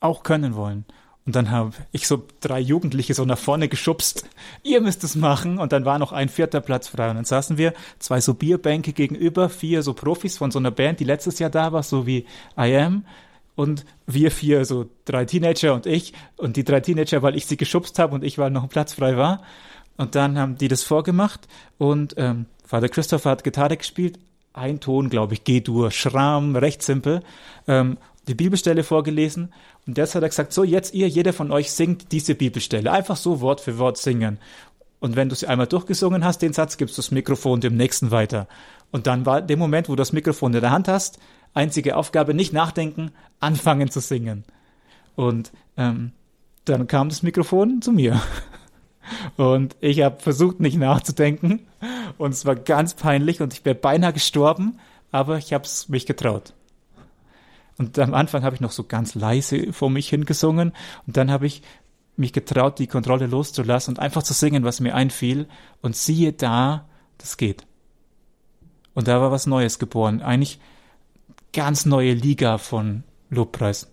auch 0.00 0.22
können 0.22 0.54
wollen. 0.54 0.84
Und 1.26 1.36
dann 1.36 1.50
habe 1.50 1.72
ich 1.92 2.08
so 2.08 2.26
drei 2.40 2.58
Jugendliche 2.58 3.14
so 3.14 3.24
nach 3.24 3.38
vorne 3.38 3.68
geschubst. 3.68 4.24
Ihr 4.62 4.80
müsst 4.80 5.04
es 5.04 5.14
machen. 5.14 5.58
Und 5.58 5.72
dann 5.72 5.84
war 5.84 5.98
noch 5.98 6.12
ein 6.12 6.28
vierter 6.28 6.60
Platz 6.60 6.88
frei. 6.88 7.10
Und 7.10 7.16
dann 7.16 7.24
saßen 7.24 7.58
wir 7.58 7.74
zwei 7.98 8.20
so 8.20 8.34
Bierbänke 8.34 8.92
gegenüber, 8.92 9.48
vier 9.48 9.82
so 9.82 9.92
Profis 9.92 10.38
von 10.38 10.50
so 10.50 10.58
einer 10.58 10.70
Band, 10.70 10.98
die 11.00 11.04
letztes 11.04 11.38
Jahr 11.38 11.50
da 11.50 11.72
war, 11.72 11.82
so 11.82 12.06
wie 12.06 12.26
I 12.58 12.76
Am. 12.76 13.04
Und 13.54 13.84
wir 14.06 14.30
vier, 14.30 14.64
so 14.64 14.86
drei 15.04 15.26
Teenager 15.26 15.74
und 15.74 15.84
ich. 15.84 16.14
Und 16.36 16.56
die 16.56 16.64
drei 16.64 16.80
Teenager, 16.80 17.22
weil 17.22 17.36
ich 17.36 17.44
sie 17.44 17.58
geschubst 17.58 17.98
habe 17.98 18.14
und 18.14 18.24
ich, 18.24 18.38
weil 18.38 18.50
noch 18.50 18.62
ein 18.62 18.68
Platz 18.70 18.94
frei 18.94 19.16
war. 19.18 19.42
Und 19.98 20.14
dann 20.14 20.38
haben 20.38 20.56
die 20.56 20.68
das 20.68 20.82
vorgemacht. 20.82 21.46
Und 21.76 22.14
ähm, 22.16 22.46
Vater 22.70 22.88
Christopher 22.88 23.30
hat 23.30 23.42
Gitarre 23.42 23.76
gespielt, 23.76 24.20
ein 24.52 24.78
Ton, 24.78 25.10
glaube 25.10 25.34
ich, 25.34 25.42
G-Dur, 25.42 25.90
Schram, 25.90 26.54
recht 26.54 26.84
simpel, 26.84 27.20
ähm, 27.66 27.98
die 28.28 28.36
Bibelstelle 28.36 28.84
vorgelesen 28.84 29.52
und 29.88 29.98
jetzt 29.98 30.14
hat 30.14 30.22
er 30.22 30.28
gesagt, 30.28 30.52
so 30.52 30.62
jetzt 30.62 30.94
ihr, 30.94 31.08
jeder 31.08 31.32
von 31.32 31.50
euch 31.50 31.72
singt 31.72 32.12
diese 32.12 32.36
Bibelstelle, 32.36 32.92
einfach 32.92 33.16
so 33.16 33.40
Wort 33.40 33.60
für 33.60 33.78
Wort 33.78 33.98
singen. 33.98 34.38
Und 35.00 35.16
wenn 35.16 35.28
du 35.28 35.34
sie 35.34 35.48
einmal 35.48 35.66
durchgesungen 35.66 36.24
hast, 36.24 36.42
den 36.42 36.52
Satz, 36.52 36.76
gibst 36.76 36.96
du 36.96 37.02
das 37.02 37.10
Mikrofon 37.10 37.60
dem 37.60 37.74
nächsten 37.76 38.12
weiter. 38.12 38.46
Und 38.92 39.08
dann 39.08 39.26
war 39.26 39.42
dem 39.42 39.58
Moment, 39.58 39.88
wo 39.88 39.94
du 39.94 39.96
das 39.96 40.12
Mikrofon 40.12 40.54
in 40.54 40.60
der 40.60 40.70
Hand 40.70 40.86
hast, 40.86 41.18
einzige 41.54 41.96
Aufgabe, 41.96 42.34
nicht 42.34 42.52
nachdenken, 42.52 43.10
anfangen 43.40 43.90
zu 43.90 43.98
singen. 43.98 44.44
Und 45.16 45.50
ähm, 45.76 46.12
dann 46.66 46.86
kam 46.86 47.08
das 47.08 47.24
Mikrofon 47.24 47.82
zu 47.82 47.90
mir. 47.90 48.20
Und 49.36 49.76
ich 49.80 50.02
habe 50.02 50.20
versucht, 50.20 50.60
nicht 50.60 50.78
nachzudenken. 50.78 51.66
Und 52.18 52.32
es 52.32 52.44
war 52.44 52.56
ganz 52.56 52.94
peinlich 52.94 53.40
und 53.40 53.52
ich 53.52 53.64
wäre 53.64 53.74
beinahe 53.74 54.12
gestorben, 54.12 54.78
aber 55.10 55.38
ich 55.38 55.52
habe 55.52 55.64
es 55.64 55.88
mich 55.88 56.06
getraut. 56.06 56.54
Und 57.78 57.98
am 57.98 58.12
Anfang 58.12 58.42
habe 58.42 58.54
ich 58.54 58.60
noch 58.60 58.72
so 58.72 58.84
ganz 58.84 59.14
leise 59.14 59.72
vor 59.72 59.88
mich 59.88 60.08
hingesungen 60.10 60.72
und 61.06 61.16
dann 61.16 61.30
habe 61.30 61.46
ich 61.46 61.62
mich 62.20 62.32
getraut, 62.32 62.78
die 62.78 62.86
Kontrolle 62.86 63.26
loszulassen 63.26 63.94
und 63.94 63.98
einfach 63.98 64.22
zu 64.22 64.34
singen, 64.34 64.62
was 64.62 64.80
mir 64.80 64.94
einfiel. 64.94 65.48
Und 65.80 65.96
siehe 65.96 66.32
da, 66.32 66.86
das 67.18 67.36
geht. 67.36 67.66
Und 68.94 69.08
da 69.08 69.20
war 69.20 69.32
was 69.32 69.46
Neues 69.46 69.78
geboren. 69.78 70.20
Eigentlich 70.20 70.60
ganz 71.52 71.86
neue 71.86 72.12
Liga 72.12 72.58
von 72.58 73.02
Lobpreis. 73.30 73.90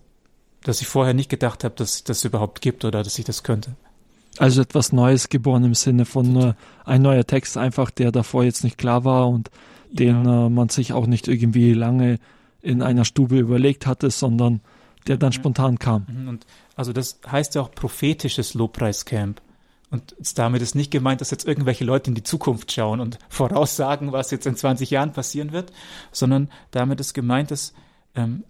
Dass 0.62 0.80
ich 0.80 0.86
vorher 0.86 1.14
nicht 1.14 1.30
gedacht 1.30 1.64
habe, 1.64 1.74
dass 1.74 1.94
es 1.94 2.04
das 2.04 2.24
überhaupt 2.24 2.60
gibt 2.60 2.84
oder 2.84 3.02
dass 3.02 3.18
ich 3.18 3.24
das 3.24 3.42
könnte. 3.42 3.76
Also 4.38 4.62
etwas 4.62 4.92
Neues 4.92 5.28
geboren 5.28 5.64
im 5.64 5.74
Sinne 5.74 6.04
von 6.04 6.36
äh, 6.36 6.54
ein 6.84 7.02
neuer 7.02 7.26
Text 7.26 7.56
einfach, 7.56 7.90
der 7.90 8.12
davor 8.12 8.44
jetzt 8.44 8.64
nicht 8.64 8.78
klar 8.78 9.04
war 9.04 9.28
und 9.28 9.50
den 9.90 10.24
ja. 10.24 10.46
äh, 10.46 10.50
man 10.50 10.68
sich 10.68 10.92
auch 10.92 11.06
nicht 11.06 11.28
irgendwie 11.28 11.72
lange 11.74 12.18
in 12.60 12.82
einer 12.82 13.04
Stube 13.04 13.38
überlegt 13.38 13.86
hatte, 13.86 14.10
sondern 14.10 14.60
der 15.06 15.16
dann 15.16 15.30
mhm. 15.30 15.34
spontan 15.34 15.78
kam. 15.78 16.06
Mhm. 16.08 16.28
Und 16.28 16.46
also 16.76 16.92
das 16.92 17.20
heißt 17.26 17.54
ja 17.54 17.62
auch 17.62 17.70
prophetisches 17.70 18.54
Lobpreiscamp. 18.54 19.40
Und 19.90 20.14
damit 20.38 20.60
ist 20.60 20.74
nicht 20.74 20.90
gemeint, 20.90 21.22
dass 21.22 21.30
jetzt 21.30 21.48
irgendwelche 21.48 21.84
Leute 21.84 22.10
in 22.10 22.14
die 22.14 22.22
Zukunft 22.22 22.70
schauen 22.72 23.00
und 23.00 23.18
voraussagen, 23.28 24.12
was 24.12 24.30
jetzt 24.30 24.46
in 24.46 24.56
20 24.56 24.90
Jahren 24.90 25.12
passieren 25.12 25.52
wird, 25.52 25.72
sondern 26.12 26.50
damit 26.70 27.00
ist 27.00 27.14
gemeint, 27.14 27.50
dass 27.50 27.72
ähm, 28.14 28.44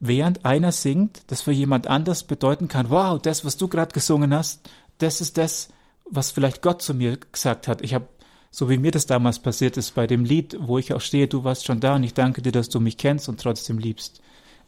während 0.00 0.46
einer 0.46 0.72
singt, 0.72 1.22
das 1.28 1.42
für 1.42 1.52
jemand 1.52 1.86
anders 1.86 2.24
bedeuten 2.24 2.68
kann, 2.68 2.90
wow, 2.90 3.20
das, 3.20 3.44
was 3.44 3.58
du 3.58 3.68
gerade 3.68 3.92
gesungen 3.92 4.34
hast, 4.34 4.68
das 4.98 5.20
ist 5.20 5.38
das, 5.38 5.68
was 6.06 6.30
vielleicht 6.30 6.62
Gott 6.62 6.82
zu 6.82 6.94
mir 6.94 7.18
gesagt 7.18 7.68
hat. 7.68 7.82
Ich 7.82 7.94
habe, 7.94 8.08
so 8.50 8.68
wie 8.68 8.78
mir 8.78 8.90
das 8.90 9.06
damals 9.06 9.38
passiert 9.38 9.76
ist 9.76 9.94
bei 9.94 10.06
dem 10.06 10.24
Lied, 10.24 10.56
wo 10.60 10.78
ich 10.78 10.92
auch 10.92 11.00
stehe, 11.00 11.28
du 11.28 11.44
warst 11.44 11.66
schon 11.66 11.80
da 11.80 11.96
und 11.96 12.02
ich 12.02 12.14
danke 12.14 12.42
dir, 12.42 12.50
dass 12.50 12.70
du 12.70 12.80
mich 12.80 12.96
kennst 12.96 13.28
und 13.28 13.40
trotzdem 13.40 13.78
liebst. 13.78 14.20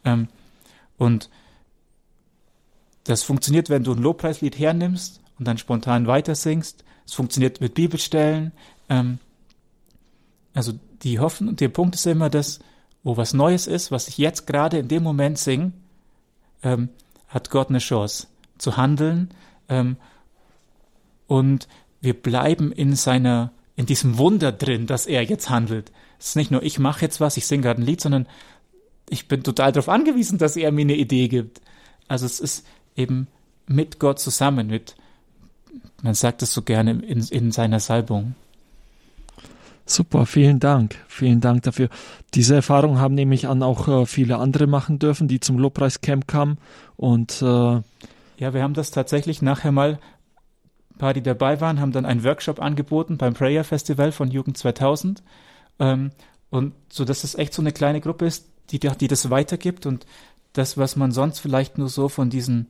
Ähm, 0.05 0.27
und 0.97 1.29
das 3.03 3.23
funktioniert, 3.23 3.69
wenn 3.69 3.83
du 3.83 3.91
ein 3.91 4.01
Lobpreislied 4.01 4.57
hernimmst 4.57 5.19
und 5.39 5.47
dann 5.47 5.57
spontan 5.57 6.07
weiter 6.07 6.35
singst. 6.35 6.85
Es 7.05 7.13
funktioniert 7.13 7.59
mit 7.59 7.73
Bibelstellen. 7.73 8.53
Ähm, 8.87 9.17
also 10.53 10.73
die 11.01 11.19
Hoffnung 11.19 11.55
der 11.55 11.69
Punkt 11.69 11.95
ist 11.95 12.05
immer, 12.05 12.29
dass 12.29 12.59
wo 13.03 13.17
was 13.17 13.33
Neues 13.33 13.67
ist, 13.67 13.91
was 13.91 14.07
ich 14.07 14.17
jetzt 14.17 14.47
gerade 14.47 14.79
in 14.79 14.87
dem 14.87 15.03
Moment 15.03 15.37
singe, 15.37 15.73
ähm, 16.63 16.89
hat 17.27 17.49
Gott 17.49 17.69
eine 17.69 17.79
Chance 17.79 18.27
zu 18.57 18.77
handeln 18.77 19.29
ähm, 19.69 19.97
und 21.27 21.67
wir 22.01 22.13
bleiben 22.13 22.71
in 22.71 22.95
seiner 22.95 23.51
in 23.75 23.87
diesem 23.87 24.19
Wunder 24.19 24.51
drin, 24.51 24.85
dass 24.85 25.07
er 25.07 25.23
jetzt 25.23 25.49
handelt. 25.49 25.91
Es 26.19 26.29
ist 26.29 26.35
nicht 26.35 26.51
nur 26.51 26.63
ich 26.63 26.79
mache 26.79 27.01
jetzt 27.01 27.19
was, 27.19 27.37
ich 27.37 27.47
singe 27.47 27.63
gerade 27.63 27.81
ein 27.81 27.85
Lied, 27.85 28.01
sondern 28.01 28.27
ich 29.09 29.27
bin 29.27 29.43
total 29.43 29.71
darauf 29.71 29.89
angewiesen, 29.89 30.37
dass 30.37 30.55
er 30.55 30.71
mir 30.71 30.81
eine 30.81 30.95
Idee 30.95 31.27
gibt. 31.27 31.61
Also 32.07 32.25
es 32.25 32.39
ist 32.39 32.65
eben 32.95 33.27
mit 33.67 33.99
Gott 33.99 34.19
zusammen, 34.19 34.67
mit 34.67 34.95
man 36.01 36.13
sagt 36.13 36.41
es 36.41 36.53
so 36.53 36.61
gerne 36.61 36.91
in, 36.91 37.21
in 37.21 37.51
seiner 37.51 37.79
Salbung. 37.79 38.35
Super, 39.85 40.25
vielen 40.25 40.59
Dank. 40.59 40.95
Vielen 41.07 41.41
Dank 41.41 41.63
dafür. 41.63 41.89
Diese 42.33 42.55
Erfahrung 42.55 42.99
haben 42.99 43.15
nämlich 43.15 43.47
an 43.47 43.61
auch 43.63 43.87
äh, 43.87 44.05
viele 44.05 44.37
andere 44.37 44.65
machen 44.65 44.97
dürfen, 44.97 45.27
die 45.27 45.39
zum 45.39 45.57
Lobpreiscamp 45.59 46.27
kamen. 46.27 46.57
Und 46.95 47.41
äh, 47.41 47.45
ja, 48.37 48.53
wir 48.53 48.63
haben 48.63 48.73
das 48.73 48.91
tatsächlich 48.91 49.41
nachher 49.41 49.71
mal, 49.71 49.99
ein 50.91 50.97
paar, 50.97 51.13
die 51.13 51.21
dabei 51.21 51.59
waren, 51.59 51.81
haben 51.81 51.91
dann 51.91 52.05
einen 52.05 52.23
Workshop 52.23 52.61
angeboten 52.61 53.17
beim 53.17 53.33
Prayer 53.33 53.63
Festival 53.63 54.11
von 54.11 54.31
Jugend 54.31 54.57
2000. 54.57 55.21
Ähm, 55.79 56.11
und 56.49 56.73
so, 56.89 57.03
dass 57.03 57.23
es 57.23 57.35
echt 57.35 57.53
so 57.53 57.61
eine 57.61 57.71
kleine 57.71 57.99
Gruppe 57.99 58.25
ist, 58.25 58.45
die, 58.69 58.79
die 58.79 59.07
das 59.07 59.29
weitergibt 59.29 59.85
und 59.85 60.05
das, 60.53 60.77
was 60.77 60.95
man 60.95 61.11
sonst 61.11 61.39
vielleicht 61.39 61.77
nur 61.77 61.89
so 61.89 62.09
von 62.09 62.29
diesen 62.29 62.67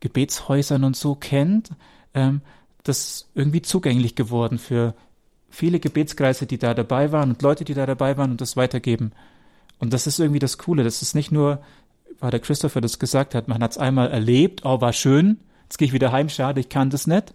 Gebetshäusern 0.00 0.82
und 0.82 0.96
so 0.96 1.14
kennt, 1.14 1.70
ähm, 2.14 2.40
das 2.82 3.28
irgendwie 3.34 3.62
zugänglich 3.62 4.14
geworden 4.14 4.58
für 4.58 4.94
viele 5.50 5.80
Gebetskreise, 5.80 6.46
die 6.46 6.58
da 6.58 6.74
dabei 6.74 7.12
waren 7.12 7.30
und 7.30 7.42
Leute, 7.42 7.64
die 7.64 7.74
da 7.74 7.86
dabei 7.86 8.16
waren 8.16 8.30
und 8.30 8.40
das 8.40 8.56
weitergeben. 8.56 9.12
Und 9.78 9.92
das 9.92 10.06
ist 10.06 10.18
irgendwie 10.18 10.38
das 10.38 10.58
Coole. 10.58 10.84
Das 10.84 11.02
ist 11.02 11.14
nicht 11.14 11.32
nur, 11.32 11.60
weil 12.20 12.30
der 12.30 12.40
Christopher 12.40 12.80
das 12.80 12.98
gesagt 12.98 13.34
hat, 13.34 13.48
man 13.48 13.62
hat 13.62 13.72
es 13.72 13.78
einmal 13.78 14.10
erlebt, 14.10 14.64
oh, 14.64 14.80
war 14.80 14.92
schön, 14.92 15.38
jetzt 15.64 15.78
gehe 15.78 15.86
ich 15.86 15.92
wieder 15.92 16.12
heim, 16.12 16.28
schade, 16.28 16.60
ich 16.60 16.68
kann 16.68 16.90
das 16.90 17.06
nicht, 17.06 17.34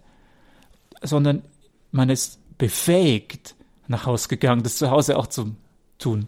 sondern 1.01 1.43
man 1.91 2.09
ist 2.09 2.39
befähigt 2.57 3.55
nach 3.87 4.05
Hause 4.05 4.27
gegangen, 4.27 4.63
das 4.63 4.77
zu 4.77 4.89
Hause 4.89 5.17
auch 5.17 5.27
zu 5.27 5.55
tun. 5.97 6.27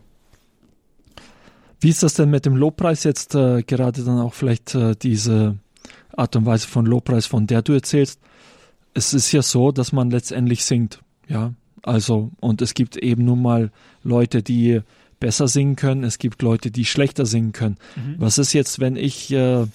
Wie 1.80 1.90
ist 1.90 2.04
das 2.04 2.14
denn 2.14 2.30
mit 2.30 2.46
dem 2.46 2.56
Lobpreis 2.56 3.04
jetzt 3.04 3.36
äh, 3.36 3.62
gerade 3.62 4.04
dann 4.04 4.20
auch 4.20 4.34
vielleicht 4.34 4.74
äh, 4.74 4.96
diese 4.96 5.58
Art 6.16 6.36
und 6.36 6.46
Weise 6.46 6.68
von 6.68 6.86
Lobpreis, 6.86 7.26
von 7.26 7.46
der 7.46 7.62
du 7.62 7.74
erzählst? 7.74 8.20
Es 8.94 9.14
ist 9.14 9.32
ja 9.32 9.42
so, 9.42 9.72
dass 9.72 9.92
man 9.92 10.10
letztendlich 10.10 10.64
singt, 10.64 11.02
ja. 11.28 11.54
Also, 11.84 12.32
und 12.40 12.62
es 12.62 12.74
gibt 12.74 12.96
eben 12.98 13.26
nun 13.26 13.42
mal 13.42 13.72
Leute, 14.04 14.42
die 14.42 14.82
besser 15.20 15.48
singen 15.48 15.76
können, 15.76 16.04
es 16.04 16.18
gibt 16.18 16.42
Leute, 16.42 16.72
die 16.72 16.86
schlechter 16.86 17.26
singen 17.26 17.52
können. 17.52 17.78
Mhm. 17.96 18.16
Was 18.18 18.38
ist 18.38 18.54
jetzt, 18.54 18.80
wenn 18.80 18.96
ich, 18.96 19.32
äh, 19.32 19.66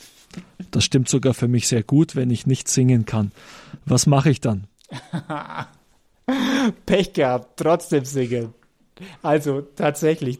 das 0.70 0.84
stimmt 0.84 1.08
sogar 1.08 1.34
für 1.34 1.48
mich 1.48 1.68
sehr 1.68 1.82
gut, 1.82 2.16
wenn 2.16 2.30
ich 2.30 2.46
nicht 2.46 2.68
singen 2.68 3.06
kann? 3.06 3.32
Was 3.84 4.06
mache 4.06 4.30
ich 4.30 4.40
dann? 4.40 4.64
Pech 6.86 7.12
gehabt, 7.12 7.58
trotzdem 7.58 8.04
singen. 8.04 8.52
Also 9.22 9.62
tatsächlich, 9.62 10.38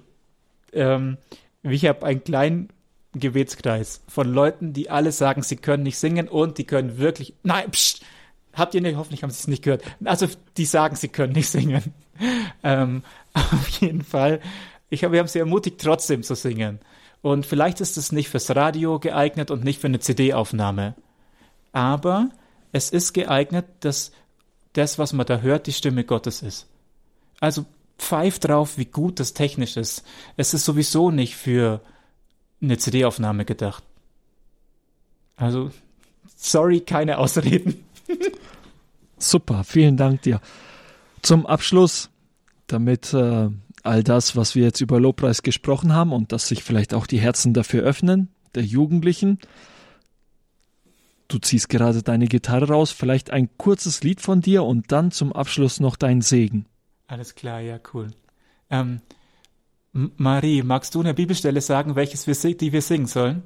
ähm, 0.73 1.17
ich 1.63 1.87
habe 1.87 2.05
einen 2.05 2.25
kleinen 2.25 2.69
Gebetskreis 3.15 4.03
von 4.09 4.33
Leuten, 4.33 4.73
die 4.73 4.91
alle 4.91 5.13
sagen, 5.13 5.43
sie 5.43 5.57
können 5.57 5.83
nicht 5.83 5.99
singen 5.99 6.29
und 6.29 6.59
die 6.59 6.65
können 6.65 6.99
wirklich, 6.99 7.35
nein, 7.43 7.71
pst, 7.71 8.03
Habt 8.55 8.75
ihr 8.75 8.81
nicht, 8.81 8.97
hoffentlich 8.97 9.23
haben 9.23 9.31
sie 9.31 9.41
es 9.41 9.49
nicht 9.49 9.63
gehört. 9.63 9.83
Also, 10.05 10.27
die 10.57 10.65
sagen, 10.65 10.97
sie 10.97 11.09
können 11.09 11.33
nicht 11.33 11.49
singen. 11.49 11.95
Ähm, 12.65 13.05
auf 13.33 13.69
jeden 13.81 14.03
Fall. 14.03 14.41
Ich 14.91 15.05
hab, 15.05 15.13
wir 15.13 15.21
haben 15.21 15.29
sie 15.29 15.39
ermutigt, 15.39 15.81
trotzdem 15.81 16.23
zu 16.23 16.35
singen. 16.35 16.81
Und 17.23 17.47
vielleicht 17.47 17.81
ist 17.81 17.97
es 17.97 18.13
nicht 18.13 18.29
fürs 18.29 18.55
Radio 18.55 18.99
geeignet 18.99 19.51
und 19.51 19.65
nicht 19.65 19.81
für 19.81 19.87
eine 19.87 20.01
CD-Aufnahme. 20.01 20.95
Aber 21.73 22.31
es 22.73 22.91
ist 22.91 23.13
geeignet, 23.13 23.67
dass 23.81 24.13
das, 24.73 24.99
was 24.99 25.13
man 25.13 25.27
da 25.27 25.39
hört, 25.39 25.67
die 25.67 25.73
Stimme 25.73 26.05
Gottes 26.05 26.43
ist. 26.43 26.67
Also 27.41 27.65
pfeift 27.99 28.49
drauf, 28.49 28.79
wie 28.79 28.85
gut 28.85 29.21
das 29.21 29.35
technisch 29.35 29.77
ist. 29.77 30.05
Es 30.37 30.55
ist 30.55 30.65
sowieso 30.65 31.11
nicht 31.11 31.37
für 31.37 31.81
eine 32.63 32.79
CD-Aufnahme 32.79 33.45
gedacht. 33.45 33.83
Also, 35.37 35.71
sorry, 36.37 36.81
keine 36.81 37.19
Ausreden. 37.19 37.85
Super, 39.19 39.65
vielen 39.65 39.97
Dank 39.97 40.23
dir. 40.23 40.41
Zum 41.23 41.47
Abschluss, 41.47 42.11
damit 42.67 43.13
äh, 43.15 43.49
all 43.83 44.03
das, 44.05 44.37
was 44.37 44.55
wir 44.55 44.65
jetzt 44.65 44.81
über 44.81 45.01
Lobpreis 45.01 45.43
gesprochen 45.43 45.93
haben 45.93 46.13
und 46.13 46.33
dass 46.33 46.49
sich 46.49 46.63
vielleicht 46.63 46.95
auch 46.95 47.07
die 47.07 47.21
Herzen 47.21 47.55
dafür 47.55 47.83
öffnen, 47.83 48.29
der 48.55 48.65
Jugendlichen. 48.65 49.39
Du 51.27 51.39
ziehst 51.39 51.69
gerade 51.69 52.03
deine 52.03 52.27
Gitarre 52.27 52.69
raus, 52.69 52.91
vielleicht 52.91 53.31
ein 53.31 53.51
kurzes 53.59 54.03
Lied 54.03 54.21
von 54.21 54.41
dir 54.41 54.65
und 54.65 54.93
dann 54.93 55.11
zum 55.11 55.33
Abschluss 55.33 55.81
noch 55.81 55.97
dein 55.97 56.23
Segen. 56.23 56.67
Alles 57.07 57.35
klar, 57.35 57.61
ja, 57.61 57.79
cool. 57.93 58.09
Ähm, 58.71 59.01
Marie, 59.93 60.63
magst 60.63 60.95
du 60.95 61.01
eine 61.01 61.15
Bibelstelle 61.15 61.61
sagen, 61.61 61.97
welches 61.97 62.27
wir, 62.27 62.57
die 62.57 62.73
wir 62.73 62.83
singen 62.83 63.07
sollen? 63.07 63.43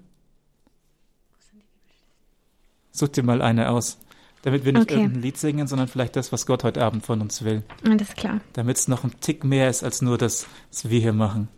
Such 2.91 3.09
dir 3.09 3.23
mal 3.23 3.41
eine 3.41 3.71
aus. 3.71 3.99
Damit 4.43 4.65
wir 4.65 4.73
nicht 4.73 4.83
okay. 4.83 4.95
irgendein 4.95 5.23
Lied 5.23 5.37
singen, 5.37 5.67
sondern 5.69 5.89
vielleicht 5.89 6.17
das, 6.17 6.33
was 6.33 6.47
Gott 6.47 6.65
heute 6.65 6.83
Abend 6.83 7.07
von 7.07 7.21
uns 7.21 7.45
will. 7.45 7.63
Alles 7.89 8.15
klar. 8.15 8.41
Damit 8.53 8.77
es 8.77 8.89
noch 8.89 9.05
ein 9.05 9.13
Tick 9.21 9.45
mehr 9.45 9.71
ist 9.71 9.85
als 9.85 10.03
nur 10.03 10.19
das, 10.19 10.47
was 10.71 10.91
wir 10.91 11.01
hier 11.01 11.13
machen. 11.13 11.49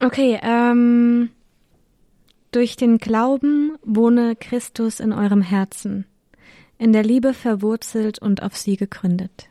Okay, 0.00 0.38
ähm, 0.42 1.30
durch 2.52 2.76
den 2.76 2.98
Glauben 2.98 3.76
wohne 3.82 4.36
Christus 4.36 5.00
in 5.00 5.12
eurem 5.12 5.42
Herzen, 5.42 6.06
in 6.78 6.92
der 6.92 7.02
Liebe 7.02 7.34
verwurzelt 7.34 8.20
und 8.20 8.42
auf 8.42 8.56
sie 8.56 8.76
gegründet. 8.76 9.48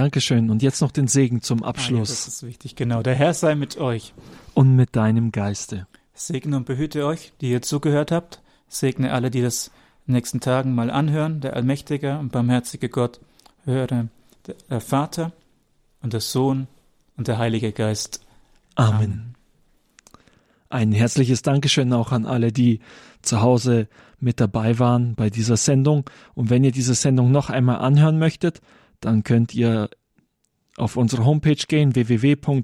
Dankeschön. 0.00 0.48
Und 0.48 0.62
jetzt 0.62 0.80
noch 0.80 0.92
den 0.92 1.08
Segen 1.08 1.42
zum 1.42 1.62
Abschluss. 1.62 2.08
Ah, 2.08 2.12
ja, 2.12 2.16
das 2.16 2.28
ist 2.28 2.42
wichtig, 2.42 2.74
genau. 2.74 3.02
Der 3.02 3.14
Herr 3.14 3.34
sei 3.34 3.54
mit 3.54 3.76
euch. 3.76 4.14
Und 4.54 4.74
mit 4.74 4.96
deinem 4.96 5.30
Geiste. 5.30 5.86
Segne 6.14 6.56
und 6.56 6.64
behüte 6.64 7.04
euch, 7.04 7.34
die 7.42 7.50
ihr 7.50 7.60
zugehört 7.60 8.10
habt. 8.10 8.40
Segne 8.66 9.12
alle, 9.12 9.30
die 9.30 9.42
das 9.42 9.66
in 10.06 10.12
den 10.12 10.14
nächsten 10.14 10.40
Tagen 10.40 10.74
mal 10.74 10.90
anhören. 10.90 11.42
Der 11.42 11.54
allmächtige 11.54 12.18
und 12.18 12.32
barmherzige 12.32 12.88
Gott 12.88 13.20
höre 13.66 13.86
der 13.86 14.80
Vater 14.80 15.32
und 16.00 16.14
der 16.14 16.20
Sohn 16.20 16.66
und 17.18 17.28
der 17.28 17.36
Heilige 17.36 17.72
Geist. 17.72 18.24
Amen. 18.76 18.94
Amen. 18.94 19.34
Ein 20.70 20.92
herzliches 20.92 21.42
Dankeschön 21.42 21.92
auch 21.92 22.10
an 22.10 22.24
alle, 22.24 22.52
die 22.52 22.80
zu 23.20 23.42
Hause 23.42 23.86
mit 24.18 24.40
dabei 24.40 24.78
waren 24.78 25.14
bei 25.14 25.28
dieser 25.28 25.58
Sendung. 25.58 26.08
Und 26.34 26.48
wenn 26.48 26.64
ihr 26.64 26.72
diese 26.72 26.94
Sendung 26.94 27.30
noch 27.32 27.50
einmal 27.50 27.80
anhören 27.80 28.18
möchtet, 28.18 28.62
dann 29.00 29.22
könnt 29.24 29.54
ihr 29.54 29.90
auf 30.76 30.96
unsere 30.96 31.24
Homepage 31.24 31.54
gehen, 31.54 31.94
www.horeb.org. 31.94 32.60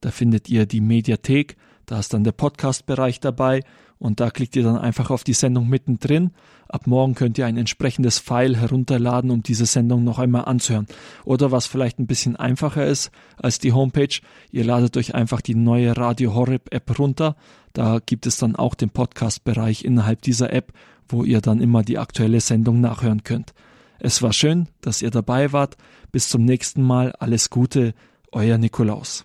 Da 0.00 0.10
findet 0.10 0.48
ihr 0.48 0.66
die 0.66 0.80
Mediathek. 0.80 1.56
Da 1.86 1.98
ist 1.98 2.14
dann 2.14 2.24
der 2.24 2.32
Podcast-Bereich 2.32 3.20
dabei 3.20 3.62
und 3.98 4.20
da 4.20 4.30
klickt 4.30 4.56
ihr 4.56 4.62
dann 4.62 4.78
einfach 4.78 5.10
auf 5.10 5.24
die 5.24 5.32
Sendung 5.32 5.68
mittendrin. 5.68 6.32
Ab 6.68 6.86
morgen 6.86 7.14
könnt 7.14 7.38
ihr 7.38 7.46
ein 7.46 7.56
entsprechendes 7.56 8.18
File 8.18 8.56
herunterladen, 8.56 9.30
um 9.30 9.42
diese 9.42 9.66
Sendung 9.66 10.04
noch 10.04 10.18
einmal 10.18 10.46
anzuhören. 10.46 10.86
Oder 11.24 11.52
was 11.52 11.66
vielleicht 11.66 11.98
ein 11.98 12.06
bisschen 12.06 12.36
einfacher 12.36 12.86
ist 12.86 13.10
als 13.36 13.58
die 13.58 13.72
Homepage, 13.72 14.20
ihr 14.50 14.64
ladet 14.64 14.96
euch 14.96 15.14
einfach 15.14 15.40
die 15.40 15.54
neue 15.54 15.96
Radio 15.96 16.34
Horeb 16.34 16.72
App 16.74 16.98
runter. 16.98 17.36
Da 17.72 18.00
gibt 18.04 18.26
es 18.26 18.38
dann 18.38 18.56
auch 18.56 18.74
den 18.74 18.90
Podcast-Bereich 18.90 19.84
innerhalb 19.84 20.22
dieser 20.22 20.52
App, 20.52 20.72
wo 21.08 21.22
ihr 21.22 21.40
dann 21.40 21.60
immer 21.60 21.82
die 21.82 21.98
aktuelle 21.98 22.40
Sendung 22.40 22.80
nachhören 22.80 23.24
könnt. 23.24 23.54
Es 23.98 24.22
war 24.22 24.32
schön, 24.32 24.68
dass 24.80 25.02
ihr 25.02 25.10
dabei 25.10 25.52
wart. 25.52 25.76
Bis 26.10 26.28
zum 26.28 26.44
nächsten 26.44 26.82
Mal. 26.82 27.12
Alles 27.12 27.50
Gute, 27.50 27.94
euer 28.32 28.58
Nikolaus. 28.58 29.22